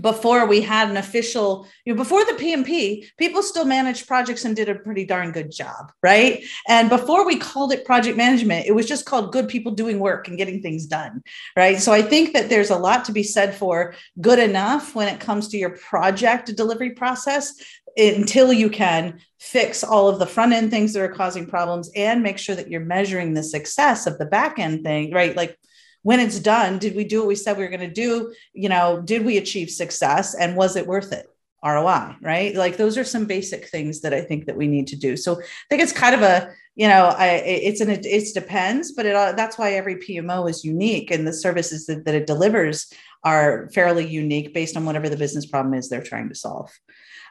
before 0.00 0.46
we 0.46 0.60
had 0.62 0.88
an 0.88 0.96
official, 0.96 1.66
you 1.84 1.92
know, 1.92 1.96
before 1.96 2.24
the 2.24 2.32
PMP, 2.32 3.04
people 3.18 3.42
still 3.42 3.64
managed 3.64 4.06
projects 4.06 4.44
and 4.44 4.56
did 4.56 4.68
a 4.68 4.74
pretty 4.74 5.04
darn 5.04 5.32
good 5.32 5.50
job, 5.50 5.92
right? 6.02 6.42
And 6.66 6.88
before 6.88 7.26
we 7.26 7.36
called 7.36 7.72
it 7.72 7.84
project 7.84 8.16
management, 8.16 8.66
it 8.66 8.74
was 8.74 8.86
just 8.86 9.04
called 9.04 9.32
good 9.32 9.48
people 9.48 9.72
doing 9.72 9.98
work 9.98 10.28
and 10.28 10.38
getting 10.38 10.62
things 10.62 10.86
done, 10.86 11.22
right? 11.56 11.78
So 11.78 11.92
I 11.92 12.00
think 12.00 12.32
that 12.32 12.48
there's 12.48 12.70
a 12.70 12.78
lot 12.78 13.04
to 13.06 13.12
be 13.12 13.22
said 13.22 13.54
for 13.54 13.94
good 14.20 14.38
enough 14.38 14.94
when 14.94 15.08
it 15.08 15.20
comes 15.20 15.48
to 15.48 15.58
your 15.58 15.76
project 15.76 16.54
delivery 16.56 16.90
process. 16.90 17.54
Until 17.96 18.52
you 18.52 18.70
can 18.70 19.20
fix 19.38 19.84
all 19.84 20.08
of 20.08 20.18
the 20.18 20.26
front 20.26 20.52
end 20.52 20.70
things 20.70 20.92
that 20.92 21.02
are 21.02 21.12
causing 21.12 21.46
problems 21.46 21.90
and 21.94 22.22
make 22.22 22.38
sure 22.38 22.54
that 22.54 22.70
you're 22.70 22.80
measuring 22.80 23.34
the 23.34 23.42
success 23.42 24.06
of 24.06 24.18
the 24.18 24.26
back 24.26 24.58
end 24.58 24.82
thing, 24.82 25.12
right? 25.12 25.36
Like 25.36 25.58
when 26.02 26.20
it's 26.20 26.38
done, 26.38 26.78
did 26.78 26.96
we 26.96 27.04
do 27.04 27.20
what 27.20 27.28
we 27.28 27.34
said 27.34 27.56
we 27.56 27.64
were 27.64 27.70
going 27.70 27.80
to 27.80 27.90
do? 27.90 28.32
You 28.52 28.68
know, 28.68 29.02
did 29.04 29.24
we 29.24 29.36
achieve 29.36 29.70
success 29.70 30.34
and 30.34 30.56
was 30.56 30.76
it 30.76 30.86
worth 30.86 31.12
it? 31.12 31.26
ROI, 31.64 32.16
right? 32.20 32.54
Like 32.56 32.76
those 32.76 32.98
are 32.98 33.04
some 33.04 33.24
basic 33.24 33.68
things 33.68 34.00
that 34.00 34.12
I 34.12 34.20
think 34.20 34.46
that 34.46 34.56
we 34.56 34.66
need 34.66 34.88
to 34.88 34.96
do. 34.96 35.16
So 35.16 35.40
I 35.40 35.44
think 35.70 35.82
it's 35.82 35.92
kind 35.92 36.14
of 36.14 36.22
a, 36.22 36.52
you 36.74 36.88
know, 36.88 37.14
I, 37.16 37.26
it's 37.44 37.80
an, 37.80 37.90
it 37.90 38.34
depends, 38.34 38.92
but 38.92 39.06
it, 39.06 39.12
that's 39.36 39.58
why 39.58 39.74
every 39.74 39.96
PMO 39.96 40.50
is 40.50 40.64
unique 40.64 41.12
and 41.12 41.26
the 41.26 41.32
services 41.32 41.86
that, 41.86 42.04
that 42.04 42.16
it 42.16 42.26
delivers 42.26 42.92
are 43.22 43.70
fairly 43.72 44.06
unique 44.06 44.52
based 44.52 44.76
on 44.76 44.84
whatever 44.84 45.08
the 45.08 45.16
business 45.16 45.46
problem 45.46 45.74
is 45.74 45.88
they're 45.88 46.02
trying 46.02 46.28
to 46.30 46.34
solve. 46.34 46.70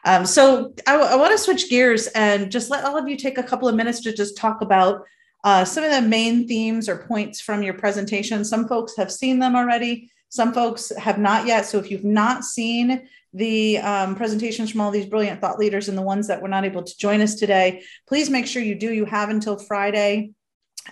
Um, 0.04 0.26
so 0.26 0.74
I, 0.86 0.96
I 0.96 1.16
want 1.16 1.32
to 1.32 1.38
switch 1.38 1.70
gears 1.70 2.08
and 2.08 2.50
just 2.50 2.70
let 2.70 2.84
all 2.84 2.96
of 2.96 3.08
you 3.08 3.16
take 3.16 3.38
a 3.38 3.42
couple 3.42 3.68
of 3.68 3.74
minutes 3.74 4.00
to 4.00 4.12
just 4.12 4.36
talk 4.36 4.60
about 4.60 5.04
uh, 5.44 5.64
some 5.64 5.84
of 5.84 5.90
the 5.90 6.02
main 6.02 6.46
themes 6.46 6.88
or 6.88 7.04
points 7.06 7.40
from 7.40 7.62
your 7.62 7.74
presentation. 7.74 8.44
Some 8.44 8.68
folks 8.68 8.96
have 8.96 9.12
seen 9.12 9.38
them 9.38 9.56
already. 9.56 10.10
Some 10.28 10.52
folks 10.52 10.90
have 10.96 11.18
not 11.18 11.46
yet. 11.46 11.66
So 11.66 11.78
if 11.78 11.90
you've 11.90 12.04
not 12.04 12.44
seen 12.44 13.08
the 13.34 13.78
um, 13.78 14.14
presentations 14.14 14.70
from 14.70 14.80
all 14.80 14.90
these 14.90 15.06
brilliant 15.06 15.40
thought 15.40 15.58
leaders 15.58 15.88
and 15.88 15.96
the 15.96 16.02
ones 16.02 16.28
that 16.28 16.42
were 16.42 16.48
not 16.48 16.64
able 16.64 16.82
to 16.82 16.98
join 16.98 17.20
us 17.20 17.34
today, 17.34 17.82
please 18.06 18.30
make 18.30 18.46
sure 18.46 18.62
you 18.62 18.74
do. 18.74 18.92
You 18.92 19.04
have 19.04 19.30
until 19.30 19.58
Friday 19.58 20.32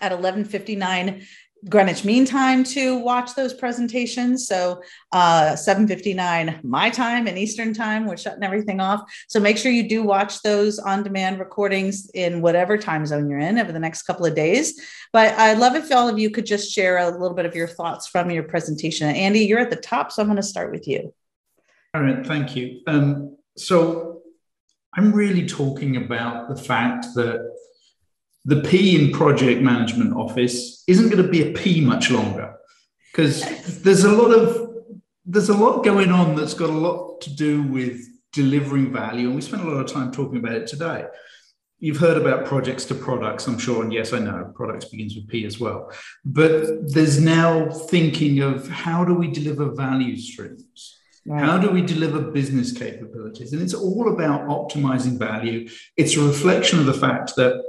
at 0.01 0.13
11:59 0.13 1.27
Greenwich 1.69 2.05
Mean 2.05 2.25
Time 2.25 2.65
to 2.65 2.99
watch 2.99 3.35
those 3.35 3.53
presentations. 3.53 4.47
So 4.47 4.83
uh, 5.13 5.53
7:59 5.53 6.65
my 6.65 6.91
time 6.91 7.27
and 7.27 7.37
Eastern 7.39 7.75
time, 7.75 8.07
we're 8.07 8.17
shutting 8.17 8.43
everything 8.43 8.81
off. 8.81 9.03
So 9.29 9.41
make 9.41 9.59
sure 9.59 9.71
you 9.71 9.89
do 9.89 10.03
watch 10.03 10.43
those 10.43 10.79
on-demand 10.79 11.39
recordings 11.39 12.11
in 12.15 12.41
whatever 12.41 12.79
time 12.79 13.05
zone 13.05 13.29
you're 13.29 13.39
in 13.39 13.59
over 13.59 13.73
the 13.73 13.79
next 13.79 14.03
couple 14.03 14.25
of 14.25 14.35
days. 14.35 14.81
But 15.13 15.35
I'd 15.39 15.59
love 15.59 15.75
if 15.75 15.93
all 15.93 16.09
of 16.09 16.19
you 16.19 16.31
could 16.31 16.47
just 16.47 16.73
share 16.73 16.99
a 16.99 17.11
little 17.11 17.35
bit 17.35 17.47
of 17.47 17.55
your 17.55 17.69
thoughts 17.69 18.07
from 18.07 18.31
your 18.31 18.45
presentation. 18.45 19.09
Andy, 19.09 19.41
you're 19.41 19.59
at 19.59 19.71
the 19.71 19.77
top, 19.77 20.13
so 20.13 20.23
I'm 20.23 20.29
going 20.29 20.37
to 20.37 20.43
start 20.43 20.73
with 20.73 20.89
you. 20.89 21.13
All 21.95 22.03
right, 22.03 22.25
thank 22.25 22.55
you. 22.55 22.81
Um, 22.87 23.37
so 23.57 24.23
I'm 24.95 25.13
really 25.13 25.47
talking 25.47 25.97
about 25.97 26.49
the 26.49 26.57
fact 26.57 27.07
that 27.15 27.49
the 28.45 28.61
P 28.63 28.97
in 28.97 29.13
project 29.13 29.61
management 29.61 30.15
office 30.17 30.83
isn't 30.87 31.11
going 31.11 31.23
to 31.23 31.29
be 31.29 31.43
a 31.49 31.53
P 31.53 31.81
much 31.81 32.11
longer 32.11 32.55
because 33.13 33.43
there's 33.83 34.05
a 34.05 34.13
lot 34.13 34.33
of 34.33 34.71
there's 35.27 35.49
a 35.49 35.57
lot 35.57 35.85
going 35.85 36.11
on 36.11 36.35
that's 36.35 36.55
got 36.55 36.71
a 36.71 36.73
lot 36.73 37.21
to 37.21 37.35
do 37.35 37.63
with 37.63 38.07
delivering 38.33 38.93
value 38.93 39.27
and 39.27 39.35
we 39.35 39.41
spent 39.41 39.63
a 39.63 39.67
lot 39.69 39.81
of 39.81 39.93
time 39.93 40.11
talking 40.11 40.39
about 40.39 40.53
it 40.53 40.67
today 40.67 41.05
you've 41.81 41.97
heard 41.97 42.17
about 42.17 42.47
projects 42.47 42.85
to 42.85 42.95
products 42.95 43.47
i'm 43.49 43.59
sure 43.59 43.83
and 43.83 43.93
yes 43.93 44.13
i 44.13 44.21
know 44.21 44.53
products 44.55 44.85
begins 44.85 45.17
with 45.17 45.27
p 45.29 45.45
as 45.45 45.59
well 45.59 45.91
but 46.25 46.65
there's 46.93 47.21
now 47.21 47.69
thinking 47.69 48.41
of 48.41 48.69
how 48.69 49.05
do 49.05 49.15
we 49.15 49.29
deliver 49.29 49.73
value 49.73 50.17
streams 50.17 50.97
Right. 51.27 51.45
How 51.45 51.59
do 51.59 51.71
we 51.71 51.83
deliver 51.83 52.21
business 52.23 52.73
capabilities? 52.73 53.53
And 53.53 53.61
it's 53.61 53.75
all 53.75 54.11
about 54.13 54.49
optimizing 54.49 55.19
value. 55.19 55.69
It's 55.97 56.17
a 56.17 56.27
reflection 56.27 56.79
of 56.79 56.87
the 56.87 56.95
fact 56.95 57.37
that 57.37 57.63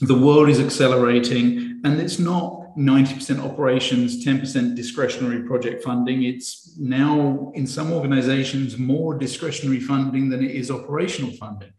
the 0.00 0.14
world 0.14 0.48
is 0.48 0.60
accelerating 0.60 1.80
and 1.84 2.00
it's 2.00 2.18
not 2.18 2.62
90% 2.76 3.42
operations 3.42 4.24
10% 4.24 4.74
discretionary 4.76 5.42
project 5.44 5.82
funding 5.82 6.24
it's 6.24 6.76
now 6.78 7.50
in 7.54 7.66
some 7.66 7.92
organizations 7.92 8.76
more 8.76 9.14
discretionary 9.16 9.80
funding 9.80 10.28
than 10.28 10.44
it 10.44 10.50
is 10.50 10.70
operational 10.70 11.32
funding 11.32 11.72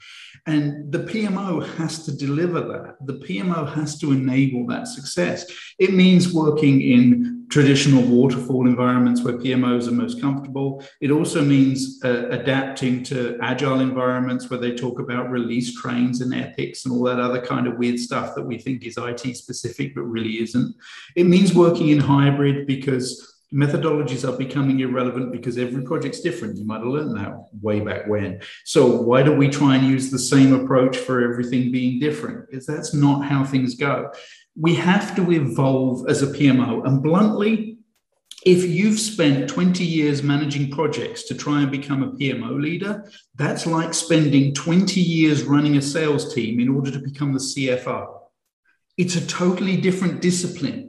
and 0.48 0.92
the 0.94 1.00
PMO 1.00 1.68
has 1.76 2.06
to 2.06 2.16
deliver 2.16 2.62
that. 2.62 3.06
The 3.06 3.20
PMO 3.26 3.72
has 3.74 4.00
to 4.00 4.14
enable 4.14 4.66
that 4.68 4.88
success. 4.88 5.46
It 5.78 5.94
means 5.94 6.34
working 6.34 6.82
in 6.82 7.37
traditional 7.50 8.04
waterfall 8.04 8.68
environments 8.68 9.24
where 9.24 9.36
PMOs 9.36 9.88
are 9.88 9.92
most 9.92 10.20
comfortable. 10.20 10.84
It 11.00 11.12
also 11.12 11.42
means 11.42 12.00
uh, 12.04 12.28
adapting 12.30 13.04
to 13.06 13.38
agile 13.42 13.80
environments 13.80 14.50
where 14.50 14.60
they 14.60 14.76
talk 14.76 15.00
about 15.00 15.30
release 15.30 15.80
trains 15.80 16.22
and 16.22 16.34
epics 16.34 16.86
and 16.86 16.94
all 16.94 17.04
that 17.04 17.20
other 17.20 17.42
kind 17.42 17.68
of 17.68 17.78
weird 17.78 18.00
stuff 18.00 18.36
that 18.36 18.46
we 18.46 18.58
think 18.58 18.86
is 18.86 18.98
IT 18.98 19.38
specific, 19.38 19.96
but 19.96 20.02
really 20.02 20.42
isn't. 20.42 20.76
It 21.16 21.26
means 21.26 21.54
working 21.54 21.90
in 21.90 22.00
hybrid 22.00 22.68
because 22.68 23.38
methodologies 23.54 24.28
are 24.28 24.38
becoming 24.38 24.82
irrelevant 24.82 25.32
because 25.32 25.58
every 25.58 25.82
project's 25.84 26.20
different. 26.20 26.58
You 26.58 26.66
might 26.66 26.80
have 26.80 26.88
learned 26.88 27.16
that 27.18 27.34
way 27.62 27.80
back 27.80 28.08
when. 28.08 28.42
So 28.66 29.02
why 29.02 29.24
do 29.24 29.34
we 29.34 29.48
try 29.48 29.78
and 29.78 29.88
use 29.88 30.12
the 30.12 30.20
same 30.20 30.54
approach 30.54 30.98
for 30.98 31.24
everything 31.24 31.72
being 31.72 32.00
different? 32.00 32.50
Because 32.50 32.66
that's 32.66 32.94
not 32.94 33.24
how 33.24 33.46
things 33.46 33.76
go. 33.76 34.12
We 34.60 34.76
have 34.76 35.16
to 35.16 35.32
evolve 35.32 36.10
as 36.10 36.24
a 36.24 36.28
PMO. 36.28 36.86
And 36.86 37.04
bluntly, 37.04 37.78
if 38.46 38.64
you've 38.64 39.00
spent 39.00 39.50
20 39.50 39.84
years 39.84 40.24
managing 40.24 40.72
projects 40.72 41.24
to 41.24 41.36
try 41.36 41.62
and 41.62 41.72
become 41.72 42.04
a 42.04 42.12
PMO 42.12 42.62
leader, 42.62 43.10
that's 43.36 43.66
like 43.66 43.94
spending 43.94 44.54
20 44.54 45.00
years 45.00 45.44
running 45.44 45.78
a 45.78 45.82
sales 45.82 46.34
team 46.34 46.60
in 46.60 46.70
order 46.70 46.92
to 46.92 47.00
become 47.00 47.34
the 47.34 47.40
CFO. 47.40 48.20
It's 48.98 49.16
a 49.16 49.28
totally 49.28 49.78
different 49.78 50.22
discipline 50.22 50.88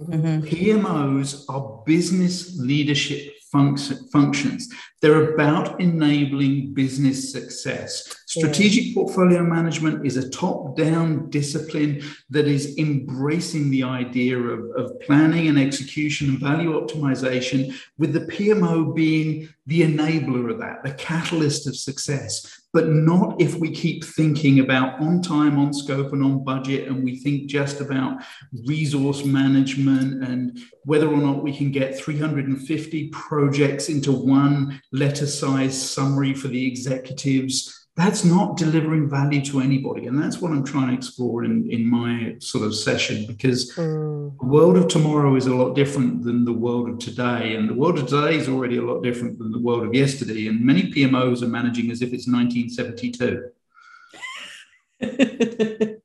Mm-hmm. 0.00 0.46
PMOs 0.46 1.44
are 1.48 1.82
business 1.86 2.58
leadership 2.58 3.32
func- 3.54 4.10
functions. 4.10 4.68
They're 5.00 5.34
about 5.34 5.80
enabling 5.80 6.74
business 6.74 7.30
success. 7.30 8.23
Strategic 8.36 8.96
portfolio 8.96 9.44
management 9.44 10.04
is 10.04 10.16
a 10.16 10.28
top 10.28 10.76
down 10.76 11.30
discipline 11.30 12.02
that 12.30 12.48
is 12.48 12.76
embracing 12.78 13.70
the 13.70 13.84
idea 13.84 14.36
of, 14.36 14.70
of 14.74 14.98
planning 15.02 15.46
and 15.46 15.56
execution 15.56 16.30
and 16.30 16.40
value 16.40 16.72
optimization, 16.72 17.72
with 17.96 18.12
the 18.12 18.26
PMO 18.26 18.92
being 18.92 19.48
the 19.66 19.82
enabler 19.82 20.50
of 20.50 20.58
that, 20.58 20.82
the 20.82 20.94
catalyst 20.94 21.68
of 21.68 21.76
success. 21.76 22.60
But 22.72 22.88
not 22.88 23.40
if 23.40 23.54
we 23.54 23.70
keep 23.70 24.04
thinking 24.04 24.58
about 24.58 25.00
on 25.00 25.22
time, 25.22 25.56
on 25.56 25.72
scope, 25.72 26.12
and 26.12 26.24
on 26.24 26.42
budget, 26.42 26.88
and 26.88 27.04
we 27.04 27.20
think 27.20 27.48
just 27.48 27.80
about 27.80 28.20
resource 28.66 29.24
management 29.24 30.24
and 30.24 30.58
whether 30.82 31.06
or 31.06 31.18
not 31.18 31.44
we 31.44 31.56
can 31.56 31.70
get 31.70 31.96
350 31.96 33.10
projects 33.10 33.88
into 33.88 34.10
one 34.10 34.80
letter 34.90 35.28
size 35.28 35.80
summary 35.80 36.34
for 36.34 36.48
the 36.48 36.66
executives 36.66 37.83
that's 37.96 38.24
not 38.24 38.56
delivering 38.56 39.08
value 39.08 39.40
to 39.44 39.60
anybody. 39.60 40.06
And 40.06 40.20
that's 40.20 40.40
what 40.40 40.50
I'm 40.50 40.64
trying 40.64 40.88
to 40.88 40.94
explore 40.94 41.44
in, 41.44 41.70
in 41.70 41.86
my 41.86 42.34
sort 42.40 42.64
of 42.64 42.74
session 42.74 43.24
because 43.26 43.72
mm. 43.74 44.36
the 44.38 44.46
world 44.46 44.76
of 44.76 44.88
tomorrow 44.88 45.36
is 45.36 45.46
a 45.46 45.54
lot 45.54 45.74
different 45.74 46.24
than 46.24 46.44
the 46.44 46.52
world 46.52 46.88
of 46.88 46.98
today. 46.98 47.54
And 47.54 47.68
the 47.68 47.74
world 47.74 48.00
of 48.00 48.08
today 48.08 48.36
is 48.36 48.48
already 48.48 48.78
a 48.78 48.82
lot 48.82 49.02
different 49.04 49.38
than 49.38 49.52
the 49.52 49.60
world 49.60 49.86
of 49.86 49.94
yesterday. 49.94 50.48
And 50.48 50.60
many 50.60 50.90
PMOs 50.90 51.42
are 51.42 51.48
managing 51.48 51.92
as 51.92 52.02
if 52.02 52.12
it's 52.12 52.26
1972. 52.26 53.50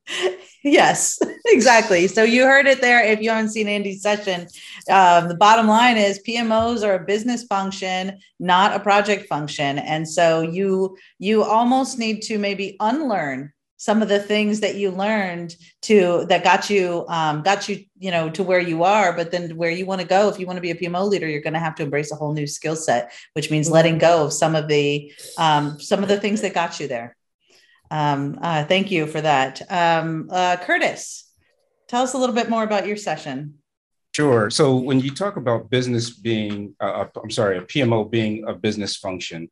yes, 0.63 1.19
exactly. 1.47 2.07
So 2.07 2.23
you 2.23 2.43
heard 2.45 2.67
it 2.67 2.81
there. 2.81 3.03
If 3.03 3.21
you 3.21 3.29
haven't 3.29 3.49
seen 3.49 3.67
Andy's 3.67 4.01
session, 4.01 4.47
um, 4.89 5.27
the 5.27 5.35
bottom 5.35 5.67
line 5.67 5.97
is 5.97 6.21
PMOs 6.27 6.85
are 6.85 6.95
a 6.95 7.05
business 7.05 7.43
function, 7.43 8.19
not 8.39 8.75
a 8.75 8.79
project 8.79 9.27
function, 9.27 9.79
and 9.79 10.07
so 10.07 10.41
you 10.41 10.97
you 11.17 11.43
almost 11.43 11.99
need 11.99 12.21
to 12.23 12.37
maybe 12.37 12.75
unlearn 12.79 13.51
some 13.77 14.01
of 14.01 14.09
the 14.09 14.19
things 14.19 14.59
that 14.59 14.75
you 14.75 14.91
learned 14.91 15.55
to 15.83 16.25
that 16.27 16.43
got 16.43 16.69
you 16.69 17.05
um, 17.07 17.41
got 17.43 17.69
you 17.69 17.85
you 17.97 18.11
know 18.11 18.29
to 18.29 18.43
where 18.43 18.59
you 18.59 18.83
are 18.83 19.13
but 19.13 19.31
then 19.31 19.55
where 19.55 19.71
you 19.71 19.85
want 19.85 20.01
to 20.01 20.07
go 20.07 20.27
if 20.27 20.37
you 20.37 20.45
want 20.45 20.57
to 20.57 20.61
be 20.61 20.71
a 20.71 20.75
pmo 20.75 21.07
leader 21.07 21.29
you're 21.29 21.41
going 21.41 21.53
to 21.53 21.59
have 21.59 21.75
to 21.75 21.83
embrace 21.83 22.11
a 22.11 22.15
whole 22.15 22.33
new 22.33 22.45
skill 22.45 22.75
set 22.75 23.13
which 23.33 23.49
means 23.49 23.71
letting 23.71 23.97
go 23.97 24.25
of 24.25 24.33
some 24.33 24.53
of 24.53 24.67
the 24.67 25.09
um, 25.37 25.79
some 25.79 26.03
of 26.03 26.09
the 26.09 26.19
things 26.19 26.41
that 26.41 26.53
got 26.53 26.77
you 26.77 26.89
there 26.89 27.15
um, 27.91 28.37
uh, 28.41 28.65
thank 28.65 28.91
you 28.91 29.07
for 29.07 29.21
that. 29.21 29.61
Um, 29.69 30.29
uh, 30.31 30.57
Curtis, 30.57 31.25
tell 31.87 32.03
us 32.03 32.13
a 32.13 32.17
little 32.17 32.35
bit 32.35 32.49
more 32.49 32.63
about 32.63 32.87
your 32.87 32.97
session. 32.97 33.55
Sure. 34.13 34.49
So 34.49 34.75
when 34.75 34.99
you 34.99 35.11
talk 35.11 35.37
about 35.37 35.69
business 35.69 36.09
being, 36.09 36.75
uh, 36.81 36.85
uh 36.85 37.07
I'm 37.21 37.31
sorry, 37.31 37.57
a 37.57 37.61
PMO 37.61 38.09
being 38.09 38.43
a 38.47 38.53
business 38.53 38.95
function, 38.95 39.49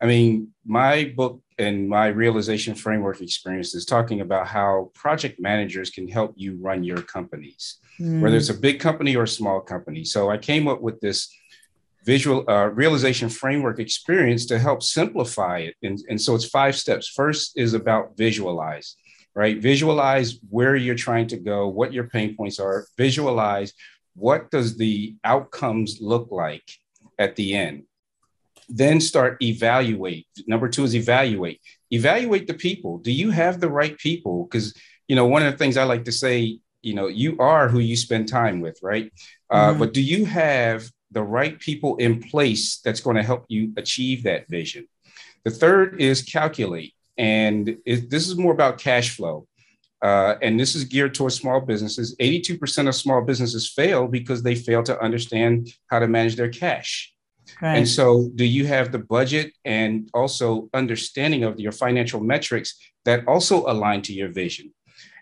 I 0.00 0.06
mean, 0.06 0.48
my 0.64 1.12
book 1.16 1.42
and 1.58 1.88
my 1.88 2.06
realization 2.06 2.74
framework 2.74 3.20
experience 3.20 3.74
is 3.74 3.84
talking 3.84 4.20
about 4.20 4.46
how 4.46 4.92
project 4.94 5.40
managers 5.40 5.90
can 5.90 6.06
help 6.06 6.34
you 6.36 6.56
run 6.60 6.84
your 6.84 7.02
companies, 7.02 7.78
mm. 7.98 8.20
whether 8.20 8.36
it's 8.36 8.48
a 8.48 8.54
big 8.54 8.78
company 8.78 9.16
or 9.16 9.24
a 9.24 9.28
small 9.28 9.60
company. 9.60 10.04
So 10.04 10.30
I 10.30 10.38
came 10.38 10.68
up 10.68 10.80
with 10.80 11.00
this 11.00 11.28
visual 12.04 12.48
uh, 12.48 12.68
realization 12.68 13.28
framework 13.28 13.80
experience 13.80 14.46
to 14.46 14.58
help 14.58 14.84
simplify 14.84 15.58
it. 15.58 15.74
And, 15.82 15.98
and 16.08 16.20
so 16.20 16.36
it's 16.36 16.48
five 16.48 16.76
steps. 16.76 17.08
First 17.08 17.52
is 17.56 17.74
about 17.74 18.16
visualize, 18.16 18.94
right? 19.34 19.60
Visualize 19.60 20.38
where 20.48 20.76
you're 20.76 20.94
trying 20.94 21.26
to 21.28 21.36
go, 21.36 21.66
what 21.66 21.92
your 21.92 22.04
pain 22.04 22.36
points 22.36 22.60
are, 22.60 22.86
visualize 22.96 23.72
what 24.18 24.50
does 24.50 24.76
the 24.76 25.16
outcomes 25.24 25.98
look 26.00 26.28
like 26.30 26.64
at 27.18 27.36
the 27.36 27.54
end. 27.54 27.84
Then 28.68 29.00
start 29.00 29.42
evaluate. 29.42 30.26
Number 30.46 30.68
two 30.68 30.84
is 30.84 30.94
evaluate. 30.94 31.60
evaluate 31.90 32.46
the 32.46 32.54
people. 32.54 32.98
Do 32.98 33.10
you 33.10 33.30
have 33.30 33.60
the 33.60 33.70
right 33.70 33.96
people? 33.98 34.44
Because 34.44 34.74
you 35.08 35.16
know, 35.16 35.26
one 35.26 35.42
of 35.42 35.50
the 35.50 35.58
things 35.58 35.76
I 35.76 35.84
like 35.84 36.04
to 36.04 36.12
say, 36.12 36.58
you 36.82 36.94
know, 36.94 37.06
you 37.06 37.38
are 37.38 37.68
who 37.68 37.78
you 37.78 37.96
spend 37.96 38.28
time 38.28 38.60
with, 38.60 38.78
right? 38.82 39.10
Uh, 39.50 39.70
mm-hmm. 39.70 39.78
but 39.78 39.94
do 39.94 40.02
you 40.02 40.26
have 40.26 40.90
the 41.10 41.22
right 41.22 41.58
people 41.58 41.96
in 41.96 42.22
place 42.22 42.80
that's 42.84 43.00
going 43.00 43.16
to 43.16 43.22
help 43.22 43.46
you 43.48 43.72
achieve 43.78 44.24
that 44.24 44.48
vision? 44.48 44.86
The 45.44 45.50
third 45.50 46.00
is 46.00 46.22
calculate. 46.22 46.92
And 47.16 47.78
it, 47.86 48.10
this 48.10 48.28
is 48.28 48.36
more 48.36 48.52
about 48.52 48.78
cash 48.78 49.16
flow. 49.16 49.48
Uh, 50.02 50.36
and 50.42 50.58
this 50.58 50.74
is 50.74 50.84
geared 50.84 51.14
towards 51.14 51.34
small 51.34 51.60
businesses. 51.60 52.14
82% 52.20 52.88
of 52.88 52.94
small 52.94 53.22
businesses 53.22 53.68
fail 53.68 54.06
because 54.06 54.42
they 54.42 54.54
fail 54.54 54.82
to 54.84 55.00
understand 55.02 55.72
how 55.88 55.98
to 55.98 56.06
manage 56.06 56.36
their 56.36 56.48
cash. 56.48 57.12
Right. 57.62 57.78
And 57.78 57.88
so, 57.88 58.30
do 58.34 58.44
you 58.44 58.66
have 58.66 58.92
the 58.92 58.98
budget 58.98 59.52
and 59.64 60.08
also 60.12 60.68
understanding 60.74 61.44
of 61.44 61.58
your 61.58 61.72
financial 61.72 62.20
metrics 62.20 62.78
that 63.04 63.26
also 63.26 63.66
align 63.66 64.02
to 64.02 64.12
your 64.12 64.28
vision? 64.28 64.72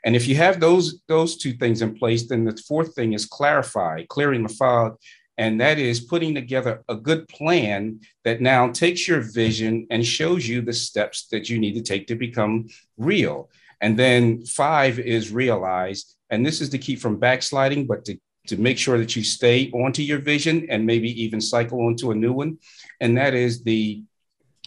And 0.04 0.14
if 0.14 0.28
you 0.28 0.36
have 0.36 0.60
those 0.60 1.00
those 1.08 1.36
two 1.36 1.52
things 1.52 1.82
in 1.82 1.94
place, 1.94 2.28
then 2.28 2.44
the 2.44 2.56
fourth 2.68 2.94
thing 2.94 3.12
is 3.12 3.26
clarify, 3.26 4.04
clearing 4.08 4.42
the 4.42 4.54
fog, 4.54 4.96
and 5.38 5.60
that 5.60 5.78
is 5.78 6.00
putting 6.00 6.34
together 6.34 6.82
a 6.88 6.96
good 6.96 7.28
plan 7.28 8.00
that 8.24 8.40
now 8.40 8.70
takes 8.70 9.06
your 9.06 9.20
vision 9.20 9.86
and 9.90 10.04
shows 10.04 10.48
you 10.48 10.62
the 10.62 10.72
steps 10.72 11.26
that 11.28 11.48
you 11.50 11.58
need 11.58 11.74
to 11.74 11.82
take 11.82 12.06
to 12.06 12.14
become 12.14 12.68
real. 12.96 13.50
And 13.80 13.98
then 13.98 14.44
five 14.44 14.98
is 14.98 15.32
realize, 15.32 16.16
and 16.30 16.44
this 16.44 16.60
is 16.60 16.70
to 16.70 16.78
keep 16.78 17.00
from 17.00 17.18
backsliding, 17.18 17.86
but 17.86 18.04
to 18.06 18.18
to 18.46 18.56
make 18.56 18.78
sure 18.78 18.98
that 18.98 19.16
you 19.16 19.24
stay 19.24 19.70
onto 19.72 20.02
your 20.02 20.18
vision 20.18 20.66
and 20.70 20.86
maybe 20.86 21.10
even 21.22 21.40
cycle 21.40 21.84
onto 21.84 22.10
a 22.10 22.14
new 22.14 22.32
one. 22.32 22.58
And 23.00 23.16
that 23.16 23.34
is 23.34 23.62
the 23.62 24.02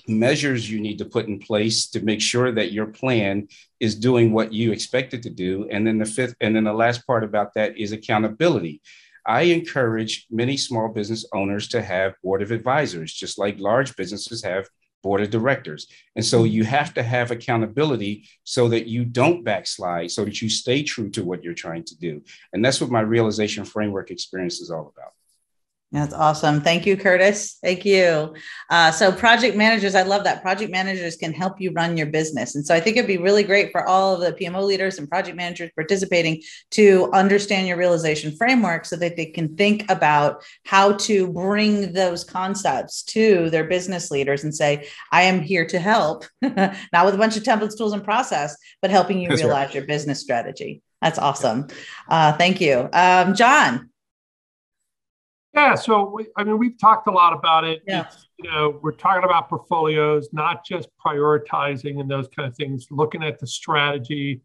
measures 0.07 0.69
you 0.69 0.79
need 0.79 0.97
to 0.97 1.05
put 1.05 1.27
in 1.27 1.39
place 1.39 1.87
to 1.91 2.01
make 2.01 2.21
sure 2.21 2.51
that 2.51 2.71
your 2.71 2.87
plan 2.87 3.47
is 3.79 3.95
doing 3.95 4.33
what 4.33 4.51
you 4.51 4.71
expect 4.71 5.13
it 5.13 5.23
to 5.23 5.29
do. 5.29 5.67
And 5.71 5.85
then 5.85 5.97
the 5.97 6.05
fifth, 6.05 6.35
and 6.41 6.55
then 6.55 6.63
the 6.63 6.73
last 6.73 7.05
part 7.05 7.23
about 7.23 7.53
that 7.53 7.77
is 7.77 7.91
accountability. 7.91 8.81
I 9.25 9.41
encourage 9.43 10.25
many 10.31 10.57
small 10.57 10.89
business 10.89 11.25
owners 11.33 11.67
to 11.69 11.81
have 11.81 12.15
board 12.23 12.41
of 12.41 12.51
advisors, 12.51 13.13
just 13.13 13.37
like 13.37 13.59
large 13.59 13.95
businesses 13.95 14.43
have 14.43 14.67
board 15.01 15.21
of 15.21 15.29
directors. 15.29 15.87
And 16.15 16.25
so 16.25 16.43
you 16.43 16.63
have 16.63 16.93
to 16.95 17.03
have 17.03 17.31
accountability 17.31 18.27
so 18.43 18.67
that 18.69 18.87
you 18.87 19.05
don't 19.05 19.43
backslide, 19.43 20.11
so 20.11 20.25
that 20.25 20.41
you 20.41 20.49
stay 20.49 20.83
true 20.83 21.09
to 21.11 21.23
what 21.23 21.43
you're 21.43 21.53
trying 21.53 21.83
to 21.85 21.97
do. 21.97 22.21
And 22.53 22.63
that's 22.63 22.81
what 22.81 22.91
my 22.91 23.01
realization 23.01 23.65
framework 23.65 24.11
experience 24.11 24.59
is 24.59 24.71
all 24.71 24.93
about. 24.95 25.13
That's 25.91 26.13
awesome. 26.13 26.61
Thank 26.61 26.85
you, 26.85 26.95
Curtis. 26.95 27.57
Thank 27.63 27.83
you. 27.83 28.35
Uh, 28.69 28.91
so, 28.91 29.11
project 29.11 29.57
managers, 29.57 29.95
I 29.95 30.03
love 30.03 30.23
that. 30.25 30.43
Project 30.43 30.71
managers 30.71 31.15
can 31.15 31.33
help 31.33 31.59
you 31.59 31.71
run 31.71 31.97
your 31.97 32.05
business. 32.05 32.53
And 32.53 32.63
so, 32.63 32.75
I 32.75 32.79
think 32.79 32.97
it'd 32.97 33.07
be 33.07 33.17
really 33.17 33.41
great 33.41 33.71
for 33.71 33.87
all 33.87 34.13
of 34.13 34.21
the 34.21 34.31
PMO 34.33 34.63
leaders 34.63 34.99
and 34.99 35.09
project 35.09 35.35
managers 35.35 35.71
participating 35.75 36.43
to 36.71 37.09
understand 37.11 37.67
your 37.67 37.77
realization 37.77 38.35
framework 38.37 38.85
so 38.85 38.97
that 38.97 39.17
they 39.17 39.25
can 39.25 39.55
think 39.55 39.89
about 39.89 40.43
how 40.63 40.93
to 40.93 41.33
bring 41.33 41.91
those 41.93 42.23
concepts 42.23 43.01
to 43.03 43.49
their 43.49 43.63
business 43.63 44.11
leaders 44.11 44.43
and 44.43 44.55
say, 44.55 44.87
I 45.11 45.23
am 45.23 45.41
here 45.41 45.65
to 45.65 45.79
help, 45.79 46.23
not 46.43 47.05
with 47.05 47.15
a 47.15 47.19
bunch 47.19 47.35
of 47.35 47.41
templates, 47.41 47.75
tools, 47.75 47.93
and 47.93 48.03
process, 48.03 48.55
but 48.83 48.91
helping 48.91 49.19
you 49.19 49.29
That's 49.29 49.41
realize 49.41 49.67
right. 49.67 49.75
your 49.75 49.85
business 49.85 50.19
strategy. 50.19 50.83
That's 51.01 51.17
awesome. 51.17 51.65
Uh, 52.07 52.33
thank 52.33 52.61
you. 52.61 52.89
Um, 52.93 53.33
John. 53.33 53.89
Yeah, 55.53 55.75
so 55.75 56.11
we, 56.15 56.27
I 56.37 56.43
mean, 56.43 56.59
we've 56.59 56.77
talked 56.79 57.07
a 57.07 57.11
lot 57.11 57.33
about 57.33 57.63
it. 57.63 57.81
Yeah. 57.87 58.05
It's, 58.05 58.27
you 58.37 58.49
know, 58.49 58.79
we're 58.81 58.91
talking 58.91 59.23
about 59.23 59.49
portfolios, 59.49 60.29
not 60.31 60.63
just 60.63 60.89
prioritizing 61.03 61.99
and 61.99 62.09
those 62.09 62.27
kind 62.27 62.47
of 62.47 62.55
things. 62.55 62.87
Looking 62.91 63.23
at 63.23 63.39
the 63.39 63.47
strategy, 63.47 64.41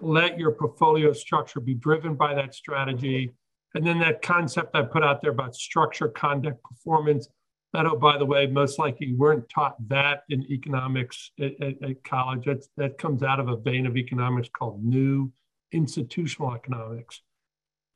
let 0.00 0.38
your 0.38 0.52
portfolio 0.52 1.12
structure 1.12 1.60
be 1.60 1.74
driven 1.74 2.14
by 2.16 2.34
that 2.34 2.54
strategy, 2.54 3.32
and 3.74 3.86
then 3.86 3.98
that 4.00 4.22
concept 4.22 4.74
I 4.74 4.82
put 4.82 5.04
out 5.04 5.22
there 5.22 5.30
about 5.30 5.54
structure, 5.54 6.08
conduct, 6.08 6.62
performance. 6.62 7.28
That, 7.72 7.86
oh, 7.86 7.96
by 7.96 8.18
the 8.18 8.26
way, 8.26 8.46
most 8.46 8.78
likely 8.78 9.08
you 9.08 9.16
weren't 9.16 9.48
taught 9.48 9.76
that 9.88 10.22
in 10.28 10.44
economics 10.50 11.30
at, 11.40 11.60
at, 11.60 11.82
at 11.82 12.04
college. 12.04 12.44
That's, 12.46 12.68
that 12.76 12.98
comes 12.98 13.22
out 13.22 13.40
of 13.40 13.48
a 13.48 13.56
vein 13.56 13.86
of 13.86 13.96
economics 13.96 14.48
called 14.48 14.84
new 14.84 15.32
institutional 15.72 16.54
economics 16.54 17.20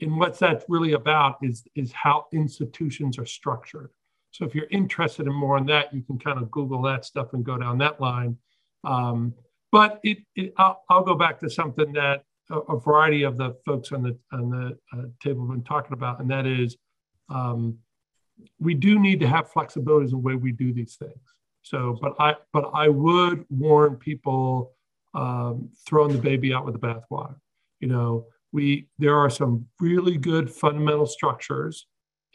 and 0.00 0.16
what 0.16 0.38
that's 0.38 0.64
really 0.68 0.92
about 0.92 1.38
is, 1.42 1.64
is 1.74 1.92
how 1.92 2.26
institutions 2.32 3.18
are 3.18 3.26
structured. 3.26 3.90
So 4.30 4.44
if 4.44 4.54
you're 4.54 4.68
interested 4.70 5.26
in 5.26 5.32
more 5.32 5.56
on 5.56 5.66
that, 5.66 5.92
you 5.92 6.02
can 6.02 6.18
kind 6.18 6.38
of 6.38 6.50
Google 6.50 6.82
that 6.82 7.04
stuff 7.04 7.32
and 7.32 7.44
go 7.44 7.58
down 7.58 7.78
that 7.78 8.00
line. 8.00 8.36
Um, 8.84 9.34
but 9.72 10.00
it, 10.02 10.18
it 10.36 10.54
I'll, 10.56 10.82
I'll, 10.88 11.02
go 11.02 11.14
back 11.14 11.40
to 11.40 11.50
something 11.50 11.92
that 11.94 12.22
a, 12.50 12.58
a, 12.58 12.80
variety 12.80 13.24
of 13.24 13.36
the 13.36 13.56
folks 13.66 13.92
on 13.92 14.02
the 14.02 14.16
on 14.32 14.50
the 14.50 14.78
uh, 14.96 15.06
table 15.22 15.46
have 15.46 15.50
been 15.50 15.64
talking 15.64 15.92
about, 15.92 16.20
and 16.20 16.30
that 16.30 16.46
is 16.46 16.76
um, 17.28 17.78
we 18.60 18.74
do 18.74 18.98
need 18.98 19.20
to 19.20 19.28
have 19.28 19.50
flexibilities 19.50 20.04
in 20.04 20.10
the 20.10 20.18
way 20.18 20.36
we 20.36 20.52
do 20.52 20.72
these 20.72 20.96
things. 20.96 21.20
So, 21.62 21.98
but 22.00 22.14
I 22.18 22.36
but 22.52 22.70
I 22.72 22.88
would 22.88 23.44
warn 23.50 23.96
people 23.96 24.72
um, 25.14 25.70
throwing 25.86 26.12
the 26.12 26.22
baby 26.22 26.54
out 26.54 26.64
with 26.64 26.80
the 26.80 26.86
bathwater. 26.86 27.36
You 27.80 27.88
know, 27.88 28.26
we 28.52 28.88
there 28.98 29.16
are 29.16 29.30
some 29.30 29.66
really 29.80 30.16
good 30.16 30.50
fundamental 30.50 31.06
structures 31.06 31.86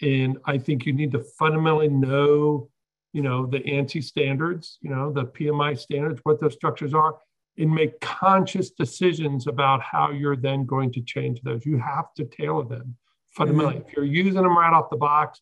and 0.01 0.37
i 0.45 0.57
think 0.57 0.85
you 0.85 0.93
need 0.93 1.11
to 1.11 1.23
fundamentally 1.39 1.89
know 1.89 2.69
you 3.13 3.21
know 3.21 3.45
the 3.45 3.59
ANSI 3.59 4.03
standards 4.03 4.77
you 4.81 4.89
know 4.89 5.11
the 5.11 5.25
pmi 5.25 5.77
standards 5.77 6.19
what 6.23 6.39
those 6.39 6.53
structures 6.53 6.93
are 6.93 7.15
and 7.57 7.73
make 7.73 7.99
conscious 7.99 8.71
decisions 8.71 9.47
about 9.47 9.81
how 9.81 10.11
you're 10.11 10.35
then 10.35 10.65
going 10.65 10.91
to 10.91 11.01
change 11.01 11.41
those. 11.41 11.65
You 11.65 11.77
have 11.77 12.13
to 12.15 12.25
tailor 12.25 12.65
them 12.65 12.95
fundamentally. 13.31 13.75
Mm-hmm. 13.75 13.89
if 13.89 13.95
you're 13.95 14.05
using 14.05 14.41
them 14.41 14.57
right 14.57 14.73
off 14.73 14.89
the 14.89 14.97
box 14.97 15.41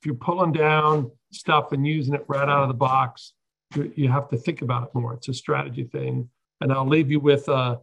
if 0.00 0.06
you're 0.06 0.14
pulling 0.14 0.52
down 0.52 1.10
stuff 1.32 1.72
and 1.72 1.86
using 1.86 2.14
it 2.14 2.24
right 2.28 2.48
out 2.48 2.62
of 2.62 2.68
the 2.68 2.74
box 2.74 3.34
you, 3.74 3.92
you 3.96 4.08
have 4.08 4.28
to 4.28 4.36
think 4.36 4.62
about 4.62 4.84
it 4.84 4.94
more. 4.94 5.14
It's 5.14 5.28
a 5.28 5.34
strategy 5.34 5.84
thing. 5.84 6.28
And 6.60 6.72
i'll 6.72 6.86
leave 6.86 7.10
you 7.10 7.18
with 7.18 7.48
uh, 7.48 7.78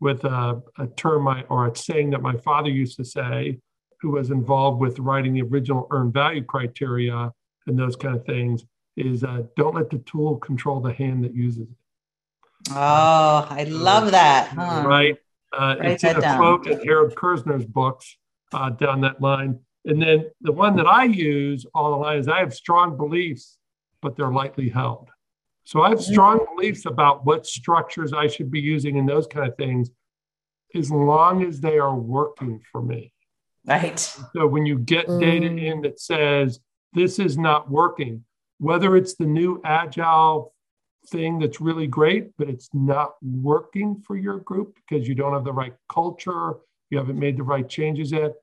with 0.00 0.24
a, 0.24 0.62
a 0.78 0.86
term 0.88 1.26
I, 1.28 1.42
or 1.48 1.68
a 1.68 1.76
saying 1.76 2.10
that 2.10 2.22
my 2.22 2.36
father 2.36 2.70
used 2.70 2.96
to 2.98 3.04
say, 3.04 3.58
who 4.00 4.10
was 4.10 4.30
involved 4.30 4.80
with 4.80 4.98
writing 4.98 5.32
the 5.34 5.42
original 5.42 5.86
earned 5.90 6.12
value 6.12 6.44
criteria 6.44 7.32
and 7.66 7.78
those 7.78 7.96
kind 7.96 8.14
of 8.16 8.24
things, 8.26 8.64
is 8.96 9.24
uh, 9.24 9.42
don't 9.56 9.74
let 9.74 9.90
the 9.90 9.98
tool 9.98 10.36
control 10.36 10.80
the 10.80 10.92
hand 10.92 11.24
that 11.24 11.34
uses 11.34 11.62
it. 11.62 12.70
Oh, 12.70 13.46
I 13.48 13.64
love 13.64 14.10
that. 14.10 14.48
Huh? 14.48 14.84
Right. 14.86 15.16
Uh, 15.52 15.76
it's 15.80 16.04
in 16.04 16.16
a 16.16 16.20
down. 16.20 16.38
quote 16.38 16.66
in 16.66 16.80
Harold 16.84 17.14
Kerzner's 17.14 17.64
books 17.64 18.16
uh, 18.52 18.70
down 18.70 19.00
that 19.02 19.20
line. 19.20 19.60
And 19.84 20.02
then 20.02 20.26
the 20.40 20.52
one 20.52 20.76
that 20.76 20.86
I 20.86 21.04
use 21.04 21.64
all 21.74 21.90
the 21.92 21.96
line 21.96 22.18
is 22.18 22.28
I 22.28 22.40
have 22.40 22.52
strong 22.52 22.96
beliefs, 22.96 23.56
but 24.02 24.16
they're 24.16 24.32
lightly 24.32 24.68
held. 24.68 25.10
So 25.66 25.82
I 25.82 25.88
have 25.88 26.00
strong 26.00 26.46
beliefs 26.54 26.86
about 26.86 27.26
what 27.26 27.44
structures 27.44 28.12
I 28.12 28.28
should 28.28 28.52
be 28.52 28.60
using 28.60 29.00
and 29.00 29.08
those 29.08 29.26
kind 29.26 29.48
of 29.48 29.56
things, 29.56 29.90
as 30.76 30.92
long 30.92 31.42
as 31.42 31.60
they 31.60 31.76
are 31.76 31.96
working 31.96 32.62
for 32.70 32.80
me. 32.80 33.12
Right. 33.66 33.98
So 33.98 34.46
when 34.46 34.64
you 34.64 34.78
get 34.78 35.08
mm. 35.08 35.18
data 35.18 35.46
in 35.46 35.82
that 35.82 35.98
says 35.98 36.60
this 36.92 37.18
is 37.18 37.36
not 37.36 37.68
working, 37.68 38.24
whether 38.58 38.96
it's 38.96 39.16
the 39.16 39.26
new 39.26 39.60
agile 39.64 40.54
thing 41.08 41.40
that's 41.40 41.60
really 41.60 41.88
great, 41.88 42.30
but 42.38 42.48
it's 42.48 42.70
not 42.72 43.16
working 43.20 44.00
for 44.06 44.16
your 44.16 44.38
group 44.38 44.76
because 44.76 45.08
you 45.08 45.16
don't 45.16 45.32
have 45.32 45.44
the 45.44 45.52
right 45.52 45.74
culture, 45.88 46.54
you 46.90 46.98
haven't 46.98 47.18
made 47.18 47.36
the 47.36 47.42
right 47.42 47.68
changes 47.68 48.12
yet, 48.12 48.34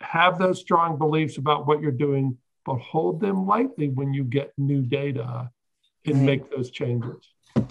have 0.00 0.40
those 0.40 0.58
strong 0.58 0.98
beliefs 0.98 1.38
about 1.38 1.68
what 1.68 1.80
you're 1.80 1.92
doing, 1.92 2.36
but 2.66 2.78
hold 2.78 3.20
them 3.20 3.46
lightly 3.46 3.90
when 3.90 4.12
you 4.12 4.24
get 4.24 4.52
new 4.58 4.82
data 4.82 5.48
and 6.06 6.16
right. 6.16 6.24
make 6.24 6.50
those 6.50 6.70
changes. 6.70 7.16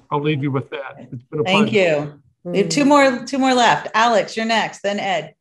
I'll 0.09 0.21
leave 0.21 0.43
you 0.43 0.51
with 0.51 0.69
that. 0.69 1.07
It's 1.11 1.23
been 1.23 1.39
a 1.41 1.43
Thank 1.43 1.69
pleasure. 1.69 1.99
you. 1.99 2.21
We 2.43 2.57
have 2.59 2.69
two 2.69 2.85
more, 2.85 3.25
two 3.25 3.37
more 3.37 3.53
left. 3.53 3.87
Alex, 3.93 4.35
you're 4.35 4.45
next, 4.45 4.81
then 4.81 4.99
Ed. 4.99 5.35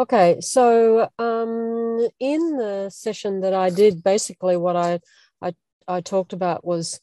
Okay, 0.00 0.40
so 0.40 1.08
um, 1.18 2.08
in 2.20 2.56
the 2.56 2.88
session 2.88 3.40
that 3.40 3.52
I 3.52 3.68
did, 3.70 4.04
basically 4.04 4.56
what 4.56 4.76
I 4.76 5.00
I, 5.42 5.54
I 5.88 6.00
talked 6.00 6.32
about 6.32 6.64
was 6.64 7.00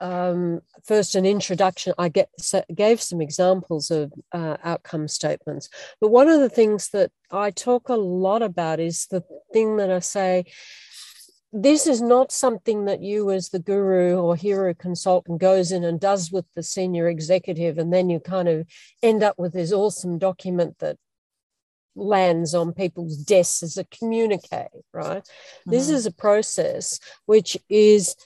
um, 0.00 0.60
first 0.84 1.16
an 1.16 1.26
introduction. 1.26 1.92
I 1.98 2.08
get, 2.08 2.28
gave 2.72 3.02
some 3.02 3.20
examples 3.20 3.90
of 3.90 4.12
uh, 4.30 4.58
outcome 4.62 5.08
statements, 5.08 5.68
but 6.00 6.10
one 6.10 6.28
of 6.28 6.38
the 6.38 6.48
things 6.50 6.90
that 6.90 7.10
I 7.32 7.50
talk 7.50 7.88
a 7.88 7.94
lot 7.94 8.42
about 8.42 8.78
is 8.78 9.06
the 9.06 9.24
thing 9.52 9.78
that 9.78 9.90
I 9.90 9.98
say 9.98 10.44
this 11.52 11.86
is 11.86 12.02
not 12.02 12.32
something 12.32 12.84
that 12.84 13.02
you 13.02 13.30
as 13.30 13.48
the 13.48 13.58
guru 13.58 14.16
or 14.16 14.36
hero 14.36 14.74
consultant 14.74 15.40
goes 15.40 15.72
in 15.72 15.84
and 15.84 16.00
does 16.00 16.30
with 16.30 16.44
the 16.54 16.62
senior 16.62 17.08
executive 17.08 17.78
and 17.78 17.92
then 17.92 18.10
you 18.10 18.20
kind 18.20 18.48
of 18.48 18.66
end 19.02 19.22
up 19.22 19.38
with 19.38 19.52
this 19.52 19.72
awesome 19.72 20.18
document 20.18 20.76
that 20.80 20.96
lands 21.94 22.54
on 22.54 22.72
people's 22.72 23.16
desks 23.16 23.62
as 23.62 23.78
a 23.78 23.84
communique 23.84 24.68
right 24.92 25.22
mm-hmm. 25.22 25.70
this 25.70 25.88
is 25.88 26.04
a 26.04 26.12
process 26.12 27.00
which 27.24 27.56
is 27.70 28.16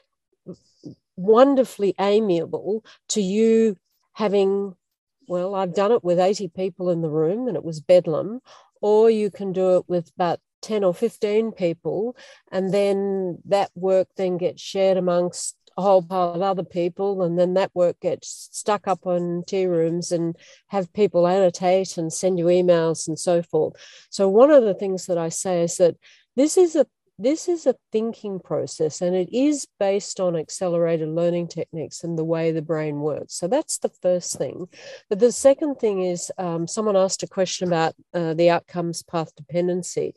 wonderfully 1.21 1.95
amiable 2.01 2.85
to 3.09 3.21
you 3.21 3.77
having, 4.15 4.75
well, 5.29 5.55
I've 5.55 5.75
done 5.75 5.93
it 5.93 6.03
with 6.03 6.19
80 6.19 6.49
people 6.49 6.91
in 6.91 7.03
the 7.03 7.11
room 7.11 7.47
and 7.47 7.57
it 7.57 7.65
was 7.65 7.81
bedlam, 7.81 8.41
or 8.81 9.11
you 9.11 9.31
can 9.31 9.53
do 9.53 9.77
it 9.77 9.85
with 9.89 10.11
about 10.17 10.41
10 10.63 10.85
or 10.85 10.95
15 10.95 11.53
people 11.53 12.17
and 12.51 12.73
then 12.73 13.39
that 13.47 13.71
work 13.75 14.09
then 14.17 14.39
gets 14.39 14.63
shared 14.63 14.97
amongst 14.97 15.57
a 15.77 15.83
whole 15.83 16.03
pile 16.03 16.35
of 16.35 16.43
other 16.43 16.65
people 16.65 17.23
and 17.23 17.39
then 17.39 17.55
that 17.55 17.71
work 17.75 17.99
gets 18.01 18.49
stuck 18.53 18.87
up 18.87 19.07
on 19.07 19.43
tea 19.47 19.67
rooms 19.67 20.13
and 20.13 20.37
have 20.69 20.93
people 20.93 21.27
annotate 21.27 21.97
and 21.97 22.13
send 22.13 22.39
you 22.39 22.47
emails 22.47 23.09
and 23.09 23.19
so 23.19 23.43
forth. 23.43 23.75
So 24.11 24.29
one 24.29 24.51
of 24.51 24.65
the 24.65 24.75
things 24.75 25.07
that 25.07 25.19
i 25.19 25.29
say 25.29 25.63
is 25.63 25.77
that 25.77 25.97
this 26.37 26.57
is 26.57 26.77
a 26.77 26.87
this 27.23 27.49
is 27.49 27.67
a 27.67 27.77
thinking 27.93 28.41
process 28.41 29.03
and 29.03 29.15
it 29.15 29.29
is 29.31 29.67
based 29.79 30.21
on 30.21 30.37
accelerated 30.37 31.09
learning 31.09 31.49
techniques 31.49 32.03
and 32.03 32.19
the 32.19 32.25
way 32.25 32.51
the 32.51 32.63
brain 32.63 33.01
works. 33.01 33.35
So 33.35 33.47
that's 33.47 33.79
the 33.79 33.91
first 34.01 34.39
thing. 34.39 34.69
But 35.11 35.19
the 35.19 35.31
second 35.31 35.77
thing 35.77 36.03
is 36.03 36.33
um, 36.39 36.67
someone 36.67 36.97
asked 36.97 37.23
a 37.23 37.29
question 37.29 37.69
about 37.69 37.95
uh, 38.15 38.33
the 38.33 38.49
outcomes 38.49 39.03
path 39.03 39.35
dependency. 39.37 40.15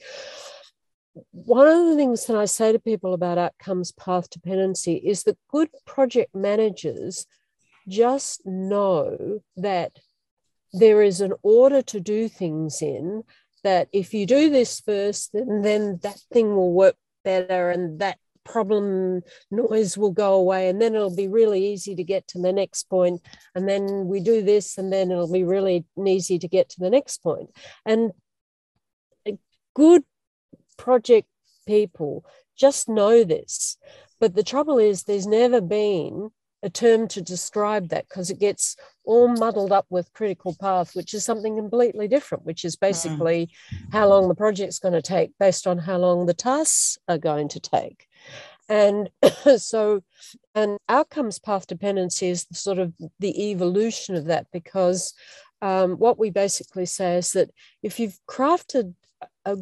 One 1.32 1.68
of 1.68 1.89
the 1.89 1.95
things 1.95 2.26
that 2.28 2.38
I 2.38 2.45
say 2.45 2.72
to 2.72 2.80
people 2.80 3.14
about 3.14 3.38
outcomes 3.38 3.91
path 3.91 4.30
dependency 4.30 4.95
is 4.95 5.24
that 5.24 5.38
good 5.51 5.70
project 5.86 6.34
managers 6.34 7.28
just 7.88 8.45
know 8.45 9.41
that 9.58 9.91
there 10.72 11.04
is 11.04 11.20
an 11.20 11.34
order 11.43 11.82
to 11.82 11.99
do 11.99 12.30
things 12.30 12.82
in 12.82 13.24
that 13.64 13.88
if 13.91 14.14
you 14.14 14.26
do 14.26 14.49
this 14.49 14.80
first, 14.80 15.32
then, 15.34 15.99
that 16.03 16.20
thing 16.32 16.55
will 16.55 16.74
work 16.74 16.95
better 17.24 17.70
and 17.70 17.99
that 17.99 18.18
problem 18.43 19.22
noise 19.49 19.97
will 19.97 20.11
go 20.11 20.34
away 20.34 20.68
and 20.68 20.82
then 20.82 20.93
it'll 20.93 21.16
be 21.16 21.30
really 21.30 21.66
easy 21.66 21.95
to 21.95 22.03
get 22.03 22.28
to 22.28 22.39
the 22.39 22.51
next 22.51 22.89
point. 22.89 23.22
And 23.55 23.68
then 23.68 24.07
we 24.07 24.20
do 24.20 24.41
this 24.41 24.78
and 24.78 24.91
then 24.91 25.11
it'll 25.11 25.32
be 25.32 25.45
really 25.45 25.86
easy 26.05 26.38
to 26.39 26.47
get 26.47 26.70
to 26.70 26.80
the 26.80 26.89
next 26.89 27.20
point. 27.24 27.49
And 27.86 28.11
good 29.74 30.03
project 30.78 31.28
people 31.66 32.26
just 32.57 32.89
know 32.89 33.24
this. 33.24 33.78
But 34.20 34.36
the 34.36 34.43
trouble 34.43 34.78
is 34.78 35.03
there's 35.03 35.28
never 35.28 35.61
been 35.61 36.30
a 36.64 36.70
term 36.70 37.07
to 37.09 37.22
describe 37.22 37.89
that 37.89 38.07
because 38.07 38.30
it 38.30 38.39
gets 38.39 38.76
all 39.03 39.28
muddled 39.28 39.72
up 39.72 39.86
with 39.89 40.14
critical 40.14 40.55
path, 40.59 40.95
which 40.95 41.14
is 41.14 41.26
something 41.26 41.57
completely 41.57 42.07
different, 42.07 42.45
which 42.45 42.64
is 42.64 42.76
hmm. 42.76 42.86
basically 42.86 43.47
mm. 43.47 43.91
how 43.91 44.07
long 44.07 44.30
the 44.30 44.36
project's 44.36 44.80
going 44.80 44.93
to 44.93 45.01
take 45.01 45.32
based 45.39 45.68
on 45.68 45.78
how 45.78 45.97
long 45.97 46.26
the 46.26 46.34
tasks 46.34 46.97
are 47.07 47.18
going 47.18 47.49
to 47.49 47.59
take. 47.59 48.07
And 48.70 49.09
so, 49.57 50.03
an 50.55 50.78
outcomes 50.88 51.38
path 51.38 51.68
dependency 51.68 52.30
is 52.30 52.47
sort 52.53 52.80
of 52.80 52.93
the 53.20 53.51
evolution 53.51 54.16
of 54.16 54.26
that 54.26 54.47
because 54.53 55.14
um, 55.61 55.93
what 55.93 56.18
we 56.18 56.30
basically 56.30 56.86
say 56.86 57.18
is 57.18 57.34
that 57.34 57.49
if 57.82 57.99
you've 57.99 58.20
crafted 58.28 58.95
a 59.45 59.57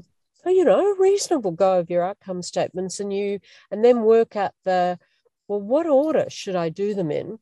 you 0.46 0.66
know 0.66 0.94
a 0.94 1.00
reasonable 1.00 1.52
go 1.52 1.78
of 1.80 1.90
your 1.90 2.04
outcome 2.04 2.42
statements 2.42 3.00
and 3.00 3.14
you 3.14 3.40
and 3.70 3.86
then 3.86 4.02
work 4.02 4.36
out 4.36 4.54
the 4.64 4.98
well, 5.52 5.60
what 5.60 5.86
order 5.86 6.28
should 6.30 6.56
I 6.56 6.70
do 6.70 6.94
them 6.94 7.12
in? 7.12 7.38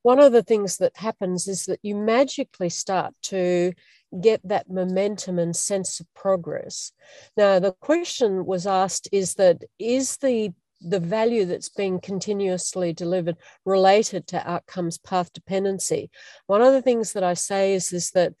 One 0.00 0.18
of 0.18 0.32
the 0.32 0.42
things 0.42 0.78
that 0.78 0.96
happens 0.96 1.46
is 1.46 1.66
that 1.66 1.80
you 1.82 1.94
magically 1.94 2.70
start 2.70 3.12
to 3.24 3.74
get 4.22 4.40
that 4.48 4.70
momentum 4.70 5.38
and 5.38 5.54
sense 5.54 6.00
of 6.00 6.06
progress. 6.14 6.92
Now, 7.36 7.58
the 7.58 7.72
question 7.72 8.46
was 8.46 8.66
asked 8.66 9.06
is 9.12 9.34
that 9.34 9.64
is 9.78 10.16
the 10.16 10.54
the 10.80 11.00
value 11.00 11.44
that's 11.46 11.68
being 11.70 11.98
continuously 11.98 12.92
delivered 12.92 13.36
related 13.64 14.26
to 14.28 14.50
outcomes 14.50 14.98
path 14.98 15.32
dependency. 15.32 16.10
One 16.46 16.60
of 16.60 16.72
the 16.72 16.82
things 16.82 17.12
that 17.12 17.22
I 17.22 17.34
say 17.34 17.74
is, 17.74 17.90
is 17.92 18.10
that 18.10 18.34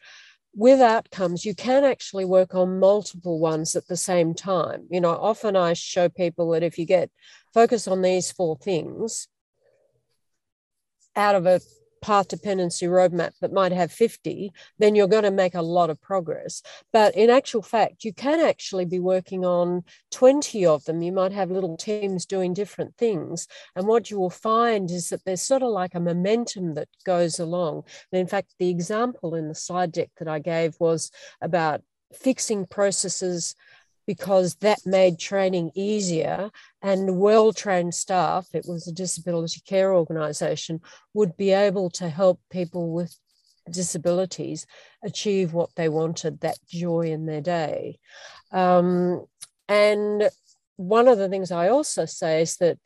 with 0.54 0.80
outcomes, 0.80 1.44
you 1.44 1.54
can 1.54 1.84
actually 1.84 2.24
work 2.24 2.54
on 2.54 2.78
multiple 2.78 3.38
ones 3.38 3.74
at 3.74 3.88
the 3.88 3.96
same 3.96 4.34
time. 4.34 4.86
You 4.90 5.00
know, 5.00 5.10
often 5.10 5.56
I 5.56 5.72
show 5.72 6.08
people 6.08 6.50
that 6.50 6.62
if 6.62 6.78
you 6.78 6.86
get 6.86 7.10
focus 7.52 7.88
on 7.88 8.02
these 8.02 8.30
four 8.30 8.56
things 8.56 9.28
out 11.16 11.34
of 11.34 11.46
a 11.46 11.60
path 12.04 12.28
dependency 12.28 12.84
roadmap 12.84 13.32
that 13.40 13.50
might 13.50 13.72
have 13.72 13.90
50, 13.90 14.52
then 14.78 14.94
you're 14.94 15.08
going 15.08 15.22
to 15.22 15.30
make 15.30 15.54
a 15.54 15.62
lot 15.62 15.88
of 15.88 16.02
progress. 16.02 16.60
But 16.92 17.16
in 17.16 17.30
actual 17.30 17.62
fact, 17.62 18.04
you 18.04 18.12
can 18.12 18.40
actually 18.40 18.84
be 18.84 19.00
working 19.00 19.46
on 19.46 19.84
20 20.10 20.66
of 20.66 20.84
them. 20.84 21.00
You 21.00 21.12
might 21.12 21.32
have 21.32 21.50
little 21.50 21.78
teams 21.78 22.26
doing 22.26 22.52
different 22.52 22.94
things. 22.98 23.48
And 23.74 23.86
what 23.86 24.10
you 24.10 24.18
will 24.20 24.28
find 24.28 24.90
is 24.90 25.08
that 25.08 25.24
there's 25.24 25.40
sort 25.40 25.62
of 25.62 25.70
like 25.70 25.94
a 25.94 26.00
momentum 26.00 26.74
that 26.74 26.88
goes 27.06 27.38
along. 27.38 27.84
And 28.12 28.20
in 28.20 28.26
fact, 28.26 28.54
the 28.58 28.68
example 28.68 29.34
in 29.34 29.48
the 29.48 29.54
slide 29.54 29.90
deck 29.90 30.10
that 30.18 30.28
I 30.28 30.40
gave 30.40 30.76
was 30.78 31.10
about 31.40 31.80
fixing 32.12 32.66
processes 32.66 33.54
because 34.06 34.56
that 34.56 34.78
made 34.84 35.18
training 35.18 35.70
easier 35.74 36.50
and 36.82 37.18
well 37.18 37.52
trained 37.52 37.94
staff, 37.94 38.46
it 38.52 38.64
was 38.68 38.86
a 38.86 38.92
disability 38.92 39.60
care 39.66 39.94
organisation, 39.94 40.80
would 41.14 41.36
be 41.36 41.52
able 41.52 41.90
to 41.90 42.08
help 42.08 42.40
people 42.50 42.92
with 42.92 43.16
disabilities 43.70 44.66
achieve 45.02 45.52
what 45.52 45.70
they 45.76 45.88
wanted, 45.88 46.40
that 46.40 46.58
joy 46.68 47.02
in 47.02 47.26
their 47.26 47.40
day. 47.40 47.98
Um, 48.52 49.24
and 49.68 50.28
one 50.76 51.08
of 51.08 51.18
the 51.18 51.28
things 51.28 51.50
I 51.50 51.68
also 51.68 52.04
say 52.04 52.42
is 52.42 52.56
that 52.58 52.78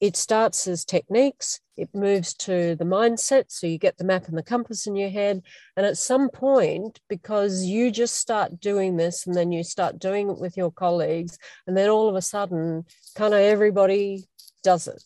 it 0.00 0.16
starts 0.16 0.66
as 0.66 0.84
techniques, 0.84 1.60
it 1.76 1.88
moves 1.94 2.34
to 2.34 2.74
the 2.76 2.84
mindset. 2.84 3.44
So 3.48 3.66
you 3.66 3.78
get 3.78 3.96
the 3.98 4.04
map 4.04 4.28
and 4.28 4.36
the 4.36 4.42
compass 4.42 4.86
in 4.86 4.96
your 4.96 5.10
head. 5.10 5.42
And 5.76 5.86
at 5.86 5.98
some 5.98 6.30
point, 6.30 7.00
because 7.08 7.64
you 7.64 7.90
just 7.90 8.16
start 8.16 8.60
doing 8.60 8.96
this 8.96 9.26
and 9.26 9.34
then 9.34 9.52
you 9.52 9.62
start 9.62 9.98
doing 9.98 10.30
it 10.30 10.38
with 10.38 10.56
your 10.56 10.70
colleagues, 10.70 11.38
and 11.66 11.76
then 11.76 11.88
all 11.88 12.08
of 12.08 12.16
a 12.16 12.22
sudden, 12.22 12.84
kind 13.14 13.34
of 13.34 13.40
everybody 13.40 14.24
does 14.62 14.88
it. 14.88 15.04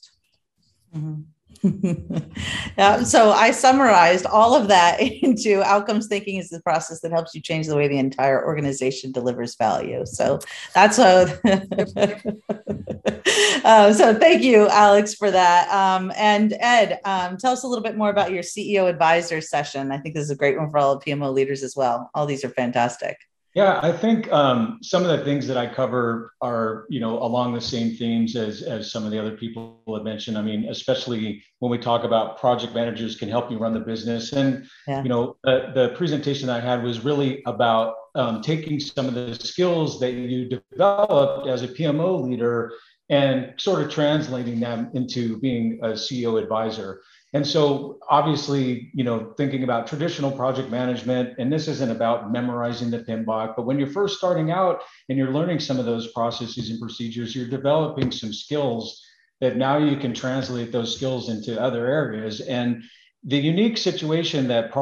Mm-hmm. 0.97 1.23
Yeah, 1.63 3.03
so 3.03 3.33
I 3.33 3.51
summarized 3.51 4.27
all 4.27 4.55
of 4.55 4.69
that 4.69 5.01
into 5.01 5.63
outcomes 5.63 6.07
thinking 6.07 6.37
is 6.37 6.49
the 6.49 6.63
process 6.63 7.01
that 7.01 7.13
helps 7.13 7.35
you 7.35 7.41
change 7.41 7.67
the 7.67 7.77
way 7.77 7.89
the 7.89 7.99
entire 7.99 8.45
organization 8.45 9.13
delivers 9.13 9.57
value. 9.57 10.05
So 10.07 10.39
that's 10.75 10.99
a 10.99 11.39
uh, 13.65 13.93
so 13.93 14.19
thank 14.19 14.43
you, 14.43 14.69
Alex, 14.69 15.15
for 15.15 15.31
that. 15.31 15.69
Um, 15.71 16.13
and 16.17 16.55
Ed, 16.61 17.01
um, 17.05 17.37
tell 17.37 17.53
us 17.53 17.65
a 17.65 17.69
little 17.69 17.85
bit 17.85 17.97
more 17.97 18.11
about 18.11 18.33
your 18.33 18.43
CEO 18.43 18.89
advisor 18.89 19.41
session. 19.41 19.93
I 19.93 19.99
think 19.99 20.15
this 20.15 20.25
is 20.25 20.31
a 20.31 20.37
great 20.37 20.59
one 20.59 20.71
for 20.71 20.79
all 20.79 21.01
PMO 21.01 21.33
leaders 21.33 21.63
as 21.63 21.77
well. 21.77 22.11
All 22.15 22.27
these 22.27 22.45
are 22.45 22.51
fantastic. 22.51 23.17
Yeah, 23.55 23.81
I 23.83 23.91
think 23.91 24.31
um, 24.33 24.79
some 24.81 25.03
of 25.03 25.09
the 25.09 25.25
things 25.25 25.49
that 25.49 25.57
I 25.57 25.67
cover 25.67 26.33
are, 26.41 26.87
you 26.89 27.01
know, 27.01 27.21
along 27.21 27.53
the 27.55 27.61
same 27.61 27.97
themes 27.97 28.37
as 28.37 28.63
as 28.63 28.93
some 28.93 29.05
of 29.05 29.11
the 29.11 29.19
other 29.19 29.37
people 29.37 29.83
have 29.93 30.05
mentioned. 30.05 30.39
I 30.39 30.43
mean, 30.43 30.69
especially 30.69 31.43
when 31.59 31.69
we 31.69 31.79
talk 31.79 32.05
about 32.05 32.39
project 32.39 32.75
managers 32.75 33.17
can 33.17 33.29
help 33.29 33.51
you 33.51 33.59
run 33.59 33.75
the 33.75 33.81
business, 33.81 34.33
and 34.33 34.69
yeah. 34.87 35.03
you 35.03 35.09
know, 35.09 35.37
the, 35.43 35.73
the 35.75 35.89
presentation 35.97 36.49
I 36.49 36.61
had 36.61 36.85
was 36.85 37.05
really 37.05 37.43
about 37.45 37.95
um, 38.15 38.41
taking 38.41 38.79
some 38.79 39.07
of 39.07 39.15
the 39.15 39.35
skills 39.35 39.99
that 39.99 40.13
you 40.13 40.49
developed 40.49 41.49
as 41.49 41.63
a 41.63 41.69
PMO 41.69 42.23
leader 42.23 42.73
and 43.09 43.55
sort 43.59 43.83
of 43.83 43.91
translating 43.91 44.61
them 44.61 44.91
into 44.95 45.39
being 45.41 45.81
a 45.83 45.89
CEO 45.89 46.41
advisor. 46.41 47.03
And 47.33 47.47
so 47.47 47.99
obviously, 48.09 48.91
you 48.93 49.05
know, 49.05 49.33
thinking 49.37 49.63
about 49.63 49.87
traditional 49.87 50.33
project 50.33 50.69
management, 50.69 51.39
and 51.39 51.53
this 51.53 51.69
isn't 51.69 51.91
about 51.91 52.33
memorizing 52.33 52.91
the 52.91 52.99
PMBOK, 52.99 53.55
but 53.57 53.67
when 53.67 53.79
you're 53.79 53.89
first 53.89 54.19
starting 54.19 54.51
out 54.51 54.83
and 55.09 55.17
you're 55.17 55.31
learning 55.31 55.61
some 55.61 55.79
of 55.79 55.85
those 55.85 56.11
processes 56.13 56.71
and 56.71 56.81
procedures, 56.81 57.35
you're 57.37 57.49
developing 57.49 58.11
some 58.11 58.33
skills 58.33 59.01
that 59.41 59.57
now 59.57 59.79
you 59.79 59.97
can 59.97 60.13
translate 60.13 60.73
those 60.73 60.95
skills 60.95 61.29
into 61.29 61.61
other 61.61 61.87
areas. 61.87 62.41
And 62.41 62.83
the 63.25 63.39
unique 63.39 63.79
situation 63.79 64.49
that 64.49 64.73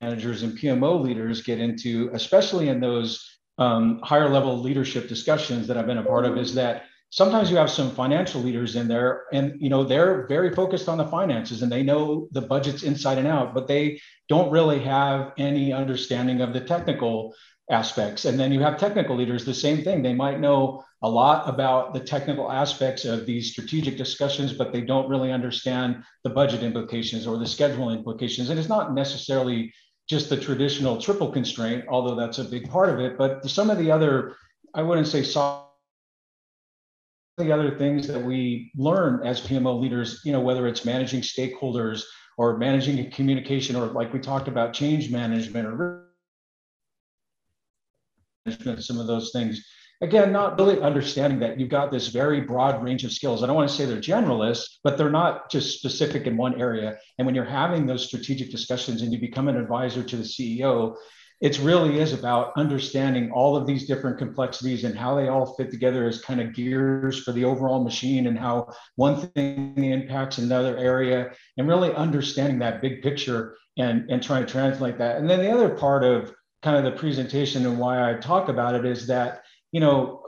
managers 0.00 0.42
and 0.42 0.56
PMO 0.56 1.02
leaders 1.02 1.42
get 1.42 1.58
into, 1.58 2.10
especially 2.12 2.68
in 2.68 2.80
those 2.80 3.38
um, 3.58 4.00
higher 4.04 4.28
level 4.28 4.58
leadership 4.58 5.08
discussions 5.08 5.66
that 5.66 5.76
I've 5.76 5.86
been 5.86 5.98
a 5.98 6.04
part 6.04 6.24
of, 6.24 6.38
is 6.38 6.54
that 6.54 6.84
sometimes 7.10 7.50
you 7.50 7.56
have 7.56 7.70
some 7.70 7.90
financial 7.90 8.40
leaders 8.40 8.76
in 8.76 8.88
there 8.88 9.24
and 9.32 9.60
you 9.60 9.70
know 9.70 9.84
they're 9.84 10.26
very 10.26 10.54
focused 10.54 10.88
on 10.88 10.98
the 10.98 11.06
finances 11.06 11.62
and 11.62 11.72
they 11.72 11.82
know 11.82 12.28
the 12.32 12.40
budgets 12.40 12.82
inside 12.82 13.18
and 13.18 13.26
out 13.26 13.54
but 13.54 13.66
they 13.66 14.00
don't 14.28 14.50
really 14.50 14.78
have 14.78 15.32
any 15.38 15.72
understanding 15.72 16.40
of 16.40 16.52
the 16.52 16.60
technical 16.60 17.34
aspects. 17.70 18.24
And 18.24 18.38
then 18.38 18.52
you 18.52 18.60
have 18.60 18.78
technical 18.78 19.16
leaders 19.16 19.44
the 19.44 19.54
same 19.54 19.84
thing. 19.84 20.02
They 20.02 20.14
might 20.14 20.40
know 20.40 20.84
a 21.02 21.08
lot 21.08 21.48
about 21.48 21.92
the 21.92 22.00
technical 22.00 22.50
aspects 22.50 23.04
of 23.04 23.26
these 23.26 23.52
strategic 23.52 23.96
discussions 23.96 24.52
but 24.52 24.72
they 24.72 24.80
don't 24.80 25.08
really 25.08 25.30
understand 25.30 26.02
the 26.24 26.30
budget 26.30 26.62
implications 26.62 27.26
or 27.26 27.38
the 27.38 27.46
schedule 27.46 27.90
implications. 27.90 28.50
And 28.50 28.58
it's 28.58 28.68
not 28.68 28.94
necessarily 28.94 29.72
just 30.08 30.30
the 30.30 30.36
traditional 30.36 31.00
triple 31.00 31.30
constraint 31.30 31.84
although 31.88 32.14
that's 32.14 32.38
a 32.38 32.44
big 32.44 32.68
part 32.70 32.88
of 32.88 32.98
it 32.98 33.18
but 33.18 33.46
some 33.46 33.68
of 33.68 33.76
the 33.76 33.90
other 33.90 34.34
i 34.74 34.80
wouldn't 34.80 35.06
say 35.06 35.22
soft 35.22 35.67
the 37.38 37.52
other 37.52 37.76
things 37.78 38.06
that 38.08 38.22
we 38.22 38.70
learn 38.76 39.26
as 39.26 39.40
PMO 39.40 39.80
leaders, 39.80 40.20
you 40.24 40.32
know, 40.32 40.40
whether 40.40 40.66
it's 40.66 40.84
managing 40.84 41.20
stakeholders 41.20 42.02
or 42.36 42.58
managing 42.58 43.10
communication, 43.10 43.76
or 43.76 43.86
like 43.86 44.12
we 44.12 44.18
talked 44.18 44.48
about 44.48 44.72
change 44.72 45.10
management 45.10 45.66
or 45.66 46.04
management, 48.44 48.84
some 48.84 48.98
of 48.98 49.06
those 49.06 49.30
things. 49.32 49.64
Again, 50.00 50.30
not 50.30 50.56
really 50.58 50.80
understanding 50.80 51.40
that 51.40 51.58
you've 51.58 51.70
got 51.70 51.90
this 51.90 52.08
very 52.08 52.40
broad 52.40 52.84
range 52.84 53.04
of 53.04 53.12
skills. 53.12 53.42
I 53.42 53.46
don't 53.46 53.56
want 53.56 53.68
to 53.68 53.74
say 53.74 53.84
they're 53.84 53.96
generalists, 53.96 54.78
but 54.84 54.96
they're 54.96 55.10
not 55.10 55.50
just 55.50 55.78
specific 55.78 56.26
in 56.26 56.36
one 56.36 56.60
area. 56.60 56.96
And 57.18 57.26
when 57.26 57.34
you're 57.34 57.44
having 57.44 57.84
those 57.84 58.06
strategic 58.06 58.50
discussions 58.50 59.02
and 59.02 59.12
you 59.12 59.18
become 59.18 59.48
an 59.48 59.56
advisor 59.56 60.04
to 60.04 60.16
the 60.16 60.22
CEO, 60.22 60.94
it 61.40 61.58
really 61.60 62.00
is 62.00 62.12
about 62.12 62.52
understanding 62.56 63.30
all 63.30 63.56
of 63.56 63.66
these 63.66 63.86
different 63.86 64.18
complexities 64.18 64.82
and 64.84 64.96
how 64.96 65.14
they 65.14 65.28
all 65.28 65.54
fit 65.54 65.70
together 65.70 66.08
as 66.08 66.20
kind 66.20 66.40
of 66.40 66.52
gears 66.52 67.22
for 67.22 67.32
the 67.32 67.44
overall 67.44 67.82
machine 67.82 68.26
and 68.26 68.38
how 68.38 68.68
one 68.96 69.16
thing 69.16 69.72
impacts 69.76 70.38
another 70.38 70.76
area 70.76 71.30
and 71.56 71.68
really 71.68 71.94
understanding 71.94 72.58
that 72.58 72.82
big 72.82 73.02
picture 73.02 73.56
and, 73.76 74.10
and 74.10 74.22
trying 74.22 74.44
to 74.44 74.50
translate 74.50 74.98
that. 74.98 75.18
And 75.18 75.30
then 75.30 75.40
the 75.40 75.50
other 75.50 75.68
part 75.68 76.02
of 76.02 76.34
kind 76.62 76.76
of 76.76 76.84
the 76.84 76.98
presentation 76.98 77.64
and 77.66 77.78
why 77.78 78.10
I 78.10 78.14
talk 78.14 78.48
about 78.48 78.74
it 78.74 78.84
is 78.84 79.06
that, 79.06 79.42
you 79.70 79.78
know, 79.78 80.24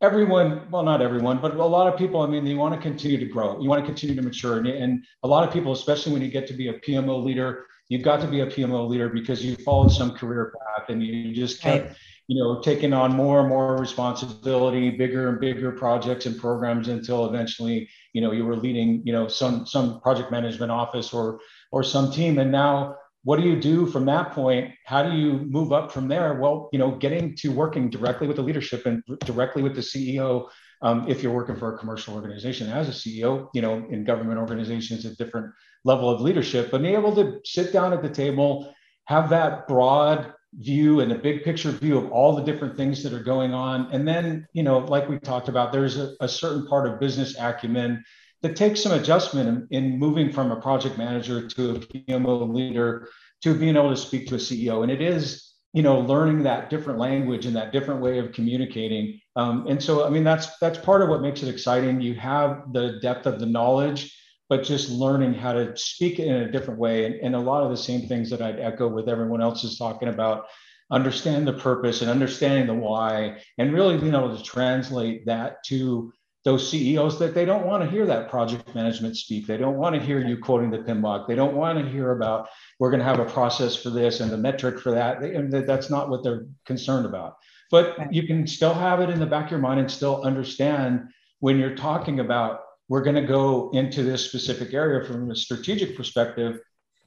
everyone, 0.00 0.70
well, 0.70 0.84
not 0.84 1.02
everyone, 1.02 1.40
but 1.40 1.56
a 1.56 1.64
lot 1.64 1.92
of 1.92 1.98
people, 1.98 2.20
I 2.22 2.28
mean, 2.28 2.44
they 2.44 2.54
want 2.54 2.74
to 2.74 2.80
continue 2.80 3.18
to 3.18 3.26
grow, 3.26 3.60
you 3.60 3.68
want 3.68 3.82
to 3.82 3.86
continue 3.86 4.14
to 4.14 4.22
mature. 4.22 4.58
And, 4.58 4.68
and 4.68 5.04
a 5.24 5.28
lot 5.28 5.46
of 5.46 5.52
people, 5.52 5.72
especially 5.72 6.12
when 6.12 6.22
you 6.22 6.28
get 6.28 6.46
to 6.46 6.54
be 6.54 6.68
a 6.68 6.74
PMO 6.74 7.22
leader, 7.22 7.66
you've 7.92 8.02
got 8.02 8.22
to 8.22 8.26
be 8.26 8.40
a 8.40 8.46
PMO 8.46 8.88
leader 8.88 9.10
because 9.10 9.44
you 9.44 9.54
followed 9.56 9.90
some 9.90 10.12
career 10.12 10.54
path 10.58 10.88
and 10.88 11.02
you 11.02 11.34
just 11.34 11.60
kept, 11.60 11.88
right. 11.88 11.96
you 12.26 12.42
know, 12.42 12.58
taking 12.62 12.94
on 12.94 13.14
more 13.14 13.40
and 13.40 13.50
more 13.50 13.76
responsibility, 13.76 14.88
bigger 14.88 15.28
and 15.28 15.38
bigger 15.38 15.72
projects 15.72 16.24
and 16.24 16.40
programs 16.40 16.88
until 16.88 17.26
eventually, 17.26 17.86
you 18.14 18.22
know, 18.22 18.32
you 18.32 18.46
were 18.46 18.56
leading, 18.56 19.02
you 19.04 19.12
know, 19.12 19.28
some 19.28 19.66
some 19.66 20.00
project 20.00 20.32
management 20.32 20.72
office 20.72 21.12
or 21.12 21.38
or 21.70 21.82
some 21.82 22.10
team. 22.10 22.38
And 22.38 22.50
now 22.50 22.96
what 23.24 23.38
do 23.38 23.46
you 23.46 23.60
do 23.60 23.84
from 23.84 24.06
that 24.06 24.32
point? 24.32 24.72
How 24.86 25.02
do 25.02 25.14
you 25.14 25.34
move 25.34 25.70
up 25.70 25.92
from 25.92 26.08
there? 26.08 26.40
Well, 26.40 26.70
you 26.72 26.78
know, 26.78 26.92
getting 26.92 27.36
to 27.36 27.48
working 27.48 27.90
directly 27.90 28.26
with 28.26 28.36
the 28.36 28.42
leadership 28.42 28.86
and 28.86 29.02
directly 29.26 29.62
with 29.62 29.74
the 29.74 29.82
CEO 29.82 30.48
um, 30.82 31.06
if 31.08 31.22
you're 31.22 31.32
working 31.32 31.56
for 31.56 31.74
a 31.74 31.78
commercial 31.78 32.14
organization 32.14 32.68
as 32.68 32.88
a 32.88 32.92
CEO, 32.92 33.48
you 33.54 33.62
know, 33.62 33.86
in 33.90 34.04
government 34.04 34.38
organizations 34.38 35.06
at 35.06 35.16
different 35.16 35.52
level 35.84 36.10
of 36.10 36.20
leadership, 36.20 36.70
but 36.70 36.82
being 36.82 36.94
able 36.94 37.14
to 37.14 37.40
sit 37.44 37.72
down 37.72 37.92
at 37.92 38.02
the 38.02 38.10
table, 38.10 38.74
have 39.06 39.30
that 39.30 39.66
broad 39.68 40.32
view 40.54 41.00
and 41.00 41.12
a 41.12 41.18
big 41.18 41.42
picture 41.44 41.70
view 41.70 41.96
of 41.96 42.10
all 42.10 42.36
the 42.36 42.42
different 42.42 42.76
things 42.76 43.02
that 43.02 43.12
are 43.12 43.22
going 43.22 43.54
on. 43.54 43.90
And 43.92 44.06
then, 44.06 44.46
you 44.52 44.62
know, 44.62 44.78
like 44.78 45.08
we 45.08 45.18
talked 45.18 45.48
about, 45.48 45.72
there's 45.72 45.96
a, 45.96 46.14
a 46.20 46.28
certain 46.28 46.66
part 46.66 46.86
of 46.88 47.00
business 47.00 47.36
acumen 47.38 48.04
that 48.42 48.56
takes 48.56 48.82
some 48.82 48.92
adjustment 48.92 49.48
in, 49.70 49.84
in, 49.84 49.98
moving 49.98 50.30
from 50.32 50.50
a 50.50 50.60
project 50.60 50.98
manager 50.98 51.46
to 51.46 51.70
a 51.70 51.74
PMO 51.78 52.52
leader 52.52 53.08
to 53.42 53.54
being 53.54 53.76
able 53.76 53.90
to 53.90 53.96
speak 53.96 54.26
to 54.28 54.34
a 54.34 54.38
CEO. 54.38 54.82
And 54.82 54.90
it 54.90 55.00
is, 55.00 55.51
you 55.72 55.82
know, 55.82 56.00
learning 56.00 56.42
that 56.42 56.70
different 56.70 56.98
language 56.98 57.46
and 57.46 57.56
that 57.56 57.72
different 57.72 58.00
way 58.00 58.18
of 58.18 58.32
communicating. 58.32 59.20
Um, 59.36 59.66
and 59.68 59.82
so, 59.82 60.06
I 60.06 60.10
mean, 60.10 60.24
that's 60.24 60.58
that's 60.58 60.78
part 60.78 61.02
of 61.02 61.08
what 61.08 61.22
makes 61.22 61.42
it 61.42 61.48
exciting. 61.48 62.00
You 62.00 62.14
have 62.14 62.72
the 62.72 62.98
depth 63.00 63.26
of 63.26 63.40
the 63.40 63.46
knowledge 63.46 64.14
but 64.52 64.64
just 64.64 64.90
learning 64.90 65.32
how 65.32 65.54
to 65.54 65.74
speak 65.78 66.18
in 66.18 66.30
a 66.30 66.52
different 66.52 66.78
way. 66.78 67.06
And, 67.06 67.14
and 67.22 67.34
a 67.34 67.40
lot 67.40 67.62
of 67.62 67.70
the 67.70 67.76
same 67.76 68.06
things 68.06 68.28
that 68.28 68.42
I'd 68.42 68.60
echo 68.60 68.86
with 68.86 69.08
everyone 69.08 69.40
else 69.40 69.64
is 69.64 69.78
talking 69.78 70.08
about 70.08 70.44
understand 70.90 71.48
the 71.48 71.54
purpose 71.54 72.02
and 72.02 72.10
understanding 72.10 72.66
the 72.66 72.74
why, 72.74 73.40
and 73.56 73.72
really 73.72 73.96
being 73.96 74.14
able 74.14 74.36
to 74.36 74.42
translate 74.42 75.24
that 75.24 75.64
to 75.68 76.12
those 76.44 76.68
CEOs 76.68 77.18
that 77.20 77.34
they 77.34 77.44
don't 77.44 77.66
want 77.66 77.84
to 77.84 77.90
hear 77.90 78.04
that 78.06 78.28
project 78.28 78.74
management 78.74 79.16
speak. 79.16 79.46
They 79.46 79.56
don't 79.56 79.76
want 79.76 79.94
to 79.94 80.00
hear 80.00 80.18
you 80.26 80.38
quoting 80.38 80.70
the 80.70 80.78
PMBOK. 80.78 81.28
They 81.28 81.36
don't 81.36 81.54
want 81.54 81.78
to 81.78 81.88
hear 81.88 82.12
about 82.12 82.48
we're 82.80 82.90
going 82.90 83.00
to 83.00 83.06
have 83.06 83.20
a 83.20 83.24
process 83.24 83.76
for 83.76 83.90
this 83.90 84.20
and 84.20 84.30
the 84.30 84.36
metric 84.36 84.80
for 84.80 84.90
that. 84.90 85.20
They, 85.20 85.34
and 85.34 85.52
that's 85.52 85.88
not 85.88 86.10
what 86.10 86.24
they're 86.24 86.46
concerned 86.66 87.06
about. 87.06 87.36
But 87.70 88.12
you 88.12 88.26
can 88.26 88.46
still 88.46 88.74
have 88.74 89.00
it 89.00 89.08
in 89.08 89.20
the 89.20 89.26
back 89.26 89.46
of 89.46 89.50
your 89.52 89.60
mind 89.60 89.80
and 89.80 89.90
still 89.90 90.22
understand 90.22 91.08
when 91.40 91.58
you're 91.58 91.76
talking 91.76 92.20
about 92.20 92.60
we're 92.88 93.02
going 93.02 93.16
to 93.16 93.22
go 93.22 93.70
into 93.70 94.02
this 94.02 94.26
specific 94.26 94.74
area 94.74 95.06
from 95.06 95.30
a 95.30 95.36
strategic 95.36 95.96
perspective. 95.96 96.58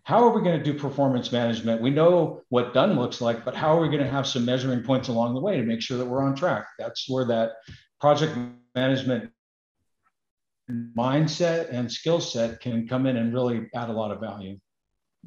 How 0.03 0.23
are 0.23 0.29
we 0.29 0.41
going 0.41 0.57
to 0.57 0.63
do 0.63 0.77
performance 0.77 1.31
management? 1.31 1.81
We 1.81 1.89
know 1.89 2.41
what 2.49 2.73
done 2.73 2.97
looks 2.97 3.21
like, 3.21 3.43
but 3.43 3.55
how 3.55 3.77
are 3.77 3.81
we 3.81 3.89
going 3.89 4.03
to 4.03 4.09
have 4.09 4.25
some 4.25 4.45
measuring 4.45 4.81
points 4.83 5.09
along 5.09 5.33
the 5.33 5.41
way 5.41 5.57
to 5.57 5.63
make 5.63 5.81
sure 5.81 5.97
that 5.97 6.05
we're 6.05 6.23
on 6.23 6.35
track? 6.35 6.65
That's 6.79 7.09
where 7.09 7.25
that 7.25 7.51
project 7.99 8.37
management 8.75 9.31
mindset 10.69 11.69
and 11.71 11.91
skill 11.91 12.19
set 12.19 12.59
can 12.59 12.87
come 12.87 13.05
in 13.05 13.17
and 13.17 13.33
really 13.33 13.67
add 13.75 13.89
a 13.89 13.93
lot 13.93 14.11
of 14.11 14.19
value. 14.19 14.57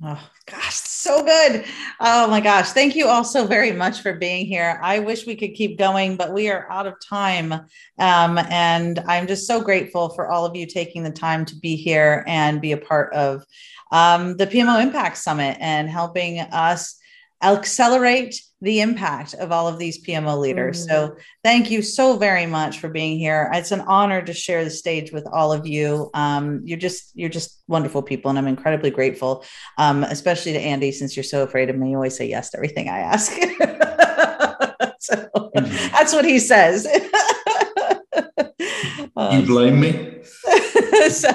Oh 0.05 0.21
gosh, 0.47 0.75
so 0.75 1.25
good. 1.25 1.65
Oh 1.99 2.29
my 2.29 2.41
gosh. 2.41 2.71
Thank 2.71 2.95
you 2.95 3.09
all 3.09 3.25
so 3.25 3.47
very 3.47 3.73
much 3.73 4.01
for 4.01 4.15
being 4.15 4.47
here. 4.47 4.79
I 4.81 5.01
wish 5.01 5.27
we 5.27 5.35
could 5.35 5.55
keep 5.55 5.77
going, 5.77 6.17
but 6.17 6.33
we 6.33 6.51
are 6.51 6.71
out 6.71 6.87
of 6.87 6.95
time. 7.05 7.53
Um, 7.99 8.39
and 8.39 9.01
I'm 9.09 9.27
just 9.27 9.49
so 9.49 9.61
grateful 9.61 10.11
for 10.11 10.31
all 10.31 10.45
of 10.45 10.55
you 10.55 10.67
taking 10.67 11.03
the 11.03 11.11
time 11.11 11.45
to 11.47 11.57
be 11.57 11.75
here 11.75 12.25
and 12.29 12.61
be 12.61 12.73
a 12.73 12.79
part 12.79 13.13
of 13.13 13.45
um, 13.91 14.37
the 14.37 14.47
PMO 14.47 14.81
Impact 14.81 15.17
Summit 15.17 15.57
and 15.61 15.89
helping 15.89 16.41
us 16.41 16.97
accelerate 17.43 18.41
the 18.61 18.81
impact 18.81 19.35
of 19.35 19.53
all 19.53 19.69
of 19.69 19.79
these 19.79 20.05
PMO 20.05 20.39
leaders. 20.41 20.87
Mm-hmm. 20.87 20.91
So 20.91 21.17
thank 21.45 21.71
you 21.71 21.81
so 21.83 22.17
very 22.17 22.47
much 22.47 22.81
for 22.81 22.89
being 22.89 23.19
here. 23.19 23.49
It's 23.55 23.71
an 23.71 23.83
honor 23.83 24.21
to 24.23 24.33
share 24.33 24.65
the 24.65 24.71
stage 24.71 25.13
with 25.13 25.27
all 25.33 25.53
of 25.53 25.67
you. 25.67 26.11
Um, 26.15 26.63
you're 26.65 26.79
just 26.79 27.13
you're 27.15 27.29
just 27.29 27.63
wonderful 27.69 28.03
people, 28.03 28.31
and 28.31 28.39
I'm 28.39 28.49
incredibly 28.49 28.91
grateful, 28.91 29.45
um, 29.77 30.03
especially 30.05 30.53
to 30.53 30.61
Andy, 30.61 30.91
since 30.91 31.17
you're 31.17 31.25
so 31.25 31.45
afraid 31.45 31.71
of 31.71 31.77
me. 31.77 31.91
You 31.91 31.97
always 31.97 32.17
say 32.17 32.29
yes 32.29 32.51
to 32.51 32.57
everything 32.57 32.89
I 32.89 32.99
ask. 32.99 33.33
so 35.01 35.17
mm-hmm. 35.17 35.93
that's 35.93 36.13
what 36.13 36.25
he 36.25 36.41
says. 36.41 36.89
you 39.33 39.47
blame 39.47 39.81
me? 39.81 40.23
so 41.11 41.31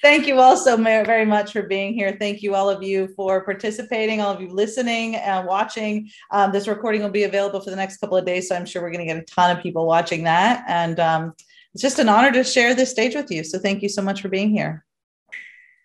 thank 0.00 0.26
you 0.26 0.38
all 0.38 0.56
so 0.56 0.76
very 0.76 1.24
much 1.24 1.52
for 1.52 1.62
being 1.62 1.94
here. 1.94 2.16
Thank 2.18 2.42
you 2.42 2.54
all 2.54 2.70
of 2.70 2.82
you 2.82 3.08
for 3.16 3.44
participating, 3.44 4.20
all 4.20 4.32
of 4.32 4.40
you 4.40 4.48
listening 4.48 5.16
and 5.16 5.46
watching. 5.46 6.10
Um, 6.30 6.52
this 6.52 6.68
recording 6.68 7.02
will 7.02 7.10
be 7.10 7.24
available 7.24 7.60
for 7.60 7.70
the 7.70 7.76
next 7.76 7.98
couple 7.98 8.16
of 8.16 8.24
days, 8.24 8.48
so 8.48 8.56
I'm 8.56 8.66
sure 8.66 8.82
we're 8.82 8.92
going 8.92 9.06
to 9.06 9.12
get 9.12 9.22
a 9.22 9.24
ton 9.24 9.56
of 9.56 9.62
people 9.62 9.86
watching 9.86 10.24
that. 10.24 10.64
And 10.68 11.00
um, 11.00 11.34
it's 11.74 11.82
just 11.82 11.98
an 11.98 12.08
honor 12.08 12.32
to 12.32 12.44
share 12.44 12.74
this 12.74 12.90
stage 12.90 13.14
with 13.14 13.30
you. 13.30 13.44
So 13.44 13.58
thank 13.58 13.82
you 13.82 13.88
so 13.88 14.02
much 14.02 14.20
for 14.20 14.28
being 14.28 14.50
here. 14.50 14.84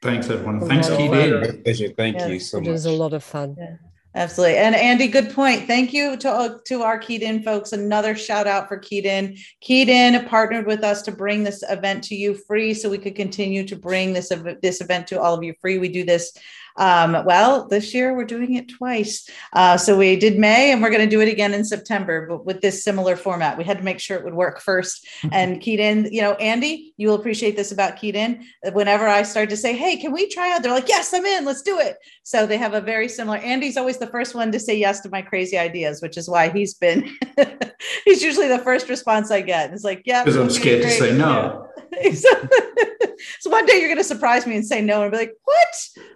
Thanks, 0.02 0.30
everyone. 0.30 0.68
Thanks, 0.68 0.90
Keith. 0.90 1.10
Pleasure. 1.64 1.90
Thank 1.90 2.22
you 2.28 2.40
so 2.40 2.60
much. 2.60 2.68
It 2.68 2.72
was 2.72 2.86
a 2.86 2.92
lot 2.92 3.14
of 3.14 3.24
fun. 3.24 3.56
Yeah. 3.58 3.78
Absolutely. 4.18 4.58
And 4.58 4.74
Andy, 4.74 5.08
good 5.08 5.30
point. 5.30 5.68
Thank 5.68 5.94
you 5.94 6.18
to, 6.18 6.32
uh, 6.32 6.58
to 6.66 6.82
our 6.82 6.98
Keyed 6.98 7.22
In 7.22 7.44
folks. 7.44 7.72
Another 7.72 8.16
shout 8.16 8.48
out 8.48 8.68
for 8.68 8.78
Keyed 8.78 9.06
In. 9.06 9.38
Keyed 9.62 9.90
In 9.90 10.26
partnered 10.26 10.66
with 10.66 10.84
us 10.84 11.04
to 11.04 11.12
bring 11.12 11.44
this 11.44 11.64
event 11.70 12.04
to 12.06 12.16
you 12.16 12.34
free 12.34 12.74
so 12.74 12.90
we 12.90 12.98
could 12.98 13.16
continue 13.16 13.64
to 13.68 13.76
bring 13.76 14.14
this, 14.14 14.32
this 14.64 14.82
event 14.82 15.06
to 15.08 15.22
all 15.22 15.36
of 15.36 15.44
you 15.44 15.54
free. 15.62 15.78
We 15.78 15.90
do 15.90 16.04
this 16.04 16.36
um, 16.78 17.24
well, 17.26 17.68
this 17.68 17.94
year 17.94 18.16
we're 18.16 18.26
doing 18.26 18.54
it 18.54 18.70
twice. 18.70 19.28
Uh, 19.54 19.78
so 19.78 19.98
we 19.98 20.16
did 20.16 20.38
May 20.38 20.72
and 20.72 20.82
we're 20.82 20.92
going 20.92 21.08
to 21.08 21.10
do 21.10 21.22
it 21.22 21.32
again 21.32 21.54
in 21.54 21.66
September, 21.66 22.28
but 22.28 22.46
with 22.46 22.62
this 22.62 22.84
similar 22.84 23.16
format. 23.16 23.58
We 23.58 23.64
had 23.64 23.80
to 23.80 23.84
make 23.84 24.00
sure 24.00 24.18
it 24.18 24.24
would 24.24 24.36
work 24.36 24.62
first. 24.62 25.08
Mm-hmm. 25.22 25.34
And 25.34 25.62
keyed 25.62 25.80
in, 25.80 26.08
you 26.12 26.22
know, 26.22 26.34
Andy, 26.34 26.94
you 26.98 27.08
will 27.08 27.16
appreciate 27.16 27.56
this 27.56 27.72
about 27.72 27.98
keyed 27.98 28.16
in. 28.16 28.46
Whenever 28.74 29.08
I 29.08 29.24
start 29.24 29.50
to 29.50 29.58
say, 29.58 29.76
hey, 29.76 29.98
can 29.98 30.12
we 30.12 30.30
try 30.30 30.54
out? 30.54 30.62
They're 30.62 30.72
like, 30.72 30.88
yes, 30.88 31.14
I'm 31.14 31.26
in, 31.26 31.46
let's 31.46 31.64
do 31.64 31.80
it. 31.80 31.98
So 32.24 32.46
they 32.46 32.58
have 32.58 32.74
a 32.74 32.82
very 32.82 33.10
similar, 33.10 33.38
Andy's 33.38 33.78
always 33.78 33.98
the 33.98 34.07
first 34.08 34.36
one 34.36 34.52
to 34.52 34.60
say 34.60 34.78
yes 34.78 35.02
to 35.02 35.10
my 35.10 35.22
crazy 35.22 35.58
ideas, 35.58 36.02
which 36.02 36.18
is 36.18 36.30
why 36.30 36.50
he's 36.50 36.74
been, 36.74 37.16
he's 38.06 38.22
usually 38.22 38.48
the 38.48 38.60
first 38.60 38.90
response 38.90 39.32
I 39.32 39.42
get. 39.42 39.74
It's 39.74 39.84
like, 39.84 40.02
yeah. 40.06 40.24
Because 40.24 40.38
I'm 40.38 40.50
scared 40.50 40.84
to 40.84 40.90
say 40.90 41.16
no. 41.16 41.68
so 43.40 43.50
one 43.50 43.66
day 43.66 43.80
you're 43.80 43.88
going 43.88 43.98
to 43.98 44.04
surprise 44.04 44.46
me 44.46 44.56
and 44.56 44.66
say 44.66 44.82
no 44.82 45.04
and 45.04 45.12
be 45.12 45.18
like, 45.18 45.34
what? 45.44 45.68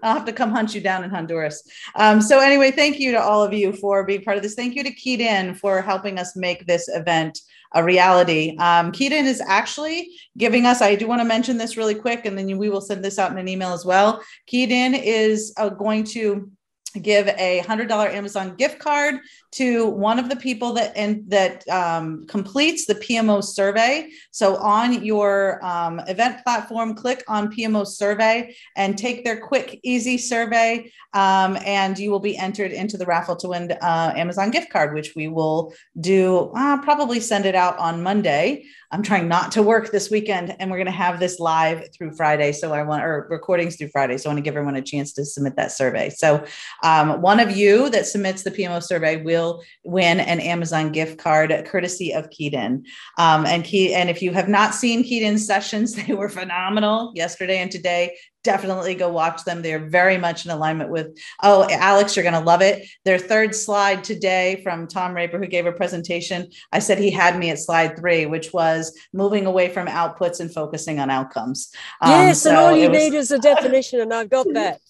I'll 0.04 0.14
have 0.14 0.26
to 0.26 0.34
come 0.34 0.52
hunt 0.52 0.76
you 0.76 0.82
down 0.82 1.04
in 1.04 1.10
Honduras. 1.10 1.64
Um, 1.96 2.22
so 2.22 2.40
anyway, 2.40 2.72
thank 2.72 3.00
you 3.00 3.12
to 3.12 3.22
all 3.22 3.44
of 3.44 3.54
you 3.54 3.74
for 3.74 4.04
being 4.06 4.24
part 4.24 4.38
of 4.38 4.44
this. 4.44 4.56
Thank 4.56 4.76
you 4.76 4.84
to 4.84 5.12
In 5.12 5.56
for 5.56 5.82
helping 5.82 6.18
us 6.18 6.36
make 6.36 6.66
this 6.68 6.88
event 6.90 7.40
a 7.74 7.84
reality. 7.84 8.56
Um, 8.58 8.92
In 9.00 9.26
is 9.26 9.42
actually 9.46 10.12
giving 10.38 10.66
us, 10.66 10.82
I 10.82 10.96
do 10.96 11.08
want 11.08 11.22
to 11.22 11.26
mention 11.26 11.58
this 11.58 11.78
really 11.78 11.96
quick, 11.96 12.26
and 12.26 12.38
then 12.38 12.58
we 12.58 12.70
will 12.70 12.82
send 12.82 13.04
this 13.04 13.18
out 13.18 13.32
in 13.32 13.38
an 13.38 13.48
email 13.48 13.74
as 13.74 13.86
well. 13.86 14.22
In 14.52 14.94
is 14.94 15.54
uh, 15.58 15.70
going 15.70 16.04
to 16.06 16.52
give 17.00 17.28
a 17.28 17.60
hundred 17.60 17.88
dollar 17.88 18.08
Amazon 18.08 18.56
gift 18.56 18.80
card 18.80 19.20
to 19.52 19.88
one 19.88 20.18
of 20.18 20.30
the 20.30 20.36
people 20.36 20.74
that 20.74 20.96
and 20.96 21.30
that 21.30 21.68
um, 21.70 22.26
completes 22.28 22.86
the 22.86 22.96
PMO 22.96 23.44
survey. 23.44 24.10
So 24.32 24.56
on 24.58 25.04
your 25.04 25.64
um, 25.66 26.00
event 26.08 26.44
platform, 26.44 26.96
click 26.96 27.24
on 27.28 27.54
PMO 27.54 27.86
survey 27.86 28.56
and 28.76 28.98
take 28.98 29.24
their 29.24 29.40
quick, 29.40 29.80
easy 29.84 30.18
survey, 30.18 30.92
um, 31.14 31.58
and 31.66 32.00
you 32.00 32.12
will 32.12 32.20
be 32.20 32.38
entered 32.38 32.72
into 32.72 32.98
the 32.98 33.06
raffle 33.06 33.36
to 33.38 33.50
win 33.50 33.72
uh, 33.72 34.14
Amazon 34.16 34.52
gift 34.52 34.72
card, 34.72 34.94
which 34.94 35.16
we 35.16 35.28
will 35.28 35.74
do. 36.00 36.52
Uh, 36.56 36.82
probably 36.82 37.20
send 37.20 37.46
it 37.46 37.56
out 37.56 37.78
on 37.78 38.02
Monday. 38.02 38.66
I'm 38.92 39.04
trying 39.04 39.28
not 39.28 39.54
to 39.54 39.64
work 39.64 39.92
this 39.92 40.12
weekend, 40.12 40.56
and 40.60 40.70
we're 40.70 40.78
going 40.78 40.86
to 40.86 40.92
have 40.92 41.20
this 41.20 41.40
live 41.40 41.88
through 41.96 42.12
Friday. 42.12 42.52
So 42.52 42.74
I 42.74 42.84
want 42.84 43.04
or 43.04 43.26
recordings 43.30 43.78
through 43.78 43.90
Friday. 43.90 44.18
So 44.18 44.30
I 44.30 44.34
want 44.34 44.44
to 44.44 44.48
give 44.48 44.58
everyone 44.58 44.76
a 44.76 44.82
chance 44.82 45.14
to 45.14 45.26
submit 45.26 45.56
that 45.56 45.72
survey. 45.72 46.10
So 46.10 46.46
um, 46.84 47.22
one 47.22 47.40
of 47.40 47.56
you 47.56 47.90
that 47.90 48.06
submits 48.06 48.44
the 48.44 48.52
PMO 48.52 48.84
survey 48.84 49.18
will 49.18 49.64
win 49.84 50.20
an 50.20 50.40
Amazon 50.42 50.92
gift 50.92 51.18
card 51.18 51.54
courtesy 51.66 52.14
of 52.14 52.30
Keyed 52.32 52.54
In. 52.54 52.86
Um, 53.18 53.46
and 53.46 53.64
Key, 53.64 53.94
and 53.94 54.10
if 54.10 54.22
you 54.22 54.34
have 54.34 54.50
not 54.50 54.76
seen 54.76 55.04
Keyed 55.04 55.24
In's 55.24 55.46
sessions, 55.46 55.96
they 56.08 56.14
were 56.14 56.30
phenomenal 56.30 57.14
yesterday 57.16 57.60
and 57.60 57.72
today 57.72 58.18
definitely 58.44 58.96
go 58.96 59.10
watch 59.10 59.44
them. 59.44 59.62
They're 59.62 59.88
very 59.88 60.18
much 60.18 60.46
in 60.46 60.52
alignment 60.52 60.90
with, 60.90 61.18
oh, 61.44 61.68
Alex, 61.70 62.16
you're 62.16 62.24
going 62.24 62.34
to 62.34 62.40
love 62.40 62.62
it. 62.62 62.88
Their 63.06 63.20
third 63.20 63.54
slide 63.56 64.04
today 64.04 64.62
from 64.64 64.88
Tom 64.88 65.14
Raper, 65.14 65.38
who 65.38 65.48
gave 65.48 65.66
a 65.66 65.72
presentation, 65.72 66.50
I 66.72 66.80
said 66.80 66.98
he 66.98 67.12
had 67.12 67.38
me 67.38 67.50
at 67.52 67.60
slide 67.60 67.98
three, 67.98 68.26
which 68.26 68.52
was 68.54 68.98
moving 69.14 69.46
away 69.46 69.70
from 69.70 69.88
outputs 69.88 70.40
and 70.40 70.54
focusing 70.54 71.00
on 71.00 71.10
outcomes. 71.10 71.74
Um, 72.02 72.12
yes, 72.12 72.42
so 72.42 72.50
and 72.50 72.60
all 72.60 72.76
you 72.76 72.90
was, 72.90 72.98
need 72.98 73.14
is 73.14 73.32
a 73.32 73.40
definition, 73.40 74.02
and 74.02 74.14
I've 74.14 74.30
got 74.30 74.48
that. 74.54 74.82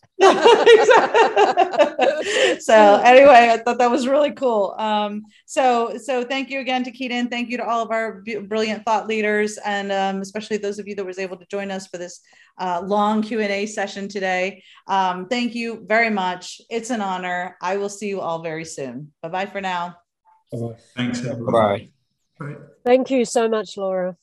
So 2.59 3.01
anyway, 3.03 3.49
I 3.51 3.57
thought 3.63 3.79
that 3.79 3.89
was 3.89 4.07
really 4.07 4.31
cool. 4.31 4.75
Um, 4.77 5.23
so 5.45 5.97
so 5.97 6.23
thank 6.23 6.49
you 6.49 6.59
again 6.59 6.83
to 6.83 6.91
Keyed 6.91 7.11
In. 7.11 7.27
Thank 7.27 7.49
you 7.49 7.57
to 7.57 7.65
all 7.65 7.81
of 7.83 7.91
our 7.91 8.23
brilliant 8.43 8.85
thought 8.85 9.07
leaders, 9.07 9.57
and 9.65 9.91
um, 9.91 10.21
especially 10.21 10.57
those 10.57 10.79
of 10.79 10.87
you 10.87 10.95
that 10.95 11.05
was 11.05 11.19
able 11.19 11.37
to 11.37 11.45
join 11.47 11.71
us 11.71 11.87
for 11.87 11.97
this 11.97 12.21
uh, 12.59 12.81
long 12.83 13.21
Q 13.21 13.39
and 13.39 13.51
A 13.51 13.65
session 13.65 14.07
today. 14.07 14.63
Um, 14.87 15.27
thank 15.27 15.55
you 15.55 15.83
very 15.87 16.09
much. 16.09 16.61
It's 16.69 16.91
an 16.91 17.01
honor. 17.01 17.57
I 17.61 17.77
will 17.77 17.89
see 17.89 18.07
you 18.07 18.21
all 18.21 18.41
very 18.43 18.65
soon. 18.65 19.11
Bye 19.21 19.29
bye 19.29 19.45
for 19.47 19.61
now. 19.61 19.97
Bye-bye. 20.51 20.75
Thanks. 20.97 21.21
Bye. 21.21 21.89
Bye. 22.39 22.55
Thank 22.85 23.09
you 23.09 23.25
so 23.25 23.47
much, 23.47 23.77
Laura. 23.77 24.17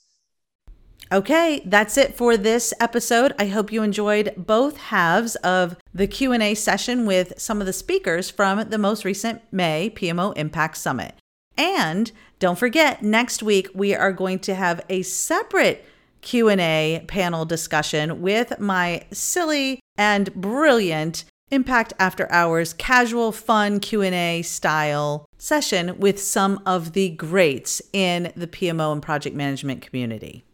Okay, 1.11 1.62
that's 1.64 1.96
it 1.96 2.14
for 2.16 2.36
this 2.36 2.74
episode. 2.80 3.32
I 3.38 3.46
hope 3.46 3.72
you 3.72 3.82
enjoyed 3.82 4.34
both 4.36 4.76
halves 4.76 5.36
of 5.36 5.76
the 5.94 6.06
Q&A 6.06 6.54
session 6.54 7.06
with 7.06 7.40
some 7.40 7.61
of 7.61 7.66
the 7.66 7.72
speakers 7.72 8.28
from 8.28 8.68
the 8.68 8.76
most 8.76 9.06
recent 9.06 9.40
May 9.50 9.88
PMO 9.88 10.36
Impact 10.36 10.76
Summit. 10.76 11.14
And 11.56 12.12
don't 12.38 12.59
forget, 12.59 13.02
next 13.02 13.42
week 13.42 13.70
we 13.72 13.94
are 13.94 14.12
going 14.12 14.38
to 14.40 14.54
have 14.54 14.84
a 14.90 15.00
separate 15.00 15.84
Q&A 16.20 17.02
panel 17.09 17.46
discussion 17.46 18.20
with 18.20 18.61
my 18.61 19.06
silly 19.11 19.80
and 19.96 20.32
brilliant 20.34 21.24
Impact 21.50 21.94
After 21.98 22.30
Hours 22.30 22.74
casual 22.74 23.32
fun 23.32 23.80
Q&A 23.80 24.42
style 24.42 25.24
session 25.38 25.98
with 25.98 26.20
some 26.22 26.61
of 26.66 26.92
the 26.92 27.09
greats 27.09 27.80
in 27.94 28.30
the 28.36 28.46
PMO 28.46 28.92
and 28.92 29.02
project 29.02 29.34
management 29.34 29.80
community. 29.80 30.44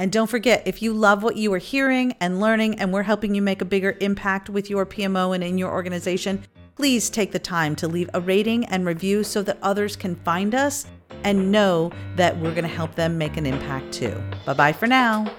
And 0.00 0.10
don't 0.10 0.28
forget, 0.28 0.62
if 0.64 0.80
you 0.80 0.94
love 0.94 1.22
what 1.22 1.36
you 1.36 1.52
are 1.52 1.58
hearing 1.58 2.14
and 2.22 2.40
learning, 2.40 2.80
and 2.80 2.90
we're 2.90 3.02
helping 3.02 3.34
you 3.34 3.42
make 3.42 3.60
a 3.60 3.66
bigger 3.66 3.98
impact 4.00 4.48
with 4.48 4.70
your 4.70 4.86
PMO 4.86 5.34
and 5.34 5.44
in 5.44 5.58
your 5.58 5.70
organization, 5.70 6.42
please 6.74 7.10
take 7.10 7.32
the 7.32 7.38
time 7.38 7.76
to 7.76 7.86
leave 7.86 8.08
a 8.14 8.20
rating 8.22 8.64
and 8.64 8.86
review 8.86 9.22
so 9.22 9.42
that 9.42 9.58
others 9.60 9.96
can 9.96 10.16
find 10.16 10.54
us 10.54 10.86
and 11.22 11.52
know 11.52 11.92
that 12.16 12.34
we're 12.38 12.54
going 12.54 12.62
to 12.62 12.68
help 12.68 12.94
them 12.94 13.18
make 13.18 13.36
an 13.36 13.44
impact 13.44 13.92
too. 13.92 14.18
Bye 14.46 14.54
bye 14.54 14.72
for 14.72 14.86
now. 14.86 15.30